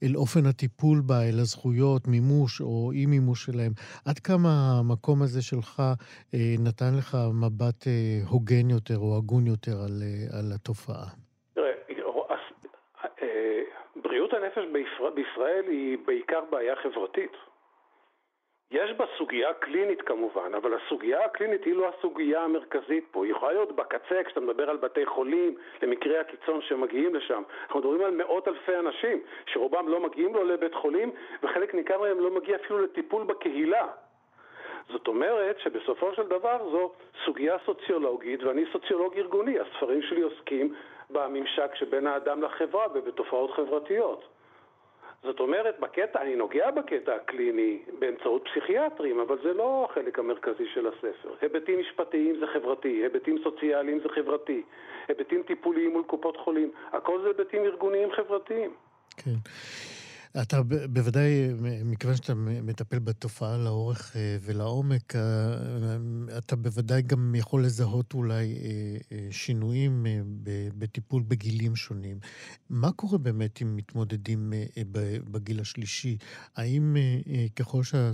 אל 0.04 0.16
אופן 0.16 0.46
הטיפול 0.46 1.02
בה, 1.06 1.24
אל 1.24 1.40
הזכויות, 1.40 2.08
מימוש 2.08 2.62
או 2.62 2.92
אי 2.92 3.06
מימוש 3.06 3.46
שלהם, 3.46 3.72
עד 4.06 4.20
כמה 4.20 4.50
המקום 4.80 5.22
הזה 5.22 5.42
שלך 5.42 5.82
אה, 6.34 6.56
נתן 6.60 6.98
לך 6.98 7.18
מבט 7.42 7.88
אה, 7.88 8.20
הוגן 8.30 8.70
יותר 8.70 8.98
או 8.98 9.18
הגון 9.18 9.48
יותר 9.48 9.78
על, 9.86 10.02
אה, 10.04 10.40
על 10.40 10.52
התופעה? 10.56 11.08
בריאות 14.04 14.34
הנפש 14.34 14.66
בישראל 15.18 15.64
היא 15.68 15.98
בעיקר 16.06 16.42
בעיה 16.50 16.76
חברתית. 16.76 17.32
יש 18.72 18.92
בה 18.92 19.06
סוגיה 19.18 19.54
קלינית 19.54 20.02
כמובן, 20.02 20.54
אבל 20.56 20.74
הסוגיה 20.74 21.26
הקלינית 21.26 21.66
היא 21.66 21.76
לא 21.76 21.90
הסוגיה 21.90 22.44
המרכזית 22.44 23.08
פה. 23.12 23.26
היא 23.26 23.32
יכולה 23.32 23.54
להיות 23.54 23.72
בקצה 23.76 24.24
כשאתה 24.24 24.40
מדבר 24.40 24.70
על 24.70 24.78
בתי 24.78 25.06
חולים, 25.06 25.56
למקרי 25.82 26.18
הקיצון 26.18 26.62
שמגיעים 26.62 27.16
לשם. 27.16 27.44
אנחנו 27.64 27.80
מדברים 27.80 28.02
על 28.02 28.12
מאות 28.12 28.48
אלפי 28.48 28.76
אנשים, 28.76 29.22
שרובם 29.46 29.88
לא 29.88 30.00
מגיעים 30.00 30.34
לו 30.34 30.44
לבית 30.44 30.74
חולים, 30.74 31.12
וחלק 31.44 31.74
ניכר 31.74 32.02
מהם 32.02 32.20
לא 32.20 32.32
מגיע 32.32 32.56
אפילו 32.56 32.80
לטיפול 32.80 33.24
בקהילה. 33.24 33.88
זאת 34.90 35.08
אומרת 35.08 35.60
שבסופו 35.60 36.14
של 36.14 36.28
דבר 36.28 36.70
זו 36.72 36.92
סוגיה 37.26 37.58
סוציולוגית, 37.66 38.44
ואני 38.44 38.64
סוציולוג 38.72 39.18
ארגוני. 39.18 39.60
הספרים 39.60 40.02
שלי 40.02 40.22
עוסקים 40.22 40.74
בממשק 41.10 41.76
שבין 41.76 42.08
האדם 42.08 42.42
לחברה 42.42 42.88
ובתופעות 42.94 43.52
חברתיות. 43.52 44.37
זאת 45.24 45.40
אומרת, 45.40 45.80
בקטע, 45.80 46.22
אני 46.22 46.36
נוגע 46.36 46.72
בקטע 46.72 47.16
הקליני 47.16 47.80
באמצעות 48.00 48.48
פסיכיאטרים, 48.48 49.20
אבל 49.20 49.38
זה 49.44 49.54
לא 49.54 49.88
החלק 49.90 50.20
המרכזי 50.20 50.66
של 50.74 50.88
הספר. 50.88 51.30
היבטים 51.42 51.80
משפטיים 51.80 52.36
זה 52.40 52.48
חברתי, 52.48 53.04
היבטים 53.04 53.38
סוציאליים 53.44 54.00
זה 54.00 54.10
חברתי, 54.10 54.62
היבטים 55.08 55.44
טיפוליים 55.44 55.92
מול 55.92 56.04
קופות 56.04 56.38
חולים, 56.38 56.72
הכל 56.92 57.22
זה 57.22 57.28
היבטים 57.28 57.64
ארגוניים 57.64 58.12
חברתיים. 58.12 58.74
כן. 59.18 59.32
אתה 60.42 60.64
בוודאי, 60.90 61.50
מכיוון 61.86 62.16
שאתה 62.16 62.34
מטפל 62.36 63.00
בתופעה 63.00 63.58
לאורך 63.58 64.16
אה, 64.16 64.38
ולעומק, 64.42 65.16
אה, 65.16 65.22
אתה 66.38 66.56
בוודאי 66.56 67.02
גם 67.02 67.36
יכול 67.36 67.66
לזהות 67.66 68.14
אולי 68.14 68.58
אה, 69.12 69.18
שינויים 69.32 70.06
בטיפול 70.78 71.24
בגילים 71.28 71.76
שונים. 71.76 72.20
מה 72.70 72.92
קורה 72.92 73.18
באמת 73.18 73.62
אם 73.62 73.76
מתמודדים 73.76 74.54
בגיל 75.32 75.60
השלישי? 75.60 76.18
האם 76.56 76.98
ככל 77.56 77.84
שה... 77.84 78.12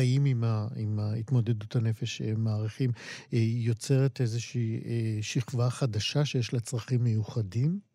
עם, 0.00 0.44
עם 0.76 0.98
ההתמודדות 0.98 1.76
הנפש 1.76 2.22
מעריכים, 2.22 2.90
יוצרת 3.32 4.20
איזושהי 4.20 4.80
שכבה 5.22 5.70
חדשה 5.70 6.24
שיש 6.24 6.52
לה 6.52 6.60
צרכים 6.60 7.04
מיוחדים? 7.04 7.87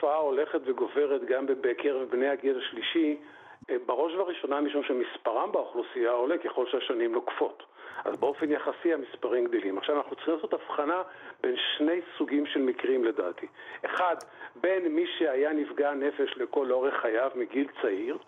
התופעה 0.00 0.16
הולכת 0.16 0.60
וגוברת 0.64 1.24
גם 1.24 1.46
בקרב 1.46 2.10
בני 2.10 2.28
הגיל 2.28 2.58
השלישי, 2.58 3.16
אה, 3.70 3.76
בראש 3.86 4.14
ובראשונה 4.14 4.60
משום 4.60 4.82
שמספרם 4.82 5.52
באוכלוסייה 5.52 6.10
עולה 6.10 6.38
ככל 6.38 6.66
שהשנים 6.66 7.12
נוקפות. 7.12 7.62
אז 8.04 8.16
באופן 8.16 8.50
יחסי 8.52 8.94
המספרים 8.94 9.44
גדלים. 9.44 9.78
עכשיו 9.78 9.96
אנחנו 9.96 10.16
צריכים 10.16 10.34
לעשות 10.34 10.52
הבחנה 10.52 11.02
בין 11.42 11.56
שני 11.76 12.00
סוגים 12.18 12.46
של 12.46 12.60
מקרים 12.60 13.04
לדעתי. 13.04 13.46
אחד, 13.84 14.16
בין 14.60 14.94
מי 14.94 15.06
שהיה 15.18 15.52
נפגע 15.52 15.94
נפש 15.94 16.36
לכל 16.36 16.72
אורך 16.72 16.94
חייו 16.94 17.30
מגיל 17.34 17.66
צעיר, 17.82 18.18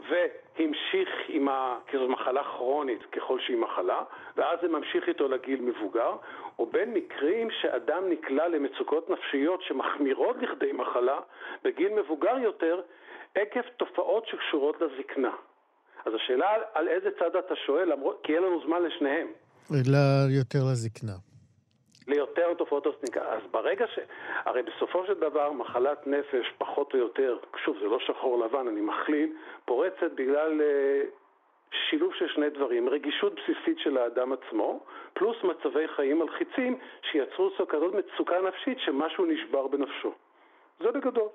והמשיך 0.00 1.08
עם 1.28 1.48
ה... 1.48 1.78
כי 1.86 1.98
זו 1.98 2.08
מחלה 2.08 2.44
כרונית 2.44 3.02
ככל 3.12 3.40
שהיא 3.40 3.56
מחלה, 3.56 4.02
ואז 4.36 4.58
זה 4.62 4.68
ממשיך 4.68 5.08
איתו 5.08 5.28
לגיל 5.28 5.60
מבוגר, 5.60 6.16
או 6.58 6.66
בין 6.66 6.94
מקרים 6.94 7.48
שאדם 7.60 8.10
נקלע 8.10 8.48
למצוקות 8.48 9.10
נפשיות 9.10 9.62
שמחמירות 9.62 10.36
לכדי 10.42 10.72
מחלה 10.72 11.18
בגיל 11.64 11.92
מבוגר 12.00 12.38
יותר, 12.38 12.80
עקב 13.34 13.60
תופעות 13.76 14.26
שקשורות 14.26 14.76
לזקנה. 14.80 15.32
אז 16.06 16.12
השאלה 16.14 16.48
על, 16.74 16.88
איזה 16.88 17.08
צד 17.18 17.36
אתה 17.36 17.56
שואל, 17.66 17.92
למרות, 17.92 18.20
כי 18.22 18.34
אין 18.34 18.42
לנו 18.42 18.60
זמן 18.66 18.82
לשניהם. 18.82 19.26
אלא 19.70 19.98
יותר 20.38 20.58
לזקנה. 20.72 21.27
ליותר 22.08 22.54
תופעות 22.54 22.86
אוסטניקה. 22.86 23.20
אז 23.20 23.42
ברגע 23.50 23.86
ש... 23.86 23.98
הרי 24.44 24.62
בסופו 24.62 25.06
של 25.06 25.14
דבר 25.14 25.52
מחלת 25.52 26.06
נפש, 26.06 26.52
פחות 26.58 26.94
או 26.94 26.98
יותר, 26.98 27.38
שוב, 27.64 27.78
זה 27.78 27.86
לא 27.86 27.98
שחור 28.00 28.38
לבן, 28.38 28.68
אני 28.68 28.80
מכליל, 28.80 29.32
פורצת 29.64 30.12
בגלל 30.14 30.60
uh, 30.60 31.06
שילוב 31.72 32.14
של 32.14 32.28
שני 32.28 32.50
דברים, 32.50 32.88
רגישות 32.88 33.34
בסיסית 33.34 33.78
של 33.78 33.98
האדם 33.98 34.32
עצמו, 34.32 34.80
פלוס 35.12 35.36
מצבי 35.44 35.88
חיים 35.88 36.18
מלחיצים 36.18 36.78
שיצרו 37.02 37.50
כזאת 37.68 37.94
מצוקה 37.94 38.40
נפשית 38.40 38.78
שמשהו 38.78 39.26
נשבר 39.26 39.66
בנפשו. 39.66 40.12
זה 40.80 40.90
בגדול. 40.92 41.28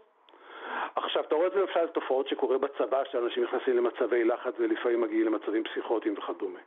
עכשיו, 0.95 1.23
אתה 1.23 1.35
רואה 1.35 1.47
את 1.47 1.51
זה 1.53 1.59
למשל 1.59 1.87
תופעות 1.87 2.27
שקורה 2.27 2.57
בצבא, 2.57 3.03
שאנשים 3.11 3.43
נכנסים 3.43 3.77
למצבי 3.77 4.23
לחץ 4.23 4.53
ולפעמים 4.59 5.01
מגיעים 5.01 5.25
למצבים 5.25 5.63
פסיכוטיים 5.63 6.15
וכדומה. 6.17 6.59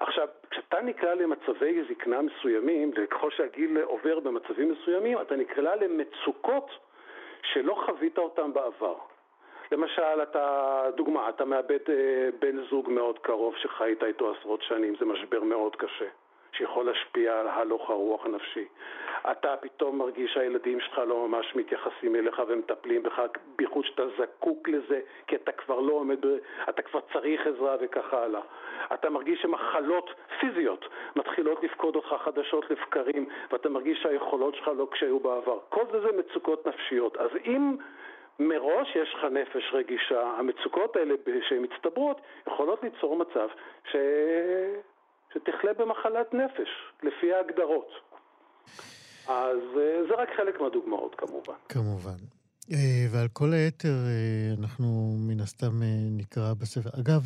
עכשיו, 0.00 0.28
כשאתה 0.50 0.80
נקרא 0.80 1.14
למצבי 1.14 1.82
זקנה 1.88 2.22
מסוימים, 2.22 2.90
וככל 2.96 3.30
שהגיל 3.30 3.78
עובר 3.80 4.20
במצבים 4.20 4.72
מסוימים, 4.72 5.20
אתה 5.20 5.36
נקרא 5.36 5.74
למצוקות 5.74 6.70
שלא 7.42 7.74
חווית 7.86 8.18
אותן 8.18 8.52
בעבר. 8.52 8.96
למשל, 9.72 10.22
אתה, 10.22 10.82
דוגמה, 10.96 11.28
אתה 11.28 11.44
מאבד 11.44 11.90
אה, 11.90 12.28
בן 12.38 12.64
זוג 12.70 12.90
מאוד 12.90 13.18
קרוב 13.18 13.56
שחיית 13.56 14.04
איתו 14.04 14.34
עשרות 14.34 14.62
שנים, 14.62 14.94
זה 15.00 15.04
משבר 15.04 15.42
מאוד 15.42 15.76
קשה. 15.76 16.08
שיכול 16.56 16.86
להשפיע 16.86 17.40
על 17.40 17.48
הלוך 17.48 17.90
הרוח 17.90 18.26
הנפשי. 18.26 18.64
אתה 19.30 19.56
פתאום 19.60 19.98
מרגיש 19.98 20.32
שהילדים 20.34 20.80
שלך 20.80 20.98
לא 20.98 21.28
ממש 21.28 21.56
מתייחסים 21.56 22.16
אליך 22.16 22.42
ומטפלים 22.48 23.02
בך, 23.02 23.22
בייחוד 23.56 23.84
שאתה 23.84 24.02
זקוק 24.18 24.68
לזה, 24.68 25.00
כי 25.26 25.36
אתה 25.36 25.52
כבר 25.52 25.80
לא 25.80 25.92
עומד, 25.92 26.18
אתה 26.68 26.82
כבר 26.82 27.00
צריך 27.12 27.46
עזרה 27.46 27.76
וכך 27.80 28.14
הלאה. 28.14 28.40
אתה 28.94 29.10
מרגיש 29.10 29.42
שמחלות 29.42 30.10
פיזיות 30.40 30.84
מתחילות 31.16 31.62
לפקוד 31.62 31.96
אותך 31.96 32.14
חדשות 32.24 32.70
לבקרים, 32.70 33.28
ואתה 33.50 33.68
מרגיש 33.68 34.02
שהיכולות 34.02 34.54
שלך 34.54 34.70
לא 34.76 34.88
כשהיו 34.90 35.20
בעבר. 35.20 35.58
כל 35.68 35.84
זה 35.92 36.00
זה 36.00 36.08
מצוקות 36.16 36.66
נפשיות. 36.66 37.16
אז 37.16 37.30
אם... 37.46 37.76
מראש 38.38 38.96
יש 38.96 39.14
לך 39.14 39.24
נפש 39.24 39.70
רגישה, 39.72 40.22
המצוקות 40.22 40.96
האלה 40.96 41.14
שהן 41.48 41.62
מצטברות 41.62 42.20
יכולות 42.46 42.82
ליצור 42.82 43.16
מצב 43.16 43.48
ש... 43.90 43.96
שתחלה 45.34 45.72
במחלת 45.72 46.34
נפש, 46.34 46.68
לפי 47.02 47.32
ההגדרות. 47.32 47.90
אז 49.28 49.58
אה, 49.76 50.02
זה 50.08 50.14
רק 50.14 50.28
חלק 50.36 50.60
מהדוגמאות 50.60 51.14
כמובן. 51.14 51.54
כמובן. 51.68 52.18
אה, 52.72 53.06
ועל 53.12 53.28
כל 53.32 53.52
היתר 53.52 53.88
אה, 53.88 54.54
אנחנו 54.60 54.86
מן 55.28 55.40
הסתם 55.40 55.74
נקרא 56.18 56.54
בספר. 56.60 56.90
אגב, 57.00 57.22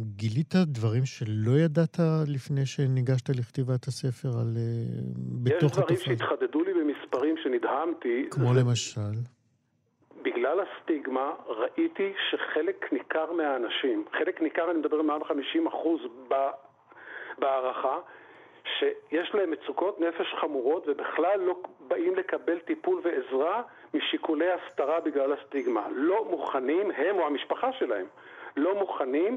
גילית 0.00 0.54
דברים 0.54 1.04
שלא 1.04 1.58
ידעת 1.64 1.96
לפני 2.26 2.66
שניגשת 2.66 3.28
לכתיבת 3.28 3.86
הספר 3.86 4.28
על... 4.28 4.56
בתוך 5.44 5.78
התופעה? 5.78 5.96
יש 5.96 6.02
דברים 6.02 6.18
שהתחדדו 6.18 6.64
לי 6.64 6.72
במספרים 6.74 7.34
שנדהמתי. 7.42 8.26
כמו 8.30 8.54
זה... 8.54 8.60
למשל? 8.60 9.16
בגלל 10.22 10.58
הסטיגמה 10.60 11.30
ראיתי 11.46 12.12
שחלק 12.30 12.92
ניכר 12.92 13.32
מהאנשים, 13.32 14.04
חלק 14.18 14.42
ניכר, 14.42 14.70
אני 14.70 14.78
מדבר 14.78 15.02
מעל 15.02 15.24
50 15.24 15.66
אחוז 15.66 16.00
בהערכה, 17.38 17.98
שיש 18.78 19.34
להם 19.34 19.50
מצוקות 19.50 20.00
נפש 20.00 20.34
חמורות 20.34 20.88
ובכלל 20.88 21.40
לא 21.40 21.56
באים 21.88 22.14
לקבל 22.14 22.58
טיפול 22.58 23.00
ועזרה 23.04 23.62
משיקולי 23.94 24.50
הסתרה 24.52 25.00
בגלל 25.00 25.32
הסטיגמה. 25.32 25.86
לא 25.90 26.24
מוכנים, 26.24 26.90
הם 26.90 27.18
או 27.18 27.26
המשפחה 27.26 27.72
שלהם, 27.72 28.06
לא 28.56 28.74
מוכנים 28.74 29.36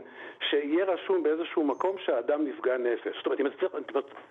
שיהיה 0.49 0.85
רשום 0.85 1.23
באיזשהו 1.23 1.63
מקום 1.63 1.95
שהאדם 1.97 2.45
נפגע 2.45 2.77
נפש. 2.77 3.17
זאת 3.17 3.25
אומרת, 3.25 3.39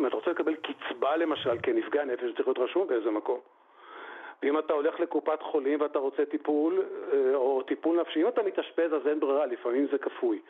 אם 0.00 0.06
אתה 0.06 0.16
רוצה 0.16 0.30
לקבל 0.30 0.54
קצבה 0.54 1.16
למשל 1.16 1.56
כנפגע 1.62 2.04
נפש, 2.04 2.24
זה 2.24 2.32
צריך 2.32 2.48
להיות 2.48 2.58
רשום 2.58 2.86
באיזה 2.86 3.10
מקום. 3.10 3.40
ואם 4.42 4.58
אתה 4.58 4.72
הולך 4.72 5.00
לקופת 5.00 5.42
חולים 5.42 5.80
ואתה 5.80 5.98
רוצה 5.98 6.24
טיפול, 6.24 6.82
אה, 7.12 7.34
או 7.34 7.62
טיפול 7.62 8.00
נפשי, 8.00 8.22
אם 8.22 8.28
אתה 8.28 8.42
מתאשפז 8.42 8.94
אז 8.94 9.06
אין 9.06 9.20
ברירה, 9.20 9.46
לפעמים 9.46 9.86
זה 9.90 9.98
כפוי. 9.98 10.40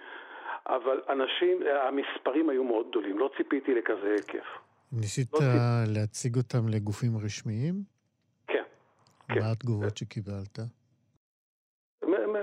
אבל 0.69 1.01
אנשים, 1.09 1.59
המספרים 1.83 2.49
היו 2.49 2.65
מאוד 2.65 2.87
גדולים, 2.91 3.19
לא 3.19 3.31
ציפיתי 3.37 3.75
לכזה 3.75 4.15
היקף. 4.17 4.47
ניסית 4.93 5.33
לא 5.33 5.41
להציג 5.87 6.37
אותם 6.37 6.69
לגופים 6.69 7.11
רשמיים? 7.25 7.75
כן. 8.47 8.63
כן. 9.29 9.41
מה 9.41 9.51
התגובות 9.53 9.97
שקיבלת? 9.97 10.59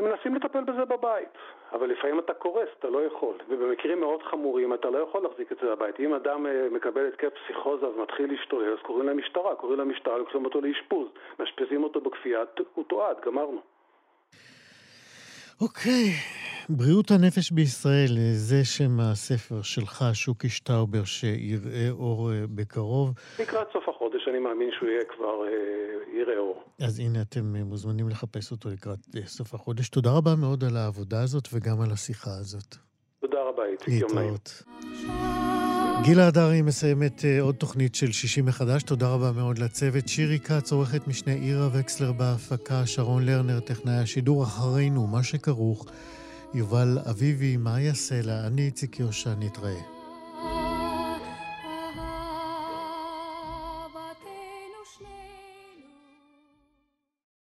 מנסים 0.01 0.35
לטפל 0.35 0.63
בזה 0.63 0.85
בבית, 0.85 1.29
אבל 1.73 1.87
לפעמים 1.87 2.19
אתה 2.19 2.33
קורס, 2.33 2.69
אתה 2.79 2.89
לא 2.89 3.05
יכול. 3.05 3.35
ובמקרים 3.49 3.99
מאוד 3.99 4.23
חמורים 4.23 4.73
אתה 4.73 4.89
לא 4.89 4.97
יכול 4.97 5.23
להחזיק 5.23 5.51
את 5.51 5.57
זה 5.61 5.75
בבית. 5.75 5.99
אם 5.99 6.13
אדם 6.13 6.45
אה, 6.45 6.67
מקבל 6.71 7.07
התקף 7.07 7.29
פסיכוזה 7.43 7.87
ומתחיל 7.87 8.31
להשתולל, 8.31 8.73
אז 8.73 8.79
קוראים 8.81 9.09
למשטרה, 9.09 9.55
קוראים 9.55 9.79
למשטרה, 9.79 10.17
לוקחים 10.17 10.45
אותו 10.45 10.61
לאשפוז, 10.61 11.07
מאשפזים 11.39 11.83
אותו 11.83 12.01
בכפייה, 12.01 12.39
הוא 12.73 12.85
תועד, 12.87 13.17
גמרנו. 13.25 13.61
אוקיי, 15.61 16.09
בריאות 16.69 17.11
הנפש 17.11 17.51
בישראל, 17.51 18.11
זה 18.33 18.65
שם 18.65 18.99
הספר 18.99 19.61
שלך, 19.61 20.05
שוקי 20.13 20.49
שטאובר, 20.49 21.03
שיראה 21.03 21.89
אור 21.91 22.31
אה, 22.31 22.41
בקרוב. 22.55 23.13
לקראת 23.39 23.67
סוף 23.73 23.89
החודש, 23.89 24.27
אני 24.29 24.39
מאמין 24.39 24.69
שהוא 24.77 24.89
יהיה 24.89 25.05
כבר, 25.15 25.45
אה, 25.47 26.19
יראה 26.19 26.37
אור. 26.37 26.63
אז 26.81 26.99
הנה, 26.99 27.21
אתם 27.21 27.55
אה, 27.55 27.63
מוזמנים 27.63 28.09
לחפש 28.09 28.51
אותו 28.51 28.69
לקראת 28.69 28.99
סוף 29.25 29.53
החודש. 29.53 29.89
תודה 29.89 30.11
רבה 30.11 30.35
מאוד 30.41 30.63
על 30.63 30.77
העבודה 30.77 31.23
הזאת 31.23 31.47
וגם 31.53 31.81
על 31.81 31.91
השיחה 31.91 32.31
הזאת. 32.39 32.75
תודה 33.21 33.37
רבה, 33.49 33.63
איציק, 33.65 33.89
יום 33.89 34.11
נעים. 34.15 34.33
גילה 36.03 36.27
הדרי 36.27 36.61
מסיימת 36.61 37.25
אה, 37.25 37.41
עוד 37.41 37.55
תוכנית 37.55 37.95
של 37.95 38.11
שישי 38.11 38.41
מחדש. 38.41 38.83
תודה 38.83 39.13
רבה 39.13 39.31
מאוד 39.35 39.57
לצוות. 39.57 40.07
שירי 40.07 40.39
כץ, 40.39 40.71
עורכת 40.71 41.07
משנה 41.07 41.33
עירה 41.33 41.67
וקסלר 41.73 42.11
בהפקה, 42.11 42.85
שרון 42.85 43.25
לרנר, 43.25 43.59
טכנאי 43.59 43.95
השידור 44.03 44.43
אחרינו, 44.43 45.07
מה 45.07 45.23
שכרוך. 45.23 45.85
יובל 46.55 46.97
אביבי, 47.09 47.57
מאיה 47.57 47.93
סלע, 47.93 48.47
אני 48.47 48.61
איציק 48.61 48.99
יושע, 48.99 49.33
נתראה. 49.39 49.94